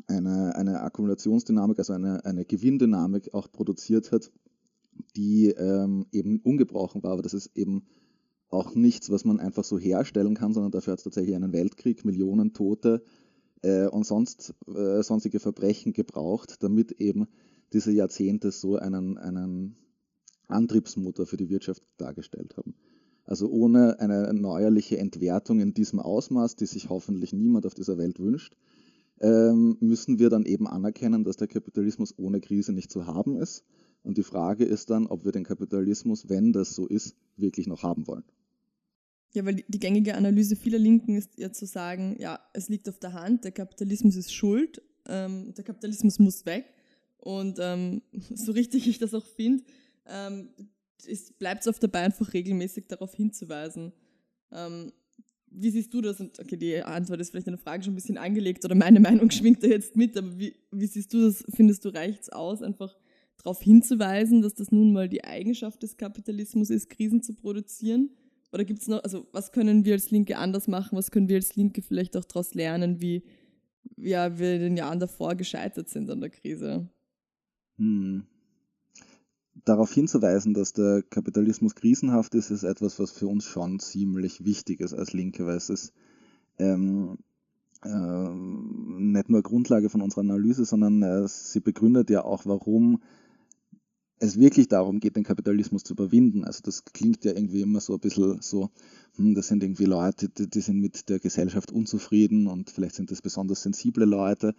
eine, 0.08 0.56
eine 0.56 0.82
Akkumulationsdynamik, 0.82 1.80
also 1.80 1.94
eine, 1.94 2.24
eine 2.26 2.46
Gewinndynamik 2.46 3.34
auch 3.34 3.52
produziert 3.52 4.12
hat, 4.12 4.32
die 5.16 5.50
ähm, 5.50 6.06
eben 6.12 6.40
ungebrochen 6.42 7.04
war. 7.04 7.12
Aber 7.12 7.22
das 7.22 7.34
ist 7.34 7.56
eben 7.56 7.86
auch 8.50 8.76
nichts, 8.76 9.10
was 9.10 9.26
man 9.26 9.40
einfach 9.40 9.64
so 9.64 9.78
herstellen 9.78 10.36
kann, 10.36 10.54
sondern 10.54 10.72
dafür 10.72 10.94
hat 10.94 11.00
es 11.00 11.04
tatsächlich 11.04 11.36
einen 11.36 11.54
Weltkrieg, 11.54 12.06
Millionen 12.06 12.54
Tote 12.54 13.04
äh, 13.62 13.88
und 13.88 14.06
sonst 14.06 14.54
äh, 14.68 15.02
sonstige 15.02 15.40
Verbrechen 15.40 15.94
gebraucht, 15.94 16.64
damit 16.64 16.92
eben 16.94 17.28
diese 17.74 17.92
Jahrzehnte 17.92 18.52
so 18.52 18.78
einen, 18.78 19.18
einen 19.18 19.76
Antriebsmotor 20.48 21.26
für 21.26 21.38
die 21.38 21.50
Wirtschaft 21.50 21.84
dargestellt 21.98 22.56
haben. 22.58 22.76
Also 23.26 23.50
ohne 23.50 24.00
eine 24.00 24.32
neuerliche 24.34 25.00
Entwertung 25.00 25.60
in 25.60 25.74
diesem 25.74 26.00
Ausmaß, 26.00 26.56
die 26.56 26.68
sich 26.68 26.90
hoffentlich 26.90 27.34
niemand 27.34 27.66
auf 27.66 27.74
dieser 27.74 27.98
Welt 27.98 28.20
wünscht, 28.20 28.56
ähm, 29.22 29.78
müssen 29.80 30.20
wir 30.20 30.30
dann 30.30 30.46
eben 30.46 30.68
anerkennen, 30.68 31.24
dass 31.24 31.38
der 31.38 31.48
Kapitalismus 31.48 32.14
ohne 32.18 32.42
Krise 32.42 32.74
nicht 32.74 32.92
zu 32.92 33.06
haben 33.06 33.38
ist. 33.38 33.64
Und 34.04 34.18
die 34.18 34.24
Frage 34.24 34.66
ist 34.66 34.90
dann, 34.90 35.08
ob 35.08 35.26
wir 35.26 35.32
den 35.32 35.44
Kapitalismus, 35.44 36.30
wenn 36.30 36.54
das 36.54 36.76
so 36.76 36.88
ist, 36.88 37.16
wirklich 37.38 37.68
noch 37.68 37.84
haben 37.84 38.08
wollen. 38.08 38.24
Ja, 39.34 39.46
weil 39.46 39.56
die 39.68 39.80
gängige 39.80 40.16
Analyse 40.16 40.56
vieler 40.56 40.78
Linken 40.78 41.16
ist 41.16 41.38
ja 41.38 41.52
zu 41.52 41.66
sagen, 41.66 42.16
ja, 42.20 42.40
es 42.54 42.70
liegt 42.70 42.88
auf 42.88 43.00
der 43.00 43.14
Hand, 43.14 43.44
der 43.44 43.52
Kapitalismus 43.52 44.16
ist 44.16 44.34
schuld, 44.34 44.82
ähm, 45.08 45.54
der 45.56 45.64
Kapitalismus 45.64 46.20
muss 46.20 46.46
weg. 46.46 46.66
Und 47.18 47.58
ähm, 47.60 48.02
so 48.34 48.52
richtig 48.52 48.88
ich 48.88 49.00
das 49.00 49.14
auch 49.14 49.26
finde, 49.26 49.64
ähm, 50.08 50.50
bleibt 51.40 51.62
es 51.62 51.68
auf 51.68 51.80
dabei, 51.80 52.02
einfach 52.02 52.34
regelmäßig 52.34 52.88
darauf 52.88 53.14
hinzuweisen. 53.14 53.92
Ähm, 54.52 54.92
wie 55.58 55.70
siehst 55.70 55.94
du 55.94 56.02
das? 56.02 56.20
Und 56.20 56.40
okay, 56.40 56.58
die 56.58 56.82
Antwort 56.82 57.20
ist 57.20 57.32
vielleicht 57.32 57.48
eine 57.48 57.58
Frage 57.58 57.84
schon 57.84 57.94
ein 57.94 57.96
bisschen 57.96 58.18
angelegt 58.18 58.66
oder 58.66 58.76
meine 58.76 59.00
Meinung 59.00 59.30
schwingt 59.32 59.64
da 59.64 59.68
jetzt 59.68 59.96
mit, 59.96 60.18
aber 60.18 60.38
wie, 60.38 60.56
wie 60.72 60.86
siehst 60.86 61.14
du 61.14 61.22
das? 61.22 61.44
Findest 61.56 61.86
du, 61.86 61.90
reicht 61.90 62.24
es 62.24 62.30
aus, 62.30 62.62
einfach 62.62 62.96
darauf 63.38 63.62
hinzuweisen, 63.62 64.42
dass 64.42 64.54
das 64.54 64.72
nun 64.72 64.94
mal 64.94 65.10
die 65.10 65.24
Eigenschaft 65.24 65.84
des 65.84 65.98
Kapitalismus 65.98 66.70
ist, 66.70 66.90
Krisen 66.90 67.22
zu 67.22 67.34
produzieren? 67.34 68.10
Oder 68.52 68.64
gibt 68.64 68.82
es 68.82 68.88
noch, 68.88 69.04
also 69.04 69.28
was 69.32 69.52
können 69.52 69.86
wir 69.86 69.94
als 69.94 70.12
Linke 70.12 70.38
anders 70.38 70.68
machen? 70.68 70.98
Was 70.98 71.12
können 71.12 71.28
wir 71.28 71.36
als 71.36 71.56
Linke 71.56 71.82
vielleicht 71.82 72.16
auch 72.16 72.26
daraus 72.26 72.54
lernen, 72.54 73.02
wie 73.02 73.24
ja, 73.98 74.40
wir 74.40 74.56
in 74.56 74.62
den 74.62 74.78
Jahren 74.78 75.00
davor 75.00 75.36
gescheitert 75.36 75.90
sind 75.90 76.10
an 76.10 76.22
der 76.22 76.30
Krise? 76.30 76.90
Hm 77.78 78.26
darauf 79.64 79.94
hinzuweisen, 79.94 80.54
dass 80.54 80.74
der 80.74 81.04
Kapitalismus 81.04 81.76
krisenhaft 81.76 82.36
ist, 82.36 82.52
ist 82.52 82.64
etwas, 82.64 83.00
was 83.00 83.12
für 83.12 83.28
uns 83.28 83.46
schon 83.46 83.80
ziemlich 83.80 84.44
wichtig 84.44 84.82
ist 84.82 84.94
als 84.94 85.14
Linke, 85.14 85.46
weil 85.46 85.56
es 85.56 85.70
ist 85.70 85.94
ähm, 86.60 87.18
äh, 87.84 88.30
nicht 88.30 89.30
nur 89.30 89.44
Grundlage 89.44 89.90
von 89.90 90.02
unserer 90.02 90.22
Analyse, 90.22 90.66
sondern 90.66 91.02
äh, 91.04 91.28
sie 91.28 91.62
begründet 91.62 92.10
ja 92.10 92.24
auch, 92.24 92.46
warum 92.46 93.02
es 94.20 94.40
wirklich 94.40 94.68
darum 94.68 95.00
geht, 95.00 95.16
den 95.16 95.24
Kapitalismus 95.24 95.84
zu 95.84 95.94
überwinden. 95.94 96.46
Also 96.46 96.62
das 96.64 96.86
klingt 96.86 97.26
ja 97.26 97.34
irgendwie 97.34 97.62
immer 97.62 97.82
so 97.82 97.94
ein 97.94 98.00
bisschen 98.00 98.42
so, 98.42 98.70
hm, 99.16 99.36
das 99.36 99.48
sind 99.48 99.64
irgendwie 99.64 99.86
Leute, 99.86 100.30
die, 100.30 100.50
die 100.50 100.62
sind 100.62 100.80
mit 100.80 101.10
der 101.10 101.20
Gesellschaft 101.20 101.72
unzufrieden 101.72 102.48
und 102.48 102.70
vielleicht 102.70 102.96
sind 102.96 103.12
das 103.12 103.22
besonders 103.22 103.62
sensible 103.62 104.06
Leute. 104.06 104.56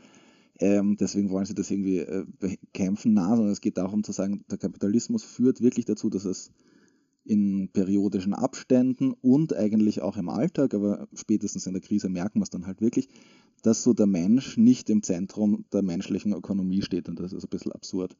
Ähm, 0.59 0.97
deswegen 0.97 1.31
wollen 1.31 1.45
sie 1.45 1.55
das 1.55 1.71
irgendwie 1.71 1.99
äh, 1.99 2.25
bekämpfen. 2.39 3.15
Na, 3.15 3.37
sondern 3.37 3.53
es 3.53 3.61
geht 3.61 3.79
darum 3.79 4.05
zu 4.05 4.13
sagen, 4.13 4.45
der 4.51 4.59
Kapitalismus 4.59 5.23
führt 5.23 5.61
wirklich 5.61 5.85
dazu, 5.85 6.09
dass 6.09 6.25
es 6.25 6.51
in 7.25 7.69
periodischen 7.73 8.35
Abständen 8.35 9.13
und 9.13 9.55
eigentlich 9.55 10.01
auch 10.01 10.17
im 10.17 10.29
Alltag, 10.29 10.75
aber 10.75 11.09
spätestens 11.13 11.67
in 11.67 11.73
der 11.73 11.83
Krise 11.83 12.09
merken 12.09 12.39
wir 12.39 12.45
es 12.45 12.51
dann 12.51 12.67
halt 12.67 12.81
wirklich, 12.81 13.09
dass 13.63 13.83
so 13.83 13.93
der 13.93 14.07
Mensch 14.07 14.57
nicht 14.57 14.89
im 14.91 15.03
Zentrum 15.03 15.65
der 15.73 15.83
menschlichen 15.83 16.33
Ökonomie 16.33 16.83
steht 16.83 17.09
und 17.09 17.19
das 17.19 17.33
ist 17.33 17.45
ein 17.45 17.51
bisschen 17.51 17.73
absurd. 17.73 18.17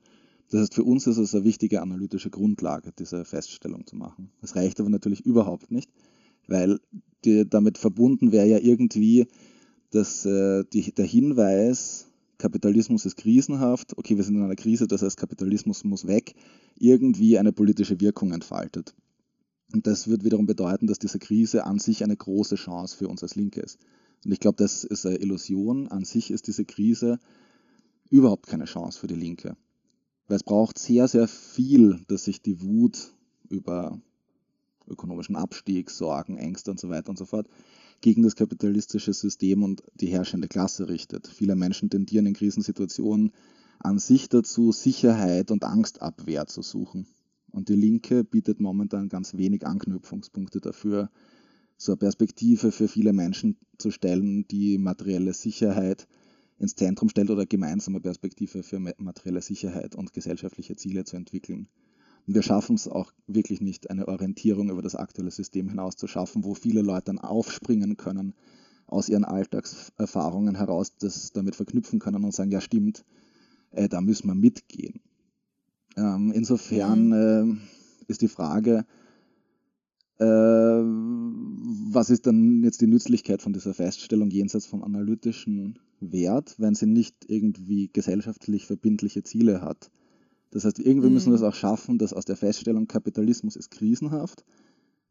Das 0.51 0.61
heißt, 0.61 0.75
für 0.75 0.83
uns 0.83 1.07
ist 1.07 1.19
es 1.19 1.35
eine 1.35 1.45
wichtige 1.45 1.83
analytische 1.83 2.31
Grundlage, 2.31 2.93
diese 2.99 3.25
Feststellung 3.25 3.87
zu 3.87 3.95
machen. 3.97 4.31
Das 4.41 4.57
reicht 4.57 4.81
aber 4.81 4.91
natürlich 4.91 5.25
überhaupt 5.25 5.71
nicht, 5.71 5.91
weil 6.49 6.81
die, 7.25 7.49
damit 7.49 7.79
verbunden 7.79 8.33
wäre 8.33 8.47
ja 8.47 8.59
irgendwie 8.59 9.27
dass, 9.91 10.27
äh, 10.27 10.65
die, 10.73 10.93
der 10.93 11.07
Hinweis, 11.07 12.06
Kapitalismus 12.39 13.07
ist 13.07 13.17
krisenhaft, 13.17 13.97
okay, 13.97 14.17
wir 14.17 14.25
sind 14.25 14.37
in 14.37 14.43
einer 14.43 14.57
Krise, 14.57 14.87
das 14.87 15.03
heißt, 15.03 15.17
Kapitalismus 15.17 15.85
muss 15.85 16.07
weg, 16.07 16.35
irgendwie 16.79 17.39
eine 17.39 17.53
politische 17.53 18.01
Wirkung 18.01 18.33
entfaltet. 18.33 18.95
Und 19.73 19.87
das 19.87 20.07
wird 20.07 20.25
wiederum 20.25 20.47
bedeuten, 20.47 20.87
dass 20.87 20.99
diese 20.99 21.19
Krise 21.19 21.65
an 21.65 21.79
sich 21.79 22.05
eine 22.05 22.17
große 22.17 22.57
Chance 22.57 22.97
für 22.97 23.09
uns 23.09 23.23
als 23.23 23.35
Linke 23.35 23.61
ist. 23.61 23.79
Und 24.25 24.33
ich 24.33 24.41
glaube, 24.41 24.57
das 24.57 24.85
ist 24.85 25.07
eine 25.07 25.17
Illusion. 25.17 25.89
An 25.89 26.05
sich 26.05 26.31
ist 26.31 26.47
diese 26.47 26.65
Krise 26.65 27.19
überhaupt 28.11 28.47
keine 28.47 28.65
Chance 28.65 28.99
für 28.99 29.07
die 29.07 29.15
Linke. 29.15 29.57
Weil 30.29 30.37
es 30.37 30.45
braucht 30.45 30.79
sehr, 30.79 31.09
sehr 31.09 31.29
viel, 31.29 32.01
dass 32.09 32.25
sich 32.25 32.43
die 32.43 32.63
Wut 32.63 33.13
über 33.49 34.01
ökonomischen 34.89 35.37
Abstieg, 35.37 35.91
Sorgen, 35.91 36.37
Ängste 36.37 36.71
und 36.71 36.81
so 36.81 36.89
weiter 36.89 37.11
und 37.11 37.19
so 37.19 37.25
fort 37.25 37.49
gegen 38.01 38.23
das 38.23 38.37
kapitalistische 38.37 39.13
System 39.13 39.63
und 39.63 39.83
die 39.95 40.09
herrschende 40.09 40.49
Klasse 40.49 40.89
richtet. 40.89 41.27
Viele 41.27 41.57
Menschen 41.57 41.91
tendieren 41.91 42.27
in 42.27 42.35
Krisensituationen 42.35 43.33
an 43.79 43.99
sich 43.99 44.29
dazu, 44.29 44.73
Sicherheit 44.73 45.51
und 45.51 45.65
Angstabwehr 45.65 46.47
zu 46.47 46.63
suchen. 46.63 47.07
Und 47.51 47.69
die 47.69 47.77
Linke 47.77 48.25
bietet 48.25 48.61
momentan 48.61 49.09
ganz 49.09 49.35
wenig 49.35 49.67
Anknüpfungspunkte 49.67 50.61
dafür, 50.61 51.11
so 51.77 51.93
eine 51.93 51.99
Perspektive 51.99 52.73
für 52.73 52.89
viele 52.89 53.13
Menschen 53.13 53.57
zu 53.79 53.91
stellen, 53.91 54.47
die 54.49 54.79
materielle 54.79 55.35
Sicherheit 55.35 56.07
ins 56.59 56.75
Zentrum 56.75 57.09
stellt 57.09 57.31
oder 57.31 57.45
gemeinsame 57.45 58.01
Perspektive 58.01 58.63
für 58.63 58.81
materielle 58.81 59.43
Sicherheit 59.43 59.95
und 59.95 60.13
gesellschaftliche 60.13 60.77
Ziele 60.77 61.05
zu 61.05 61.17
entwickeln. 61.17 61.69
Und 62.27 62.35
wir 62.35 62.43
schaffen 62.43 62.75
es 62.75 62.89
auch 62.89 63.13
wirklich 63.27 63.61
nicht, 63.61 63.91
eine 63.91 64.09
Orientierung 64.09 64.71
über 64.71 64.83
das 64.83 64.97
aktuelle 64.97 65.31
System 65.31 65.69
hinaus 65.69 65.97
zu 65.97 66.07
schaffen, 66.07 66.45
wo 66.45 66.55
viele 66.55 66.83
Leute 66.83 67.05
dann 67.07 67.19
aufspringen 67.19 67.97
können, 67.97 68.35
aus 68.87 69.09
ihren 69.09 69.25
Alltagserfahrungen 69.25 70.57
heraus 70.57 70.97
das 70.97 71.33
damit 71.33 71.57
verknüpfen 71.57 71.99
können 71.99 72.25
und 72.25 72.35
sagen, 72.35 72.51
ja 72.51 72.61
stimmt, 72.61 73.05
äh, 73.71 73.89
da 73.89 74.01
müssen 74.01 74.29
wir 74.29 74.35
mitgehen. 74.35 75.01
Ähm, 75.97 76.33
insofern 76.33 77.09
mhm. 77.09 77.61
äh, 78.09 78.11
ist 78.11 78.23
die 78.23 78.29
Frage, 78.29 78.87
äh, 80.19 80.25
was 80.25 82.11
ist 82.11 82.27
dann 82.27 82.63
jetzt 82.63 82.81
die 82.81 82.87
Nützlichkeit 82.87 83.43
von 83.43 83.53
dieser 83.53 83.75
Feststellung 83.75 84.31
jenseits 84.31 84.67
vom 84.67 84.83
analytischen 84.83 85.79
Wert, 86.01 86.55
wenn 86.59 86.75
sie 86.75 86.87
nicht 86.87 87.25
irgendwie 87.29 87.91
gesellschaftlich 87.93 88.67
verbindliche 88.67 89.23
Ziele 89.23 89.61
hat? 89.61 89.91
Das 90.51 90.65
heißt, 90.65 90.79
irgendwie 90.79 91.09
mhm. 91.09 91.15
müssen 91.15 91.33
wir 91.33 91.37
es 91.37 91.43
auch 91.43 91.55
schaffen, 91.55 91.99
dass 91.99 92.13
aus 92.13 92.25
der 92.25 92.37
Feststellung 92.37 92.87
Kapitalismus 92.87 93.57
ist 93.57 93.71
krisenhaft, 93.71 94.45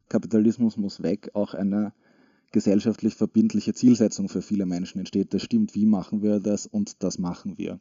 Kapitalismus 0.08 0.76
muss 0.76 1.02
weg, 1.02 1.30
auch 1.34 1.54
eine 1.54 1.92
gesellschaftlich 2.52 3.14
verbindliche 3.14 3.74
Zielsetzung 3.74 4.28
für 4.28 4.40
viele 4.40 4.66
Menschen 4.66 4.98
entsteht. 4.98 5.34
Das 5.34 5.42
stimmt, 5.42 5.74
wie 5.74 5.86
machen 5.86 6.22
wir 6.22 6.40
das 6.40 6.66
und 6.66 7.02
das 7.02 7.18
machen 7.18 7.58
wir. 7.58 7.80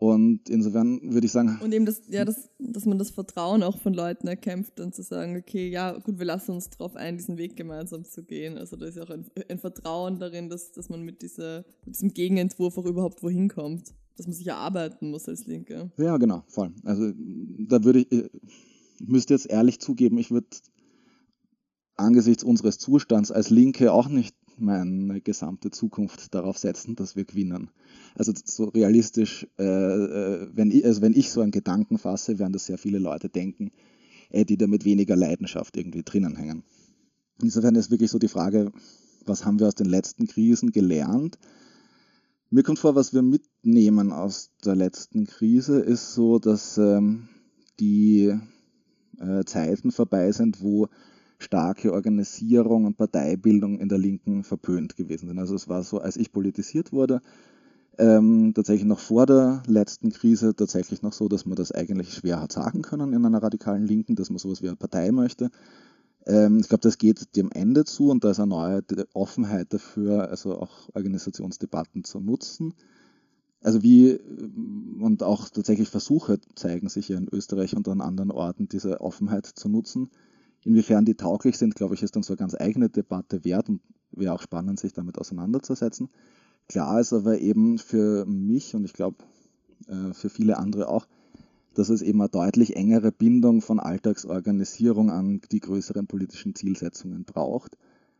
Und 0.00 0.48
insofern 0.48 1.12
würde 1.12 1.26
ich 1.26 1.32
sagen. 1.32 1.58
Und 1.62 1.74
eben, 1.74 1.84
das, 1.84 2.00
ja, 2.08 2.24
das, 2.24 2.48
dass 2.58 2.86
man 2.86 2.98
das 2.98 3.10
Vertrauen 3.10 3.62
auch 3.62 3.76
von 3.76 3.92
Leuten 3.92 4.28
erkämpft 4.28 4.80
und 4.80 4.94
zu 4.94 5.02
sagen, 5.02 5.36
okay, 5.36 5.68
ja, 5.68 5.92
gut, 5.98 6.18
wir 6.18 6.24
lassen 6.24 6.52
uns 6.52 6.70
darauf 6.70 6.96
ein, 6.96 7.18
diesen 7.18 7.36
Weg 7.36 7.54
gemeinsam 7.54 8.06
zu 8.06 8.24
gehen. 8.24 8.56
Also 8.56 8.76
da 8.76 8.86
ist 8.86 8.96
ja 8.96 9.02
auch 9.02 9.10
ein, 9.10 9.26
ein 9.50 9.58
Vertrauen 9.58 10.18
darin, 10.18 10.48
dass, 10.48 10.72
dass 10.72 10.88
man 10.88 11.02
mit, 11.02 11.20
dieser, 11.20 11.66
mit 11.84 11.96
diesem 11.96 12.14
Gegenentwurf 12.14 12.78
auch 12.78 12.86
überhaupt 12.86 13.22
wohin 13.22 13.48
kommt. 13.48 13.92
Dass 14.20 14.26
man 14.26 14.34
sich 14.34 14.48
erarbeiten 14.48 15.10
muss 15.10 15.26
als 15.30 15.46
Linke. 15.46 15.90
Ja, 15.96 16.18
genau, 16.18 16.44
voll. 16.46 16.74
Also 16.84 17.10
da 17.16 17.82
würde 17.84 18.00
ich, 18.00 18.12
ich 18.12 18.28
müsste 19.08 19.32
jetzt 19.32 19.46
ehrlich 19.46 19.80
zugeben, 19.80 20.18
ich 20.18 20.30
würde 20.30 20.48
angesichts 21.96 22.44
unseres 22.44 22.76
Zustands 22.76 23.32
als 23.32 23.48
Linke 23.48 23.94
auch 23.94 24.10
nicht 24.10 24.36
meine 24.58 25.22
gesamte 25.22 25.70
Zukunft 25.70 26.34
darauf 26.34 26.58
setzen, 26.58 26.96
dass 26.96 27.16
wir 27.16 27.24
gewinnen. 27.24 27.70
Also 28.14 28.34
so 28.44 28.64
realistisch, 28.64 29.46
äh, 29.58 29.64
äh, 29.64 30.50
wenn, 30.52 30.70
ich, 30.70 30.84
also 30.84 31.00
wenn 31.00 31.14
ich 31.14 31.30
so 31.30 31.40
einen 31.40 31.50
Gedanken 31.50 31.96
fasse, 31.96 32.38
werden 32.38 32.52
das 32.52 32.66
sehr 32.66 32.76
viele 32.76 32.98
Leute 32.98 33.30
denken, 33.30 33.70
äh, 34.28 34.44
die 34.44 34.58
da 34.58 34.66
mit 34.66 34.84
weniger 34.84 35.16
Leidenschaft 35.16 35.78
irgendwie 35.78 36.02
drinnen 36.02 36.36
hängen. 36.36 36.62
Insofern 37.40 37.74
ist 37.74 37.90
wirklich 37.90 38.10
so 38.10 38.18
die 38.18 38.28
Frage, 38.28 38.70
was 39.24 39.46
haben 39.46 39.60
wir 39.60 39.68
aus 39.68 39.76
den 39.76 39.88
letzten 39.88 40.26
Krisen 40.26 40.72
gelernt? 40.72 41.38
Mir 42.52 42.64
kommt 42.64 42.80
vor, 42.80 42.96
was 42.96 43.14
wir 43.14 43.22
mitnehmen 43.22 44.10
aus 44.12 44.50
der 44.64 44.74
letzten 44.74 45.24
Krise, 45.24 45.78
ist 45.78 46.14
so, 46.14 46.40
dass 46.40 46.78
ähm, 46.78 47.28
die 47.78 48.36
äh, 49.20 49.44
Zeiten 49.44 49.92
vorbei 49.92 50.32
sind, 50.32 50.60
wo 50.60 50.88
starke 51.38 51.92
Organisierung 51.92 52.86
und 52.86 52.96
Parteibildung 52.96 53.78
in 53.78 53.88
der 53.88 53.98
Linken 53.98 54.42
verpönt 54.42 54.96
gewesen 54.96 55.28
sind. 55.28 55.38
Also 55.38 55.54
es 55.54 55.68
war 55.68 55.84
so, 55.84 56.00
als 56.00 56.16
ich 56.16 56.32
politisiert 56.32 56.92
wurde, 56.92 57.20
ähm, 57.98 58.52
tatsächlich 58.52 58.88
noch 58.88 58.98
vor 58.98 59.26
der 59.26 59.62
letzten 59.68 60.10
Krise 60.10 60.56
tatsächlich 60.56 61.02
noch 61.02 61.12
so, 61.12 61.28
dass 61.28 61.46
man 61.46 61.54
das 61.54 61.70
eigentlich 61.70 62.14
schwer 62.14 62.40
hat 62.40 62.50
sagen 62.50 62.82
können 62.82 63.12
in 63.12 63.24
einer 63.24 63.44
radikalen 63.44 63.86
Linken, 63.86 64.16
dass 64.16 64.28
man 64.28 64.38
sowas 64.38 64.60
wie 64.60 64.66
eine 64.66 64.76
Partei 64.76 65.12
möchte. 65.12 65.50
Ähm, 66.26 66.58
ich 66.60 66.68
glaube, 66.68 66.82
das 66.82 66.98
geht 66.98 67.36
dem 67.36 67.50
Ende 67.50 67.84
zu 67.84 68.10
und 68.10 68.24
da 68.24 68.30
ist 68.30 68.40
eine 68.40 68.48
neue 68.48 68.82
Offenheit 69.14 69.72
dafür, 69.72 70.28
also 70.28 70.58
auch 70.58 70.88
Organisationsdebatten 70.94 72.04
zu 72.04 72.20
nutzen. 72.20 72.74
Also 73.62 73.82
wie, 73.82 74.18
und 75.00 75.22
auch 75.22 75.50
tatsächlich 75.50 75.90
Versuche 75.90 76.40
zeigen 76.54 76.88
sich 76.88 77.08
ja 77.08 77.18
in 77.18 77.28
Österreich 77.30 77.76
und 77.76 77.86
an 77.88 78.00
anderen 78.00 78.30
Orten, 78.30 78.68
diese 78.68 79.00
Offenheit 79.00 79.46
zu 79.46 79.68
nutzen. 79.68 80.10
Inwiefern 80.64 81.04
die 81.04 81.14
tauglich 81.14 81.58
sind, 81.58 81.74
glaube 81.74 81.94
ich, 81.94 82.02
ist 82.02 82.16
dann 82.16 82.22
so 82.22 82.32
eine 82.32 82.38
ganz 82.38 82.54
eigene 82.54 82.88
Debatte 82.88 83.44
wert 83.44 83.68
und 83.68 83.80
wäre 84.12 84.34
auch 84.34 84.42
spannend, 84.42 84.80
sich 84.80 84.92
damit 84.92 85.18
auseinanderzusetzen. 85.18 86.08
Klar 86.68 87.00
ist 87.00 87.12
aber 87.12 87.38
eben 87.38 87.78
für 87.78 88.24
mich 88.26 88.74
und 88.74 88.84
ich 88.84 88.92
glaube 88.92 89.16
äh, 89.88 90.12
für 90.14 90.30
viele 90.30 90.58
andere 90.58 90.88
auch, 90.88 91.06
dass 91.80 91.88
es 91.88 92.02
eben 92.02 92.20
eine 92.20 92.28
deutlich 92.28 92.76
engere 92.76 93.10
Bindung 93.10 93.62
von 93.62 93.80
Alltagsorganisierung 93.80 95.10
an 95.10 95.40
die 95.50 95.60
größeren 95.60 96.06
politischen 96.06 96.54
Zielsetzungen 96.54 97.24
braucht, 97.24 97.78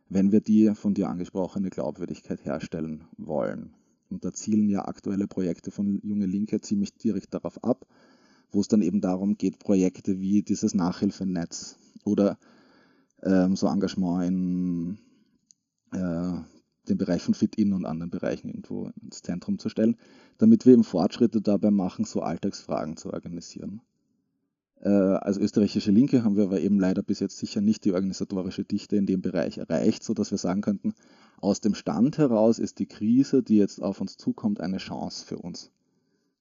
wenn 0.09 0.31
wir 0.31 0.41
die 0.41 0.73
von 0.73 0.95
dir 0.95 1.09
angesprochene 1.09 1.69
Glaubwürdigkeit 1.69 2.43
herstellen 2.43 3.03
wollen. 3.19 3.75
Und 4.09 4.25
da 4.25 4.33
zielen 4.33 4.67
ja 4.67 4.85
aktuelle 4.85 5.27
Projekte 5.27 5.69
von 5.69 6.01
Junge 6.01 6.25
Linke 6.25 6.59
ziemlich 6.59 6.95
direkt 6.95 7.35
darauf 7.35 7.63
ab, 7.63 7.85
wo 8.51 8.61
es 8.61 8.67
dann 8.67 8.81
eben 8.81 8.99
darum 8.99 9.37
geht, 9.37 9.59
Projekte 9.59 10.19
wie 10.19 10.41
dieses 10.41 10.73
Nachhilfenetz 10.73 11.77
oder 12.03 12.39
ähm, 13.21 13.55
so 13.55 13.67
Engagement 13.67 14.25
in 14.25 14.97
äh, 15.93 16.41
dem 16.91 16.97
Bereich 16.97 17.23
von 17.23 17.33
Fit-In 17.33 17.73
und 17.73 17.85
anderen 17.85 18.11
Bereichen 18.11 18.49
irgendwo 18.49 18.91
ins 19.01 19.21
Zentrum 19.21 19.57
zu 19.57 19.69
stellen, 19.69 19.97
damit 20.37 20.65
wir 20.65 20.73
eben 20.73 20.83
Fortschritte 20.83 21.41
dabei 21.41 21.71
machen, 21.71 22.05
so 22.05 22.21
Alltagsfragen 22.21 22.97
zu 22.97 23.11
organisieren. 23.11 23.81
Äh, 24.81 24.89
als 24.89 25.37
österreichische 25.37 25.91
Linke 25.91 26.23
haben 26.23 26.37
wir 26.37 26.45
aber 26.45 26.59
eben 26.59 26.79
leider 26.79 27.03
bis 27.03 27.19
jetzt 27.19 27.37
sicher 27.37 27.61
nicht 27.61 27.85
die 27.85 27.93
organisatorische 27.93 28.63
Dichte 28.63 28.95
in 28.95 29.05
dem 29.05 29.21
Bereich 29.21 29.59
erreicht, 29.59 30.03
sodass 30.03 30.31
wir 30.31 30.39
sagen 30.39 30.61
könnten, 30.61 30.93
aus 31.39 31.61
dem 31.61 31.75
Stand 31.75 32.17
heraus 32.17 32.59
ist 32.59 32.79
die 32.79 32.87
Krise, 32.87 33.43
die 33.43 33.57
jetzt 33.57 33.81
auf 33.81 34.01
uns 34.01 34.17
zukommt, 34.17 34.59
eine 34.59 34.77
Chance 34.77 35.25
für 35.25 35.37
uns. 35.37 35.71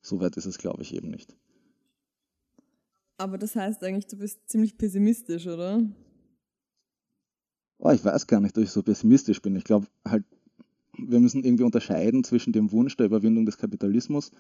Soweit 0.01 0.37
ist 0.39 0.47
es, 0.47 0.57
glaube 0.57 0.83
ich, 0.83 0.95
eben 0.95 1.11
nicht. 1.11 1.37
Aber 3.19 3.37
das 3.37 3.55
heißt 3.55 3.85
eigentlich, 3.85 4.07
du 4.07 4.17
bist 4.17 4.49
ziemlich 4.49 4.79
pessimistisch, 4.79 5.47
oder? 5.47 5.83
Oh, 7.79 7.91
ich 7.91 8.03
weiß 8.03 8.27
gar 8.27 8.41
nicht, 8.41 8.57
ob 8.57 8.65
ich 8.65 8.71
so 8.71 8.83
pessimistisch 8.83 9.43
bin. 9.43 9.57
Ich 9.57 9.65
glaube 9.65 9.87
halt, 10.07 10.25
wir 10.97 11.21
müssen 11.21 11.45
irgendwie 11.45 11.65
unterscheiden 11.65 12.25
zwischen 12.25 12.53
dem 12.53 12.73
Wunsch 12.73 12.97
der 12.97 13.07
Überwindung 13.07 13.47
des 13.47 13.59
Kapitalismus 13.59 14.33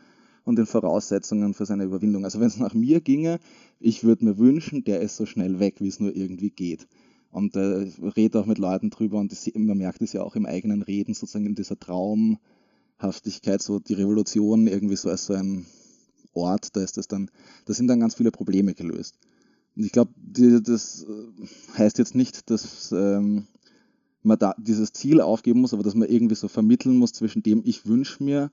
und 0.44 0.56
den 0.56 0.66
Voraussetzungen 0.66 1.54
für 1.54 1.66
seine 1.66 1.84
Überwindung. 1.84 2.24
Also 2.24 2.40
wenn 2.40 2.46
es 2.46 2.58
nach 2.58 2.74
mir 2.74 3.00
ginge, 3.00 3.38
ich 3.78 4.04
würde 4.04 4.24
mir 4.24 4.38
wünschen, 4.38 4.84
der 4.84 5.00
ist 5.00 5.16
so 5.16 5.26
schnell 5.26 5.60
weg, 5.60 5.76
wie 5.80 5.88
es 5.88 6.00
nur 6.00 6.14
irgendwie 6.14 6.50
geht. 6.50 6.86
Und 7.30 7.54
äh, 7.54 7.88
rede 8.16 8.40
auch 8.40 8.46
mit 8.46 8.58
Leuten 8.58 8.90
drüber 8.90 9.18
und 9.18 9.30
das, 9.30 9.48
man 9.54 9.78
merkt 9.78 10.02
es 10.02 10.12
ja 10.12 10.22
auch 10.22 10.34
im 10.34 10.46
eigenen 10.46 10.82
Reden, 10.82 11.14
sozusagen 11.14 11.46
in 11.46 11.54
dieser 11.54 11.78
Traumhaftigkeit, 11.78 13.62
so 13.62 13.78
die 13.78 13.94
Revolution 13.94 14.66
irgendwie 14.66 14.96
so 14.96 15.10
als 15.10 15.26
so 15.26 15.34
ein 15.34 15.66
Ort, 16.32 16.74
da 16.74 16.82
ist 16.82 16.96
das 16.96 17.06
dann, 17.06 17.30
da 17.66 17.74
sind 17.74 17.86
dann 17.88 18.00
ganz 18.00 18.16
viele 18.16 18.32
Probleme 18.32 18.74
gelöst. 18.74 19.16
Und 19.76 19.84
ich 19.84 19.92
glaube, 19.92 20.12
das 20.16 21.06
äh, 21.08 21.78
heißt 21.78 21.98
jetzt 21.98 22.16
nicht, 22.16 22.50
dass 22.50 22.90
ähm, 22.92 23.46
man 24.22 24.38
da 24.38 24.54
dieses 24.58 24.92
Ziel 24.92 25.20
aufgeben 25.20 25.60
muss, 25.60 25.72
aber 25.72 25.82
dass 25.82 25.94
man 25.94 26.08
irgendwie 26.08 26.34
so 26.34 26.48
vermitteln 26.48 26.96
muss 26.96 27.12
zwischen 27.12 27.42
dem, 27.42 27.62
ich 27.64 27.86
wünsche 27.86 28.22
mir 28.22 28.50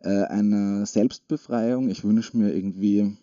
äh, 0.00 0.24
eine 0.24 0.86
Selbstbefreiung, 0.86 1.88
ich 1.88 2.04
wünsche 2.04 2.36
mir 2.36 2.54
irgendwie 2.54 3.16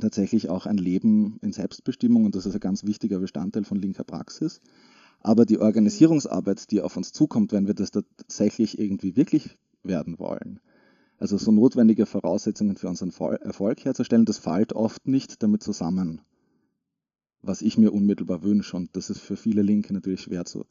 tatsächlich 0.00 0.48
auch 0.48 0.66
ein 0.66 0.76
Leben 0.76 1.38
in 1.42 1.52
Selbstbestimmung 1.52 2.24
und 2.24 2.34
das 2.34 2.46
ist 2.46 2.54
ein 2.54 2.60
ganz 2.60 2.84
wichtiger 2.84 3.20
Bestandteil 3.20 3.64
von 3.64 3.78
linker 3.78 4.04
Praxis. 4.04 4.60
Aber 5.20 5.46
die 5.46 5.58
Organisierungsarbeit, 5.58 6.70
die 6.70 6.82
auf 6.82 6.96
uns 6.96 7.12
zukommt, 7.12 7.52
wenn 7.52 7.66
wir 7.66 7.74
das 7.74 7.92
tatsächlich 7.92 8.78
irgendwie 8.78 9.16
wirklich 9.16 9.56
werden 9.82 10.18
wollen, 10.18 10.60
also 11.18 11.38
so 11.38 11.52
notwendige 11.52 12.06
Voraussetzungen 12.06 12.76
für 12.76 12.88
unseren 12.88 13.12
Erfolg 13.40 13.84
herzustellen, 13.84 14.24
das 14.24 14.38
fällt 14.38 14.72
oft 14.72 15.06
nicht 15.06 15.42
damit 15.42 15.62
zusammen, 15.62 16.20
was 17.40 17.62
ich 17.62 17.78
mir 17.78 17.92
unmittelbar 17.92 18.42
wünsche. 18.42 18.76
Und 18.76 18.96
das 18.96 19.10
ist 19.10 19.20
für 19.20 19.36
viele 19.36 19.62
Linke 19.62 19.94
natürlich 19.94 20.22
schwer 20.22 20.44
zu 20.44 20.64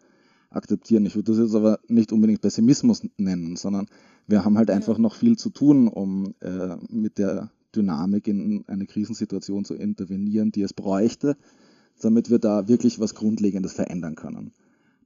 akzeptieren. 0.54 1.06
Ich 1.06 1.16
würde 1.16 1.32
das 1.32 1.42
jetzt 1.42 1.56
aber 1.56 1.80
nicht 1.88 2.12
unbedingt 2.12 2.42
Pessimismus 2.42 3.02
nennen, 3.18 3.56
sondern 3.56 3.88
wir 4.28 4.46
haben 4.46 4.58
halt 4.58 4.70
einfach 4.70 4.98
noch 4.98 5.16
viel 5.16 5.38
zu 5.38 5.50
tun, 5.50 5.88
um 5.88 6.34
äh, 6.40 6.78
mit 6.90 7.18
der 7.18 7.52
Dynamik 7.76 8.28
in 8.28 8.64
eine 8.68 8.86
Krisensituation 8.86 9.66
zu 9.66 9.74
intervenieren, 9.74 10.52
die 10.52 10.62
es 10.62 10.74
bräuchte, 10.74 11.36
damit 12.02 12.30
wir 12.30 12.40
da 12.40 12.68
wirklich 12.68 13.00
was 13.00 13.16
Grundlegendes 13.16 13.74
verändern 13.74 14.16
können. 14.16 14.52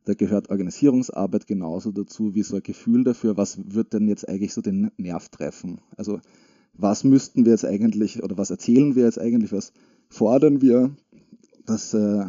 Da 0.06 0.14
gehört 0.14 0.50
Organisierungsarbeit 0.50 1.48
genauso 1.48 1.92
dazu 1.92 2.34
wie 2.34 2.44
so 2.44 2.56
ein 2.56 2.64
Gefühl 2.64 3.04
dafür, 3.04 3.36
was 3.36 3.60
wird 3.74 3.94
denn 3.94 4.08
jetzt 4.08 4.28
eigentlich 4.28 4.54
so 4.54 4.62
den 4.62 4.92
Nerv 4.98 5.30
treffen. 5.30 5.82
Also 5.98 6.22
was 6.74 7.04
müssten 7.04 7.46
wir 7.46 7.52
jetzt 7.52 7.66
eigentlich 7.66 8.24
oder 8.24 8.38
was 8.38 8.50
erzählen 8.50 8.96
wir 8.96 9.04
jetzt 9.04 9.20
eigentlich, 9.20 9.52
was 9.52 9.74
fordern 10.10 10.62
wir, 10.62 10.96
dass 11.66 11.94
äh, 11.94 12.26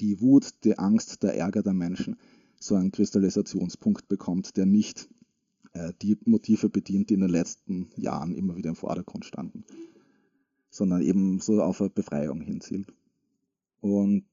die 0.00 0.20
Wut, 0.20 0.64
die 0.64 0.78
Angst, 0.78 1.22
der 1.22 1.36
Ärger 1.36 1.62
der 1.62 1.74
Menschen 1.74 2.16
so 2.60 2.74
einen 2.74 2.92
Kristallisationspunkt 2.92 4.08
bekommt, 4.08 4.56
der 4.56 4.66
nicht 4.66 5.08
äh, 5.72 5.92
die 6.02 6.18
Motive 6.24 6.68
bedient, 6.68 7.10
die 7.10 7.14
in 7.14 7.20
den 7.20 7.30
letzten 7.30 7.90
Jahren 7.96 8.34
immer 8.34 8.56
wieder 8.56 8.70
im 8.70 8.76
Vordergrund 8.76 9.24
standen, 9.24 9.64
sondern 10.70 11.02
eben 11.02 11.40
so 11.40 11.62
auf 11.62 11.80
eine 11.80 11.90
Befreiung 11.90 12.40
hinzielt. 12.40 12.92
Und 13.80 14.24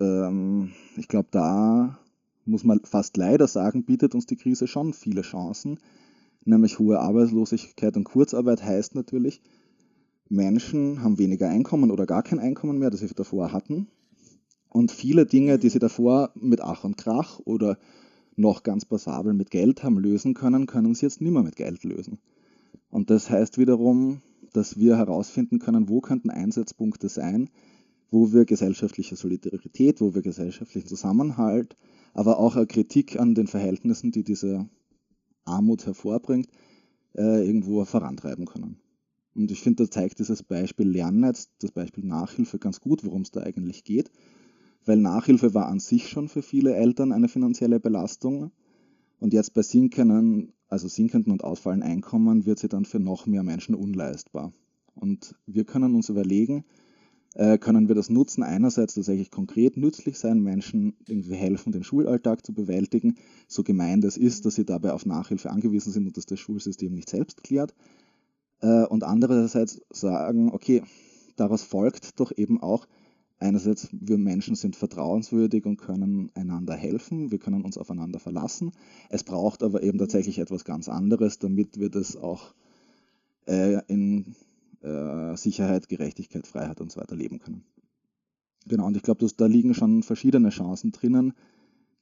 ähm, 0.00 0.72
ich 0.96 1.08
glaube, 1.08 1.28
da 1.30 1.98
muss 2.46 2.64
man 2.64 2.80
fast 2.84 3.16
leider 3.16 3.46
sagen, 3.46 3.84
bietet 3.84 4.14
uns 4.14 4.26
die 4.26 4.36
Krise 4.36 4.66
schon 4.66 4.92
viele 4.92 5.22
Chancen, 5.22 5.78
nämlich 6.44 6.78
hohe 6.78 7.00
Arbeitslosigkeit 7.00 7.96
und 7.96 8.04
Kurzarbeit 8.04 8.62
heißt 8.62 8.94
natürlich, 8.94 9.40
Menschen 10.28 11.02
haben 11.02 11.18
weniger 11.18 11.48
Einkommen 11.48 11.90
oder 11.90 12.06
gar 12.06 12.22
kein 12.22 12.38
Einkommen 12.38 12.78
mehr, 12.78 12.90
das 12.90 13.00
sie 13.00 13.08
davor 13.08 13.52
hatten. 13.52 13.88
Und 14.74 14.90
viele 14.90 15.24
Dinge, 15.24 15.60
die 15.60 15.68
sie 15.68 15.78
davor 15.78 16.32
mit 16.34 16.60
Ach 16.60 16.82
und 16.82 16.96
Krach 16.96 17.38
oder 17.44 17.78
noch 18.34 18.64
ganz 18.64 18.84
passabel 18.84 19.32
mit 19.32 19.52
Geld 19.52 19.84
haben 19.84 20.00
lösen 20.00 20.34
können, 20.34 20.66
können 20.66 20.96
sie 20.96 21.06
jetzt 21.06 21.20
nicht 21.20 21.30
mehr 21.30 21.44
mit 21.44 21.54
Geld 21.54 21.84
lösen. 21.84 22.18
Und 22.90 23.08
das 23.08 23.30
heißt 23.30 23.56
wiederum, 23.56 24.20
dass 24.52 24.76
wir 24.76 24.96
herausfinden 24.96 25.60
können, 25.60 25.88
wo 25.88 26.00
könnten 26.00 26.28
Einsatzpunkte 26.28 27.08
sein, 27.08 27.50
wo 28.10 28.32
wir 28.32 28.46
gesellschaftliche 28.46 29.14
Solidarität, 29.14 30.00
wo 30.00 30.12
wir 30.12 30.22
gesellschaftlichen 30.22 30.88
Zusammenhalt, 30.88 31.76
aber 32.12 32.40
auch 32.40 32.56
eine 32.56 32.66
Kritik 32.66 33.16
an 33.20 33.36
den 33.36 33.46
Verhältnissen, 33.46 34.10
die 34.10 34.24
diese 34.24 34.68
Armut 35.44 35.86
hervorbringt, 35.86 36.48
äh, 37.16 37.46
irgendwo 37.46 37.84
vorantreiben 37.84 38.44
können. 38.44 38.80
Und 39.36 39.52
ich 39.52 39.60
finde, 39.60 39.84
da 39.84 39.90
zeigt 39.92 40.18
dieses 40.18 40.42
Beispiel 40.42 40.88
Lernnetz, 40.88 41.50
das 41.60 41.70
Beispiel 41.70 42.04
Nachhilfe 42.04 42.58
ganz 42.58 42.80
gut, 42.80 43.04
worum 43.04 43.22
es 43.22 43.30
da 43.30 43.42
eigentlich 43.42 43.84
geht. 43.84 44.10
Weil 44.84 44.98
Nachhilfe 44.98 45.54
war 45.54 45.66
an 45.68 45.80
sich 45.80 46.08
schon 46.08 46.28
für 46.28 46.42
viele 46.42 46.74
Eltern 46.74 47.12
eine 47.12 47.28
finanzielle 47.28 47.80
Belastung. 47.80 48.50
Und 49.18 49.32
jetzt 49.32 49.54
bei 49.54 49.62
sinkenden, 49.62 50.52
also 50.68 50.88
sinkenden 50.88 51.32
und 51.32 51.44
ausfallenden 51.44 51.88
Einkommen 51.88 52.46
wird 52.46 52.58
sie 52.58 52.68
dann 52.68 52.84
für 52.84 53.00
noch 53.00 53.26
mehr 53.26 53.42
Menschen 53.42 53.74
unleistbar. 53.74 54.52
Und 54.94 55.34
wir 55.46 55.64
können 55.64 55.94
uns 55.94 56.08
überlegen, 56.08 56.64
äh, 57.34 57.58
können 57.58 57.88
wir 57.88 57.94
das 57.96 58.10
nutzen, 58.10 58.42
einerseits 58.44 58.94
tatsächlich 58.94 59.30
konkret 59.30 59.76
nützlich 59.76 60.18
sein, 60.18 60.40
Menschen 60.40 60.96
irgendwie 61.06 61.34
helfen, 61.34 61.72
den 61.72 61.82
Schulalltag 61.82 62.46
zu 62.46 62.54
bewältigen, 62.54 63.16
so 63.48 63.64
gemeint 63.64 64.04
es 64.04 64.16
ist, 64.16 64.44
dass 64.46 64.54
sie 64.54 64.64
dabei 64.64 64.92
auf 64.92 65.04
Nachhilfe 65.04 65.50
angewiesen 65.50 65.92
sind 65.92 66.06
und 66.06 66.16
dass 66.16 66.26
das 66.26 66.38
Schulsystem 66.38 66.92
nicht 66.92 67.10
selbst 67.10 67.42
klärt. 67.42 67.74
Äh, 68.60 68.84
und 68.84 69.02
andererseits 69.02 69.80
sagen, 69.90 70.52
okay, 70.52 70.82
daraus 71.34 71.62
folgt 71.64 72.20
doch 72.20 72.30
eben 72.36 72.62
auch, 72.62 72.86
einerseits, 73.38 73.88
wir 73.92 74.18
Menschen 74.18 74.54
sind 74.54 74.76
vertrauenswürdig 74.76 75.66
und 75.66 75.76
können 75.76 76.30
einander 76.34 76.74
helfen, 76.74 77.30
wir 77.30 77.38
können 77.38 77.62
uns 77.62 77.78
aufeinander 77.78 78.18
verlassen. 78.18 78.72
Es 79.10 79.24
braucht 79.24 79.62
aber 79.62 79.82
eben 79.82 79.98
tatsächlich 79.98 80.38
etwas 80.38 80.64
ganz 80.64 80.88
anderes, 80.88 81.38
damit 81.38 81.78
wir 81.78 81.90
das 81.90 82.16
auch 82.16 82.54
äh, 83.46 83.80
in 83.88 84.34
äh, 84.82 85.36
Sicherheit, 85.36 85.88
Gerechtigkeit, 85.88 86.46
Freiheit 86.46 86.80
und 86.80 86.92
so 86.92 87.00
weiter 87.00 87.16
leben 87.16 87.38
können. 87.38 87.64
Genau, 88.66 88.86
und 88.86 88.96
ich 88.96 89.02
glaube, 89.02 89.26
da 89.36 89.46
liegen 89.46 89.74
schon 89.74 90.02
verschiedene 90.02 90.48
Chancen 90.48 90.92
drinnen, 90.92 91.34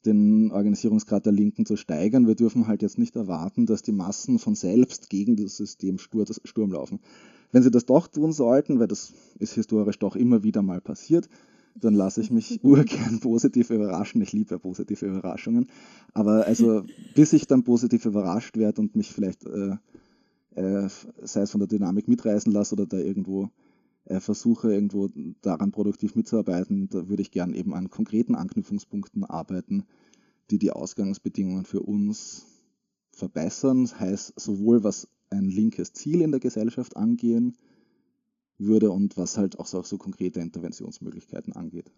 den 0.04 0.50
Organisierungsgrad 0.50 1.26
der 1.26 1.32
Linken 1.32 1.66
zu 1.66 1.76
steigern. 1.76 2.26
Wir 2.26 2.34
dürfen 2.34 2.66
halt 2.66 2.82
jetzt 2.82 2.98
nicht 2.98 3.16
erwarten, 3.16 3.66
dass 3.66 3.82
die 3.82 3.92
Massen 3.92 4.38
von 4.38 4.54
selbst 4.54 5.10
gegen 5.10 5.36
das 5.36 5.56
System 5.56 5.98
Sturm 5.98 6.72
laufen. 6.72 7.00
Wenn 7.53 7.62
sie 7.62 7.70
das 7.70 7.86
doch 7.86 8.09
tun 8.09 8.32
sollten, 8.32 8.80
weil 8.80 8.88
das 8.88 9.12
ist 9.38 9.55
historisch 9.55 9.98
doch 9.98 10.16
immer 10.16 10.42
wieder 10.42 10.62
mal 10.62 10.80
passiert, 10.80 11.28
dann 11.80 11.94
lasse 11.94 12.20
ich 12.20 12.30
mich 12.30 12.61
urgern 12.64 13.20
positiv 13.20 13.70
überraschen. 13.70 14.20
Ich 14.22 14.32
liebe 14.32 14.59
positive 14.59 15.07
Überraschungen. 15.07 15.68
Aber 16.12 16.46
also, 16.46 16.84
bis 17.14 17.32
ich 17.32 17.46
dann 17.46 17.62
positiv 17.62 18.07
überrascht 18.07 18.57
werde 18.57 18.80
und 18.80 18.96
mich 18.96 19.12
vielleicht 19.12 19.46
äh, 19.46 19.76
äh, 20.55 20.88
sei 21.22 21.42
es 21.42 21.50
von 21.50 21.61
der 21.61 21.68
Dynamik 21.68 22.09
mitreißen 22.09 22.53
lasse 22.53 22.74
oder 22.74 22.86
da 22.86 22.98
irgendwo 22.98 23.50
äh, 24.05 24.20
versuche, 24.20 24.72
irgendwo 24.72 25.09
daran 25.40 25.72
produktiv 25.72 26.14
mitzuarbeiten, 26.14 26.88
da 26.88 27.09
würde 27.09 27.22
ich 27.22 27.30
gern 27.30 27.55
eben 27.55 27.74
an 27.74 27.90
konkreten 27.90 28.34
Anknüpfungspunkten 28.34 29.24
arbeiten, 29.24 29.84
die 30.50 30.59
die 30.59 30.72
Ausgangsbedingungen 30.72 31.64
für 31.64 31.80
uns 31.80 32.46
verbessern. 33.12 33.84
Das 33.84 33.98
heißt, 33.98 34.34
sowohl 34.38 34.84
was 34.84 35.09
ein 35.32 35.48
linkes 35.48 35.92
Ziel 35.92 36.20
in 36.20 36.30
der 36.30 36.40
Gesellschaft 36.40 36.96
angehen 36.96 37.56
würde 38.58 38.90
und 38.90 39.16
was 39.16 39.36
halt 39.36 39.58
auch 39.58 39.66
so, 39.66 39.80
auch 39.80 39.84
so 39.84 39.98
konkrete 39.98 40.40
Interventionsmöglichkeiten 40.40 41.52
angeht. 41.54 41.90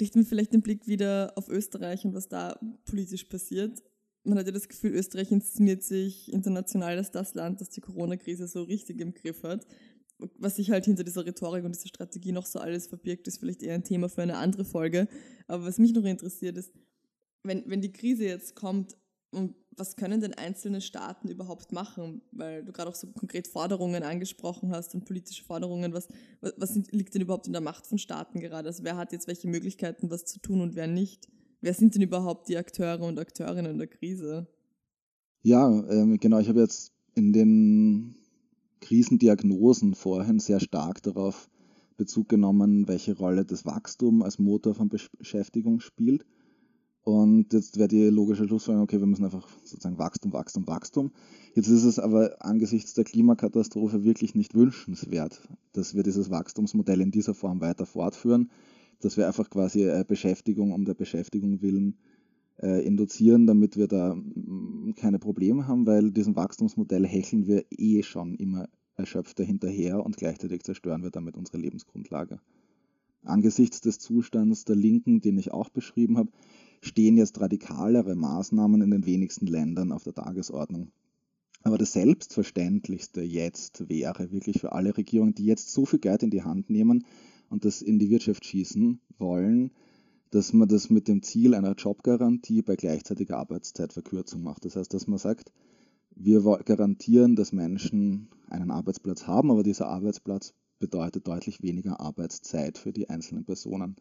Richten 0.00 0.20
wir 0.20 0.26
vielleicht 0.26 0.52
den 0.52 0.62
Blick 0.62 0.86
wieder 0.86 1.32
auf 1.36 1.48
Österreich 1.48 2.04
und 2.04 2.14
was 2.14 2.28
da 2.28 2.58
politisch 2.84 3.24
passiert 3.24 3.82
man 4.24 4.38
hat 4.38 4.46
ja 4.46 4.52
das 4.52 4.68
Gefühl, 4.68 4.92
Österreich 4.92 5.30
inszeniert 5.30 5.82
sich 5.82 6.32
international 6.32 6.96
als 6.96 7.10
das 7.10 7.34
Land, 7.34 7.60
das 7.60 7.70
die 7.70 7.80
Corona-Krise 7.80 8.46
so 8.48 8.62
richtig 8.62 9.00
im 9.00 9.14
Griff 9.14 9.42
hat. 9.42 9.66
Was 10.38 10.56
sich 10.56 10.70
halt 10.70 10.84
hinter 10.84 11.04
dieser 11.04 11.24
Rhetorik 11.24 11.64
und 11.64 11.74
dieser 11.74 11.88
Strategie 11.88 12.32
noch 12.32 12.44
so 12.44 12.58
alles 12.58 12.86
verbirgt, 12.86 13.26
ist 13.26 13.38
vielleicht 13.38 13.62
eher 13.62 13.74
ein 13.74 13.84
Thema 13.84 14.10
für 14.10 14.22
eine 14.22 14.36
andere 14.36 14.66
Folge. 14.66 15.08
Aber 15.46 15.64
was 15.64 15.78
mich 15.78 15.94
noch 15.94 16.04
interessiert 16.04 16.58
ist, 16.58 16.72
wenn, 17.42 17.64
wenn 17.66 17.80
die 17.80 17.92
Krise 17.92 18.24
jetzt 18.24 18.54
kommt, 18.54 18.98
was 19.76 19.96
können 19.96 20.20
denn 20.20 20.34
einzelne 20.34 20.80
Staaten 20.80 21.28
überhaupt 21.28 21.72
machen? 21.72 22.22
Weil 22.32 22.64
du 22.64 22.72
gerade 22.72 22.90
auch 22.90 22.94
so 22.94 23.06
konkret 23.08 23.48
Forderungen 23.48 24.02
angesprochen 24.02 24.70
hast 24.70 24.94
und 24.94 25.04
politische 25.04 25.44
Forderungen. 25.44 25.92
Was, 25.92 26.08
was, 26.40 26.54
was 26.56 26.74
liegt 26.90 27.14
denn 27.14 27.22
überhaupt 27.22 27.46
in 27.46 27.52
der 27.52 27.62
Macht 27.62 27.86
von 27.86 27.98
Staaten 27.98 28.40
gerade? 28.40 28.68
Also 28.68 28.84
wer 28.84 28.96
hat 28.96 29.12
jetzt 29.12 29.28
welche 29.28 29.48
Möglichkeiten, 29.48 30.10
was 30.10 30.24
zu 30.24 30.40
tun 30.40 30.60
und 30.60 30.74
wer 30.74 30.86
nicht? 30.86 31.28
Wer 31.60 31.74
sind 31.74 31.94
denn 31.94 32.02
überhaupt 32.02 32.48
die 32.48 32.56
Akteure 32.56 33.02
und 33.02 33.18
Akteurinnen 33.18 33.78
der 33.78 33.86
Krise? 33.86 34.46
Ja, 35.42 35.68
ähm, 35.90 36.18
genau. 36.18 36.38
Ich 36.38 36.48
habe 36.48 36.60
jetzt 36.60 36.92
in 37.14 37.32
den 37.32 38.16
Krisendiagnosen 38.80 39.94
vorhin 39.94 40.38
sehr 40.38 40.60
stark 40.60 41.02
darauf 41.02 41.48
Bezug 41.96 42.28
genommen, 42.28 42.88
welche 42.88 43.16
Rolle 43.16 43.44
das 43.44 43.66
Wachstum 43.66 44.22
als 44.22 44.38
Motor 44.38 44.74
von 44.74 44.88
Beschäftigung 44.88 45.80
spielt. 45.80 46.24
Und 47.02 47.52
jetzt 47.52 47.78
wäre 47.78 47.88
die 47.88 48.04
logische 48.08 48.46
Schlussfolgerung, 48.46 48.84
okay, 48.84 49.00
wir 49.00 49.06
müssen 49.06 49.24
einfach 49.24 49.48
sozusagen 49.64 49.98
Wachstum, 49.98 50.32
Wachstum, 50.32 50.66
Wachstum. 50.66 51.12
Jetzt 51.54 51.68
ist 51.68 51.84
es 51.84 51.98
aber 51.98 52.36
angesichts 52.44 52.94
der 52.94 53.04
Klimakatastrophe 53.04 54.04
wirklich 54.04 54.34
nicht 54.34 54.54
wünschenswert, 54.54 55.40
dass 55.72 55.94
wir 55.94 56.02
dieses 56.02 56.30
Wachstumsmodell 56.30 57.00
in 57.00 57.10
dieser 57.10 57.34
Form 57.34 57.60
weiter 57.60 57.86
fortführen 57.86 58.50
dass 59.00 59.16
wir 59.16 59.26
einfach 59.26 59.50
quasi 59.50 59.82
äh, 59.84 60.04
Beschäftigung 60.06 60.72
um 60.72 60.84
der 60.84 60.94
Beschäftigung 60.94 61.62
willen 61.62 61.98
äh, 62.62 62.84
induzieren, 62.84 63.46
damit 63.46 63.76
wir 63.76 63.88
da 63.88 64.14
mm, 64.14 64.94
keine 64.96 65.18
Probleme 65.18 65.66
haben, 65.66 65.86
weil 65.86 66.12
diesem 66.12 66.36
Wachstumsmodell 66.36 67.06
hecheln 67.06 67.46
wir 67.46 67.64
eh 67.70 68.02
schon 68.02 68.36
immer 68.36 68.68
erschöpfter 68.96 69.42
hinterher 69.42 70.04
und 70.04 70.16
gleichzeitig 70.18 70.62
zerstören 70.62 71.02
wir 71.02 71.10
damit 71.10 71.36
unsere 71.36 71.58
Lebensgrundlage. 71.58 72.40
Angesichts 73.24 73.80
des 73.80 73.98
Zustands 73.98 74.64
der 74.64 74.76
Linken, 74.76 75.20
den 75.20 75.38
ich 75.38 75.52
auch 75.52 75.70
beschrieben 75.70 76.18
habe, 76.18 76.30
stehen 76.80 77.16
jetzt 77.16 77.40
radikalere 77.40 78.14
Maßnahmen 78.14 78.82
in 78.82 78.90
den 78.90 79.06
wenigsten 79.06 79.46
Ländern 79.46 79.92
auf 79.92 80.04
der 80.04 80.14
Tagesordnung. 80.14 80.92
Aber 81.62 81.76
das 81.76 81.92
Selbstverständlichste 81.92 83.20
jetzt 83.20 83.88
wäre 83.88 84.32
wirklich 84.32 84.60
für 84.60 84.72
alle 84.72 84.96
Regierungen, 84.96 85.34
die 85.34 85.44
jetzt 85.44 85.70
so 85.72 85.84
viel 85.84 85.98
Geld 85.98 86.22
in 86.22 86.30
die 86.30 86.42
Hand 86.42 86.70
nehmen, 86.70 87.04
und 87.50 87.64
das 87.64 87.82
in 87.82 87.98
die 87.98 88.08
Wirtschaft 88.10 88.46
schießen 88.46 89.00
wollen, 89.18 89.72
dass 90.30 90.52
man 90.52 90.68
das 90.68 90.88
mit 90.88 91.08
dem 91.08 91.22
Ziel 91.22 91.54
einer 91.54 91.74
Jobgarantie 91.74 92.62
bei 92.62 92.76
gleichzeitiger 92.76 93.36
Arbeitszeitverkürzung 93.36 94.42
macht. 94.42 94.64
Das 94.64 94.76
heißt, 94.76 94.94
dass 94.94 95.08
man 95.08 95.18
sagt, 95.18 95.52
wir 96.14 96.42
garantieren, 96.64 97.34
dass 97.34 97.52
Menschen 97.52 98.28
einen 98.48 98.70
Arbeitsplatz 98.70 99.26
haben, 99.26 99.50
aber 99.50 99.62
dieser 99.62 99.88
Arbeitsplatz 99.88 100.54
bedeutet 100.78 101.26
deutlich 101.26 101.62
weniger 101.62 102.00
Arbeitszeit 102.00 102.78
für 102.78 102.92
die 102.92 103.10
einzelnen 103.10 103.44
Personen. 103.44 103.96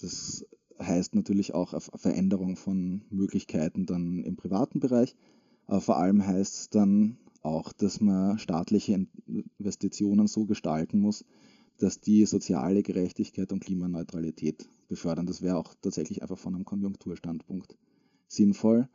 Das 0.00 0.44
heißt 0.78 1.14
natürlich 1.14 1.54
auch 1.54 1.72
eine 1.72 1.80
Veränderung 1.80 2.56
von 2.56 3.02
Möglichkeiten 3.10 3.86
dann 3.86 4.22
im 4.22 4.36
privaten 4.36 4.80
Bereich, 4.80 5.14
aber 5.66 5.80
vor 5.80 5.98
allem 5.98 6.26
heißt 6.26 6.54
es 6.54 6.70
dann 6.70 7.18
auch, 7.42 7.72
dass 7.72 8.00
man 8.00 8.38
staatliche 8.38 9.06
Investitionen 9.58 10.26
so 10.26 10.44
gestalten 10.44 10.98
muss, 10.98 11.24
dass 11.78 12.00
die 12.00 12.26
soziale 12.26 12.82
Gerechtigkeit 12.82 13.52
und 13.52 13.60
Klimaneutralität 13.60 14.68
befördern. 14.88 15.26
Das 15.26 15.42
wäre 15.42 15.56
auch 15.56 15.74
tatsächlich 15.80 16.22
einfach 16.22 16.38
von 16.38 16.54
einem 16.54 16.64
Konjunkturstandpunkt 16.64 17.76
sinnvoll. 18.28 18.88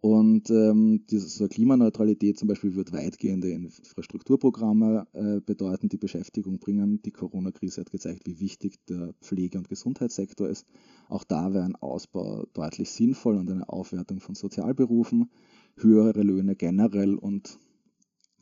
Und 0.00 0.48
ähm, 0.50 1.04
diese 1.10 1.48
Klimaneutralität 1.48 2.38
zum 2.38 2.46
Beispiel 2.46 2.76
wird 2.76 2.92
weitgehende 2.92 3.50
Infrastrukturprogramme 3.50 5.08
äh, 5.12 5.40
bedeuten, 5.40 5.88
die 5.88 5.96
Beschäftigung 5.96 6.60
bringen. 6.60 7.02
Die 7.02 7.10
Corona-Krise 7.10 7.80
hat 7.80 7.90
gezeigt, 7.90 8.26
wie 8.26 8.38
wichtig 8.38 8.78
der 8.88 9.14
Pflege- 9.20 9.58
und 9.58 9.68
Gesundheitssektor 9.68 10.48
ist. 10.48 10.66
Auch 11.08 11.24
da 11.24 11.52
wäre 11.52 11.64
ein 11.64 11.74
Ausbau 11.74 12.46
deutlich 12.52 12.90
sinnvoll 12.90 13.36
und 13.36 13.50
eine 13.50 13.68
Aufwertung 13.68 14.20
von 14.20 14.36
Sozialberufen, 14.36 15.30
höhere 15.76 16.22
Löhne 16.22 16.54
generell 16.54 17.16
und 17.16 17.58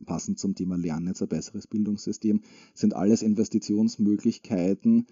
passend 0.04 0.38
zum 0.38 0.54
Thema 0.54 0.76
Lernnetz, 0.76 1.22
ein 1.22 1.28
besseres 1.28 1.66
Bildungssystem, 1.66 2.42
sind 2.74 2.94
alles 2.94 3.22
Investitionsmöglichkeiten, 3.22 5.06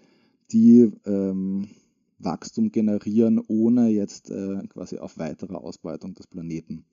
die 0.51 0.91
ähm, 1.05 1.69
Wachstum 2.17 2.71
generieren, 2.71 3.41
ohne 3.47 3.89
jetzt 3.89 4.29
äh, 4.29 4.65
quasi 4.69 4.97
auf 4.97 5.17
weitere 5.17 5.55
Ausbeutung 5.55 6.13
des 6.13 6.27
Planeten 6.27 6.85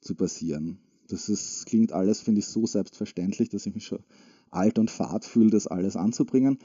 zu 0.00 0.14
basieren. 0.14 0.78
Das 1.08 1.28
ist, 1.28 1.66
klingt 1.66 1.92
alles, 1.92 2.20
finde 2.20 2.40
ich, 2.40 2.46
so 2.46 2.66
selbstverständlich, 2.66 3.48
dass 3.48 3.66
ich 3.66 3.74
mich 3.74 3.86
schon 3.86 4.04
alt 4.50 4.78
und 4.78 4.90
fad 4.90 5.24
fühle, 5.24 5.50
das 5.50 5.66
alles 5.66 5.96
anzubringen. 5.96 6.58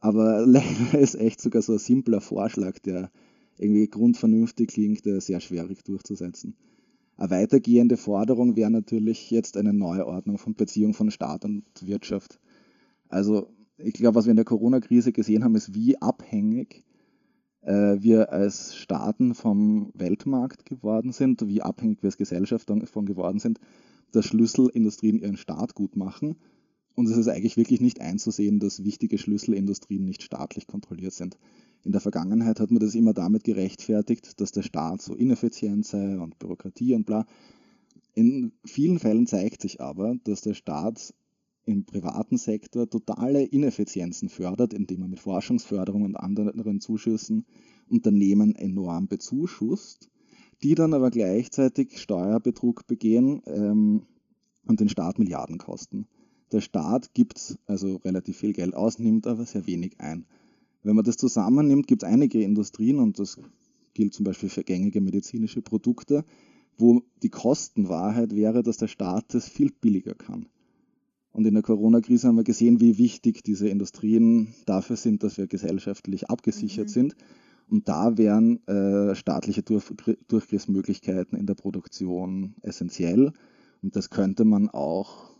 Aber 0.00 0.44
leider 0.46 0.98
ist 0.98 1.14
echt 1.14 1.40
sogar 1.40 1.62
so 1.62 1.72
ein 1.72 1.78
simpler 1.78 2.20
Vorschlag, 2.20 2.78
der 2.80 3.10
irgendwie 3.58 3.88
grundvernünftig 3.88 4.68
klingt, 4.68 5.02
sehr 5.04 5.40
schwierig 5.40 5.84
durchzusetzen. 5.84 6.56
Eine 7.16 7.30
weitergehende 7.30 7.98
Forderung 7.98 8.56
wäre 8.56 8.70
natürlich 8.70 9.30
jetzt 9.30 9.58
eine 9.58 9.74
Neuordnung 9.74 10.38
von 10.38 10.54
Beziehung 10.54 10.94
von 10.94 11.10
Staat 11.10 11.44
und 11.44 11.64
Wirtschaft. 11.82 12.40
Also 13.08 13.50
ich 13.76 13.92
glaube, 13.94 14.14
was 14.14 14.24
wir 14.24 14.30
in 14.30 14.36
der 14.36 14.46
Corona-Krise 14.46 15.12
gesehen 15.12 15.44
haben, 15.44 15.54
ist, 15.54 15.74
wie 15.74 16.00
abhängig 16.00 16.76
äh, 16.76 16.89
wir 17.62 18.32
als 18.32 18.74
Staaten 18.76 19.34
vom 19.34 19.90
Weltmarkt 19.94 20.64
geworden 20.64 21.12
sind, 21.12 21.46
wie 21.46 21.62
abhängig 21.62 22.02
wir 22.02 22.08
als 22.08 22.16
Gesellschaft 22.16 22.70
davon 22.70 23.06
geworden 23.06 23.38
sind, 23.38 23.60
dass 24.12 24.26
Schlüsselindustrien 24.26 25.18
ihren 25.18 25.36
Staat 25.36 25.74
gut 25.74 25.96
machen. 25.96 26.36
Und 26.94 27.06
es 27.06 27.16
ist 27.16 27.28
eigentlich 27.28 27.56
wirklich 27.56 27.80
nicht 27.80 28.00
einzusehen, 28.00 28.58
dass 28.58 28.84
wichtige 28.84 29.16
Schlüsselindustrien 29.18 30.04
nicht 30.04 30.22
staatlich 30.22 30.66
kontrolliert 30.66 31.12
sind. 31.12 31.38
In 31.84 31.92
der 31.92 32.00
Vergangenheit 32.00 32.60
hat 32.60 32.70
man 32.70 32.80
das 32.80 32.94
immer 32.94 33.14
damit 33.14 33.44
gerechtfertigt, 33.44 34.40
dass 34.40 34.52
der 34.52 34.62
Staat 34.62 35.00
so 35.00 35.14
ineffizient 35.14 35.86
sei 35.86 36.18
und 36.18 36.38
Bürokratie 36.38 36.94
und 36.94 37.06
bla. 37.06 37.26
In 38.14 38.52
vielen 38.64 38.98
Fällen 38.98 39.26
zeigt 39.26 39.62
sich 39.62 39.80
aber, 39.80 40.16
dass 40.24 40.40
der 40.40 40.54
Staat 40.54 41.14
im 41.70 41.84
privaten 41.84 42.36
Sektor 42.36 42.88
totale 42.88 43.44
Ineffizienzen 43.44 44.28
fördert, 44.28 44.74
indem 44.74 45.02
er 45.02 45.08
mit 45.08 45.20
Forschungsförderung 45.20 46.02
und 46.02 46.16
anderen 46.16 46.80
Zuschüssen 46.80 47.46
Unternehmen 47.88 48.54
enorm 48.54 49.08
bezuschusst, 49.08 50.08
die 50.62 50.74
dann 50.74 50.94
aber 50.94 51.10
gleichzeitig 51.10 51.98
Steuerbetrug 51.98 52.86
begehen 52.86 53.42
ähm, 53.46 54.02
und 54.66 54.80
den 54.80 54.88
Staat 54.88 55.18
Milliarden 55.18 55.58
kosten. 55.58 56.06
Der 56.52 56.60
Staat 56.60 57.14
gibt 57.14 57.58
also 57.66 57.96
relativ 57.96 58.36
viel 58.36 58.52
Geld 58.52 58.74
aus, 58.74 58.98
nimmt 58.98 59.26
aber 59.26 59.46
sehr 59.46 59.66
wenig 59.66 60.00
ein. 60.00 60.26
Wenn 60.82 60.96
man 60.96 61.04
das 61.04 61.16
zusammennimmt, 61.16 61.86
gibt 61.86 62.02
es 62.02 62.08
einige 62.08 62.42
Industrien, 62.42 62.98
und 62.98 63.18
das 63.18 63.38
gilt 63.94 64.14
zum 64.14 64.24
Beispiel 64.24 64.48
für 64.48 64.64
gängige 64.64 65.00
medizinische 65.00 65.62
Produkte, 65.62 66.24
wo 66.78 67.02
die 67.22 67.28
Kostenwahrheit 67.28 68.34
wäre, 68.34 68.62
dass 68.62 68.78
der 68.78 68.88
Staat 68.88 69.34
das 69.34 69.48
viel 69.48 69.70
billiger 69.70 70.14
kann. 70.14 70.46
Und 71.32 71.46
in 71.46 71.54
der 71.54 71.62
Corona-Krise 71.62 72.28
haben 72.28 72.36
wir 72.36 72.44
gesehen, 72.44 72.80
wie 72.80 72.98
wichtig 72.98 73.42
diese 73.42 73.68
Industrien 73.68 74.54
dafür 74.66 74.96
sind, 74.96 75.22
dass 75.22 75.38
wir 75.38 75.46
gesellschaftlich 75.46 76.28
abgesichert 76.28 76.88
mhm. 76.88 76.92
sind. 76.92 77.16
Und 77.68 77.88
da 77.88 78.18
wären 78.18 78.66
äh, 78.66 79.14
staatliche 79.14 79.62
Durch 79.62 79.92
Durchgriffsmöglichkeiten 80.26 81.38
in 81.38 81.46
der 81.46 81.54
Produktion 81.54 82.54
essentiell. 82.62 83.32
Und 83.80 83.94
das 83.94 84.10
könnte 84.10 84.44
man 84.44 84.68
auch 84.68 85.30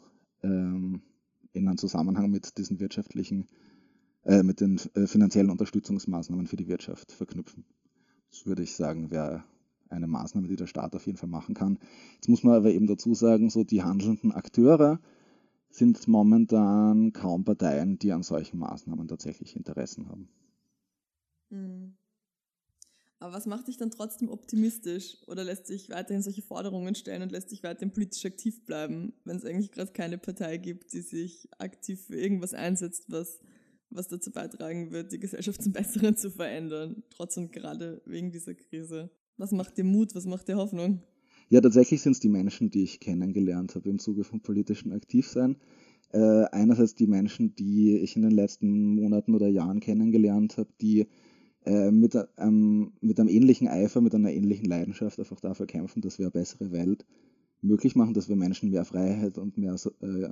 ähm, 0.45 1.03
in 1.53 1.67
einem 1.67 1.77
Zusammenhang 1.79 2.31
mit 2.31 2.57
diesen 2.57 2.79
wirtschaftlichen 2.79 3.49
äh, 4.25 4.43
mit 4.43 4.61
den 4.61 4.79
äh, 4.95 5.07
finanziellen 5.07 5.51
Unterstützungsmaßnahmen 5.51 6.47
für 6.47 6.57
die 6.57 6.69
Wirtschaft 6.69 7.11
verknüpfen. 7.11 7.65
Das 8.31 8.47
würde 8.47 8.63
ich 8.63 8.77
sagen, 8.77 9.11
wäre 9.11 9.45
eine 9.89 10.07
Maßnahme, 10.07 10.47
die 10.47 10.57
der 10.57 10.67
Staat 10.67 10.95
auf 10.95 11.07
jeden 11.07 11.19
Fall 11.19 11.29
machen 11.29 11.55
kann. 11.55 11.79
Jetzt 12.15 12.29
muss 12.29 12.45
man 12.45 12.55
aber 12.55 12.71
eben 12.71 12.87
dazu 12.87 13.15
sagen, 13.15 13.51
so 13.51 13.65
die 13.65 13.83
handelnden 13.83 14.31
Akteure 14.31 15.01
sind 15.71 16.09
momentan 16.09 17.13
kaum 17.13 17.45
Parteien, 17.45 17.99
die 17.99 18.13
an 18.13 18.23
solchen 18.23 18.59
Maßnahmen 18.59 19.09
tatsächlich 19.09 19.57
Interessen 19.57 20.09
haben. 20.09 20.29
Hm. 21.51 21.95
Aber 23.19 23.35
was 23.35 23.47
macht 23.47 23.69
dich 23.69 23.77
dann 23.77 23.91
trotzdem 23.91 24.31
optimistisch? 24.31 25.19
Oder 25.27 25.45
lässt 25.45 25.67
sich 25.67 25.91
weiterhin 25.91 26.23
solche 26.23 26.43
Forderungen 26.43 26.95
stellen 26.95 27.23
und 27.23 27.33
lässt 27.33 27.51
sich 27.51 27.63
weiterhin 27.63 27.93
politisch 27.93 28.25
aktiv 28.25 28.65
bleiben, 28.65 29.13
wenn 29.25 29.37
es 29.37 29.45
eigentlich 29.45 29.73
gerade 29.73 29.93
keine 29.93 30.17
Partei 30.17 30.57
gibt, 30.57 30.93
die 30.95 31.03
sich 31.03 31.49
aktiv 31.59 32.07
für 32.07 32.17
irgendwas 32.17 32.55
einsetzt, 32.55 33.05
was 33.09 33.41
was 33.91 34.09
dazu 34.09 34.31
beitragen 34.31 34.93
wird, 34.93 35.13
die 35.13 35.19
Gesellschaft 35.19 35.63
zum 35.63 35.73
Besseren 35.73 36.17
zu 36.17 36.31
verändern, 36.31 37.03
trotz 37.11 37.37
und 37.37 37.53
gerade 37.53 38.01
wegen 38.07 38.31
dieser 38.31 38.55
Krise. 38.55 39.11
Was 39.37 39.53
macht 39.53 39.77
dir 39.77 39.85
Mut, 39.85 40.15
was 40.15 40.27
macht 40.27 40.49
dir 40.49 40.57
Hoffnung? 40.57 41.03
Ja, 41.51 41.61
tatsächlich 41.61 42.01
sind 42.01 42.13
es 42.13 42.21
die 42.21 42.29
Menschen, 42.29 42.71
die 42.71 42.85
ich 42.85 43.01
kennengelernt 43.01 43.75
habe 43.75 43.91
im 43.91 43.99
Zuge 43.99 44.23
von 44.23 44.41
politischem 44.41 44.93
Aktivsein. 44.93 45.57
Äh, 46.13 46.45
einerseits 46.53 46.95
die 46.95 47.09
Menschen, 47.09 47.57
die 47.57 47.97
ich 47.99 48.15
in 48.15 48.23
den 48.23 48.31
letzten 48.31 48.95
Monaten 48.95 49.35
oder 49.35 49.49
Jahren 49.49 49.81
kennengelernt 49.81 50.59
habe, 50.59 50.71
die 50.81 51.09
äh, 51.67 51.91
mit, 51.91 52.17
ähm, 52.39 52.93
mit 53.01 53.19
einem 53.19 53.29
ähnlichen 53.29 53.67
Eifer, 53.67 54.01
mit 54.01 54.15
einer 54.15 54.31
ähnlichen 54.31 54.67
Leidenschaft 54.67 55.19
einfach 55.19 55.41
dafür 55.41 55.67
kämpfen, 55.67 56.03
dass 56.03 56.21
wir 56.21 56.27
eine 56.27 56.31
bessere 56.31 56.71
Welt 56.71 57.05
möglich 57.63 57.97
machen, 57.97 58.15
dass 58.15 58.29
wir 58.29 58.37
Menschen 58.37 58.71
mehr 58.71 58.85
Freiheit 58.85 59.37
und 59.37 59.59
mehr 59.59 59.75
äh, 60.03 60.29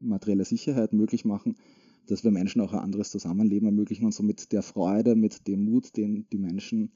materielle 0.00 0.46
Sicherheit 0.46 0.94
möglich 0.94 1.26
machen 1.26 1.54
dass 2.06 2.24
wir 2.24 2.30
Menschen 2.30 2.60
auch 2.60 2.72
ein 2.72 2.80
anderes 2.80 3.10
Zusammenleben 3.10 3.66
ermöglichen 3.66 4.04
und 4.04 4.12
so 4.12 4.22
mit 4.22 4.52
der 4.52 4.62
Freude, 4.62 5.14
mit 5.14 5.46
dem 5.46 5.64
Mut, 5.64 5.96
den 5.96 6.26
die 6.32 6.38
Menschen 6.38 6.90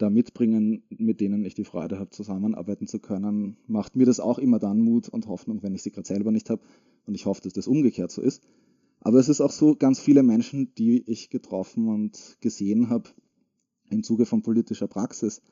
da 0.00 0.10
mitbringen, 0.10 0.82
mit 0.90 1.20
denen 1.20 1.44
ich 1.44 1.54
die 1.54 1.64
Freude 1.64 1.98
habe, 1.98 2.10
zusammenarbeiten 2.10 2.86
zu 2.86 2.98
können, 2.98 3.56
macht 3.66 3.96
mir 3.96 4.06
das 4.06 4.20
auch 4.20 4.38
immer 4.38 4.58
dann 4.58 4.80
Mut 4.80 5.08
und 5.08 5.26
Hoffnung, 5.28 5.62
wenn 5.62 5.74
ich 5.74 5.82
sie 5.82 5.90
gerade 5.90 6.08
selber 6.08 6.32
nicht 6.32 6.50
habe. 6.50 6.62
Und 7.06 7.14
ich 7.14 7.26
hoffe, 7.26 7.42
dass 7.42 7.52
das 7.52 7.66
umgekehrt 7.66 8.10
so 8.10 8.22
ist. 8.22 8.42
Aber 9.00 9.18
es 9.18 9.28
ist 9.28 9.40
auch 9.40 9.50
so, 9.50 9.74
ganz 9.76 9.98
viele 9.98 10.22
Menschen, 10.22 10.74
die 10.76 11.02
ich 11.10 11.30
getroffen 11.30 11.88
und 11.88 12.36
gesehen 12.40 12.90
habe 12.90 13.10
im 13.90 14.02
Zuge 14.02 14.26
von 14.26 14.42
politischer 14.42 14.88
Praxis, 14.88 15.42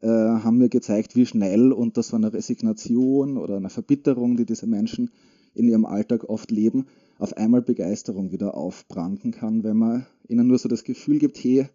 äh, 0.00 0.08
haben 0.08 0.58
mir 0.58 0.68
gezeigt, 0.68 1.16
wie 1.16 1.24
schnell 1.24 1.72
unter 1.72 2.02
so 2.02 2.16
einer 2.16 2.32
Resignation 2.32 3.38
oder 3.38 3.56
einer 3.56 3.70
Verbitterung, 3.70 4.36
die 4.36 4.44
diese 4.44 4.66
Menschen 4.66 5.10
in 5.54 5.68
ihrem 5.68 5.86
Alltag 5.86 6.28
oft 6.28 6.50
leben, 6.50 6.86
auf 7.18 7.36
einmal 7.36 7.62
Begeisterung 7.62 8.32
wieder 8.32 8.56
aufbranden 8.56 9.30
kann, 9.30 9.62
wenn 9.62 9.76
man 9.76 10.06
ihnen 10.28 10.48
nur 10.48 10.58
so 10.58 10.68
das 10.68 10.84
Gefühl 10.84 11.18
gibt, 11.18 11.38
hey, 11.38 11.68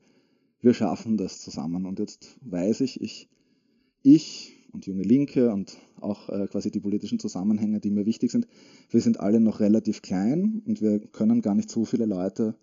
wir 0.61 0.73
schaffen 0.73 1.17
das 1.17 1.41
zusammen. 1.41 1.85
Und 1.85 1.99
jetzt 1.99 2.37
weiß 2.41 2.81
ich, 2.81 3.01
ich, 3.01 3.29
ich 4.03 4.55
und 4.71 4.85
Junge 4.85 5.03
Linke 5.03 5.51
und 5.51 5.77
auch 5.99 6.29
äh, 6.29 6.47
quasi 6.47 6.71
die 6.71 6.79
politischen 6.79 7.19
Zusammenhänge, 7.19 7.79
die 7.79 7.89
mir 7.89 8.05
wichtig 8.05 8.31
sind, 8.31 8.47
wir 8.89 9.01
sind 9.01 9.19
alle 9.19 9.39
noch 9.39 9.59
relativ 9.59 10.01
klein 10.01 10.61
und 10.65 10.81
wir 10.81 10.99
können 10.99 11.41
gar 11.41 11.55
nicht 11.55 11.69
so 11.69 11.85
viele 11.85 12.05
Leute 12.05 12.55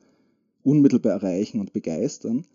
unmittelbar 0.63 1.13
erreichen 1.13 1.61
und 1.61 1.73
begeistern. 1.73 2.47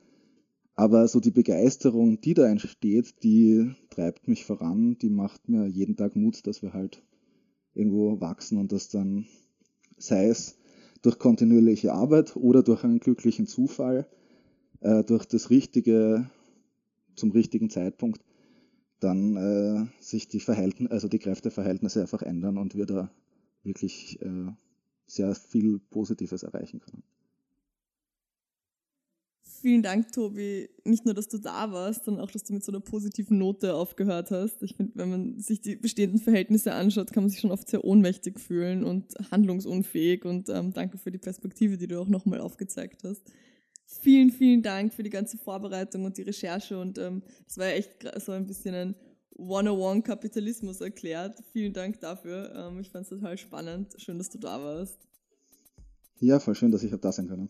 Aber 0.76 1.08
so 1.08 1.20
die 1.20 1.32
Begeisterung, 1.32 2.22
die 2.22 2.34
da 2.34 2.48
entsteht, 2.48 3.24
die 3.24 3.72
treibt 3.90 4.28
mich 4.28 4.46
voran, 4.46 4.98
die 5.02 5.10
macht 5.10 5.50
mir 5.50 5.68
jeden 5.68 5.98
Tag 5.98 6.16
Mut, 6.16 6.48
dass 6.48 6.62
wir 6.62 6.74
halt 6.74 7.04
irgendwo 7.74 8.20
wachsen 8.22 8.58
und 8.58 8.72
das 8.72 8.90
dann 8.90 9.26
sei 9.98 10.28
es 10.28 10.58
durch 11.02 11.20
kontinuierliche 11.20 11.94
Arbeit 11.94 12.36
oder 12.36 12.64
durch 12.64 12.84
einen 12.84 13.00
glücklichen 13.00 13.48
Zufall, 13.48 14.08
äh, 14.82 15.04
durch 15.04 15.26
das 15.26 15.50
Richtige 15.50 16.30
zum 17.16 17.32
richtigen 17.32 17.70
Zeitpunkt, 17.70 18.22
dann 19.00 19.36
äh, 19.36 20.04
sich 20.04 20.28
die 20.28 20.40
Verhältnisse, 20.40 20.92
also 20.92 21.08
die 21.08 21.20
Kräfteverhältnisse 21.20 22.02
einfach 22.02 22.22
ändern 22.22 22.58
und 22.58 22.76
wir 22.76 22.86
da 22.86 23.12
wirklich 23.64 24.22
äh, 24.22 24.52
sehr 25.08 25.36
viel 25.36 25.80
Positives 25.80 26.44
erreichen 26.44 26.80
können. 26.80 27.04
Vielen 29.62 29.84
Dank, 29.84 30.12
Tobi. 30.12 30.70
Nicht 30.86 31.06
nur, 31.06 31.14
dass 31.14 31.28
du 31.28 31.38
da 31.38 31.72
warst, 31.72 32.06
sondern 32.06 32.26
auch, 32.26 32.32
dass 32.32 32.44
du 32.44 32.54
mit 32.54 32.64
so 32.64 32.72
einer 32.72 32.80
positiven 32.80 33.38
Note 33.38 33.76
aufgehört 33.76 34.32
hast. 34.32 34.64
Ich 34.64 34.76
finde, 34.76 34.94
wenn 34.96 35.10
man 35.10 35.40
sich 35.40 35.62
die 35.62 35.76
bestehenden 35.76 36.20
Verhältnisse 36.20 36.74
anschaut, 36.74 37.14
kann 37.14 37.24
man 37.24 37.30
sich 37.30 37.42
schon 37.42 37.52
oft 37.52 37.70
sehr 37.70 37.84
ohnmächtig 37.84 38.40
fühlen 38.40 38.84
und 38.84 39.14
handlungsunfähig. 39.30 40.26
Und 40.26 40.50
ähm, 40.50 40.74
danke 40.74 40.98
für 40.98 41.12
die 41.12 41.20
Perspektive, 41.20 41.78
die 41.78 41.86
du 41.86 42.02
auch 42.02 42.08
nochmal 42.08 42.40
aufgezeigt 42.40 43.04
hast. 43.04 43.22
Vielen, 44.00 44.32
vielen 44.32 44.62
Dank 44.62 44.94
für 44.94 45.04
die 45.04 45.10
ganze 45.10 45.38
Vorbereitung 45.38 46.06
und 46.06 46.18
die 46.18 46.22
Recherche. 46.22 46.80
Und 46.80 46.98
ähm, 46.98 47.24
das 47.46 47.58
war 47.58 47.68
ja 47.68 47.74
echt 47.74 47.92
so 48.22 48.32
ein 48.32 48.46
bisschen 48.48 48.74
ein 48.74 48.96
101 49.38 50.04
Kapitalismus 50.06 50.82
erklärt. 50.82 51.44
Vielen 51.52 51.74
Dank 51.74 52.00
dafür. 52.00 52.54
Ähm, 52.56 52.80
ich 52.80 52.90
fand 52.90 53.04
es 53.04 53.10
total 53.10 53.38
spannend. 53.38 53.94
Schön, 53.98 54.18
dass 54.18 54.30
du 54.30 54.38
da 54.38 54.62
warst. 54.62 54.98
Ja, 56.20 56.40
voll 56.40 56.56
schön, 56.56 56.72
dass 56.72 56.84
ich 56.84 56.92
da 56.92 57.12
sein 57.12 57.28
können. 57.28 57.50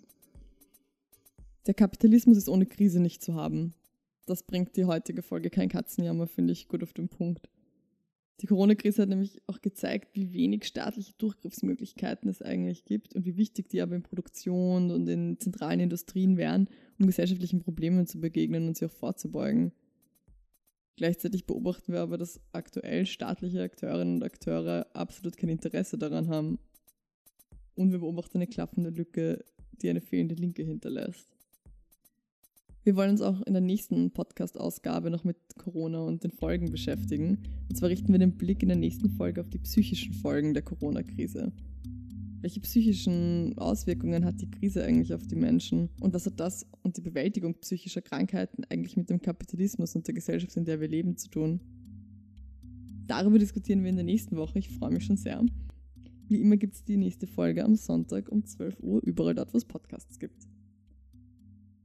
Der 1.68 1.74
Kapitalismus 1.74 2.38
ist 2.38 2.50
ohne 2.50 2.66
Krise 2.66 3.00
nicht 3.00 3.22
zu 3.22 3.36
haben. 3.36 3.74
Das 4.26 4.44
bringt 4.44 4.76
die 4.78 4.86
heutige 4.86 5.22
Folge 5.22 5.50
kein 5.50 5.70
Katzenjammer, 5.70 6.26
finde 6.26 6.54
ich, 6.54 6.68
gut 6.68 6.82
auf 6.82 6.94
den 6.94 7.10
Punkt. 7.10 7.50
Die 8.42 8.48
Corona-Krise 8.48 9.04
hat 9.04 9.10
nämlich 9.10 9.40
auch 9.46 9.62
gezeigt, 9.62 10.16
wie 10.16 10.34
wenig 10.34 10.66
staatliche 10.66 11.14
Durchgriffsmöglichkeiten 11.20 12.28
es 12.28 12.42
eigentlich 12.42 12.86
gibt 12.86 13.16
und 13.16 13.24
wie 13.26 13.38
wichtig 13.38 13.70
die 13.70 13.82
aber 13.82 13.96
in 13.96 14.02
Produktion 14.02 14.90
und 14.90 15.08
in 15.08 15.40
zentralen 15.40 15.80
Industrien 15.80 16.38
wären, 16.38 16.68
um 17.00 17.06
gesellschaftlichen 17.06 17.60
Problemen 17.60 18.08
zu 18.08 18.20
begegnen 18.20 18.68
und 18.68 18.76
sie 18.76 18.86
auch 18.86 18.92
vorzubeugen. 18.92 19.74
Gleichzeitig 20.96 21.46
beobachten 21.46 21.94
wir 21.94 22.02
aber, 22.02 22.18
dass 22.18 22.42
aktuell 22.52 23.06
staatliche 23.06 23.62
Akteurinnen 23.62 24.16
und 24.16 24.24
Akteure 24.24 24.88
absolut 24.94 25.38
kein 25.38 25.50
Interesse 25.50 26.00
daran 26.00 26.28
haben. 26.28 26.58
Und 27.76 27.92
wir 27.92 28.00
beobachten 28.00 28.40
eine 28.40 28.48
klaffende 28.48 28.90
Lücke, 28.90 29.46
die 29.82 29.90
eine 29.90 30.02
fehlende 30.02 30.36
Linke 30.36 30.64
hinterlässt. 30.64 31.30
Wir 32.84 32.96
wollen 32.96 33.12
uns 33.12 33.22
auch 33.22 33.40
in 33.44 33.54
der 33.54 33.62
nächsten 33.62 34.10
Podcast-Ausgabe 34.10 35.12
noch 35.12 35.24
mit 35.24 35.38
Corona 35.56 36.00
und 36.00 36.24
den 36.24 36.32
Folgen 36.32 36.72
beschäftigen. 36.72 37.38
Und 37.70 37.76
zwar 37.76 37.90
richten 37.90 38.12
wir 38.12 38.18
den 38.18 38.38
Blick 38.38 38.64
in 38.64 38.70
der 38.70 38.78
nächsten 38.78 39.12
Folge 39.12 39.40
auf 39.40 39.50
die 39.50 39.60
psychischen 39.60 40.14
Folgen 40.14 40.56
der 40.56 40.64
Corona-Krise. 40.64 41.52
Welche 42.42 42.60
psychischen 42.62 43.56
Auswirkungen 43.60 44.26
hat 44.26 44.42
die 44.42 44.50
Krise 44.50 44.84
eigentlich 44.84 45.14
auf 45.14 45.28
die 45.28 45.36
Menschen? 45.36 45.90
Und 46.00 46.16
was 46.16 46.26
hat 46.26 46.40
das 46.40 46.66
und 46.82 46.98
die 46.98 47.02
Bewältigung 47.02 47.54
psychischer 47.60 48.02
Krankheiten 48.02 48.64
eigentlich 48.64 48.98
mit 48.98 49.12
dem 49.12 49.22
Kapitalismus 49.22 49.96
und 49.96 50.08
der 50.08 50.16
Gesellschaft, 50.16 50.58
in 50.58 50.66
der 50.66 50.82
wir 50.82 50.88
leben, 50.88 51.18
zu 51.18 51.30
tun? 51.30 51.60
Darüber 53.06 53.38
diskutieren 53.38 53.84
wir 53.84 53.92
in 53.92 53.98
der 53.98 54.06
nächsten 54.06 54.38
Woche. 54.38 54.58
Ich 54.58 54.70
freue 54.70 54.90
mich 54.90 55.06
schon 55.06 55.18
sehr. 55.18 55.46
Wie 56.30 56.42
immer 56.42 56.58
gibt 56.58 56.74
es 56.74 56.84
die 56.84 56.98
nächste 56.98 57.28
Folge 57.28 57.64
am 57.64 57.76
Sonntag 57.76 58.30
um 58.30 58.44
12 58.44 58.80
Uhr, 58.80 59.02
überall 59.04 59.36
dort, 59.36 59.54
wo 59.54 59.60
es 59.60 59.66
Podcasts 59.66 60.18
gibt. 60.18 60.51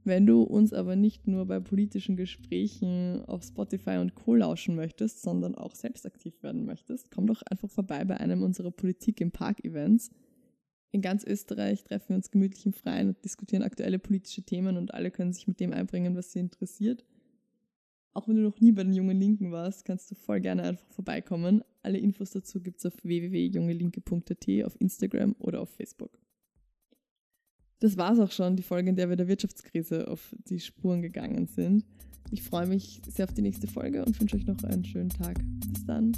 Wenn 0.07 0.25
du 0.25 0.45
uns 0.45 0.73
aber 0.73 0.95
nicht 0.95 1.27
nur 1.27 1.47
bei 1.47 1.59
politischen 1.59 2.17
Gesprächen 2.17 3.25
auf 3.27 3.43
Spotify 3.43 3.97
und 3.97 4.15
Co. 4.15 4.37
lauschen 4.37 4.77
möchtest, 4.77 5.21
sondern 5.21 5.57
auch 5.57 5.75
selbst 5.75 6.07
aktiv 6.07 6.45
werden 6.45 6.65
möchtest, 6.65 7.11
komm 7.11 7.27
doch 7.27 7.43
einfach 7.43 7.69
vorbei 7.69 8.05
bei 8.05 8.17
einem 8.17 8.45
unserer 8.45 8.71
Politik 8.71 9.21
im 9.21 9.33
Park-Events. 9.33 10.11
In 10.93 11.03
ganz 11.03 11.25
Österreich 11.25 11.83
treffen 11.83 12.11
wir 12.11 12.17
uns 12.19 12.31
gemütlich 12.31 12.65
im 12.67 12.73
Freien 12.73 13.09
und 13.09 13.25
diskutieren 13.25 13.65
aktuelle 13.65 13.99
politische 13.99 14.43
Themen 14.43 14.77
und 14.77 14.95
alle 14.95 15.11
können 15.11 15.33
sich 15.33 15.49
mit 15.49 15.59
dem 15.59 15.73
einbringen, 15.73 16.15
was 16.15 16.31
sie 16.31 16.39
interessiert. 16.39 17.05
Auch 18.15 18.29
wenn 18.29 18.37
du 18.37 18.43
noch 18.43 18.61
nie 18.61 18.71
bei 18.71 18.85
den 18.85 18.93
Jungen 18.93 19.19
Linken 19.19 19.51
warst, 19.51 19.85
kannst 19.85 20.09
du 20.13 20.15
voll 20.15 20.41
gerne 20.41 20.63
einfach 20.63 20.89
vorbeikommen. 20.91 21.65
Alle 21.83 21.99
Infos 21.99 22.31
dazu 22.31 22.61
gibt 22.63 22.79
es 22.79 22.87
auf 22.87 22.95
www.jungelinke.at 23.03 24.65
auf 24.65 24.81
Instagram 24.81 25.35
oder 25.41 25.63
auf 25.63 25.71
Facebook. 25.71 26.17
Das 27.81 27.97
war 27.97 28.13
es 28.13 28.19
auch 28.19 28.33
schon, 28.33 28.57
die 28.57 28.63
Folge, 28.63 28.91
in 28.91 28.97
der 28.97 29.09
wir 29.09 29.17
der 29.17 29.29
Wirtschaftskrise 29.29 30.09
auf 30.09 30.35
die 30.49 30.61
Spuren 30.61 31.03
gegangen 31.03 31.47
sind. 31.47 31.85
Ich 32.31 32.43
freue 32.43 32.67
mich 32.67 33.01
sehr 33.09 33.27
auf 33.27 33.35
die 33.35 33.43
nächste 33.43 33.67
Folge 33.67 34.05
und 34.05 34.19
wünsche 34.19 34.37
euch 34.37 34.47
noch 34.47 34.63
einen 34.65 34.85
schönen 34.85 35.11
Tag. 35.11 35.39
Bis 35.73 35.85
dann. 35.85 36.13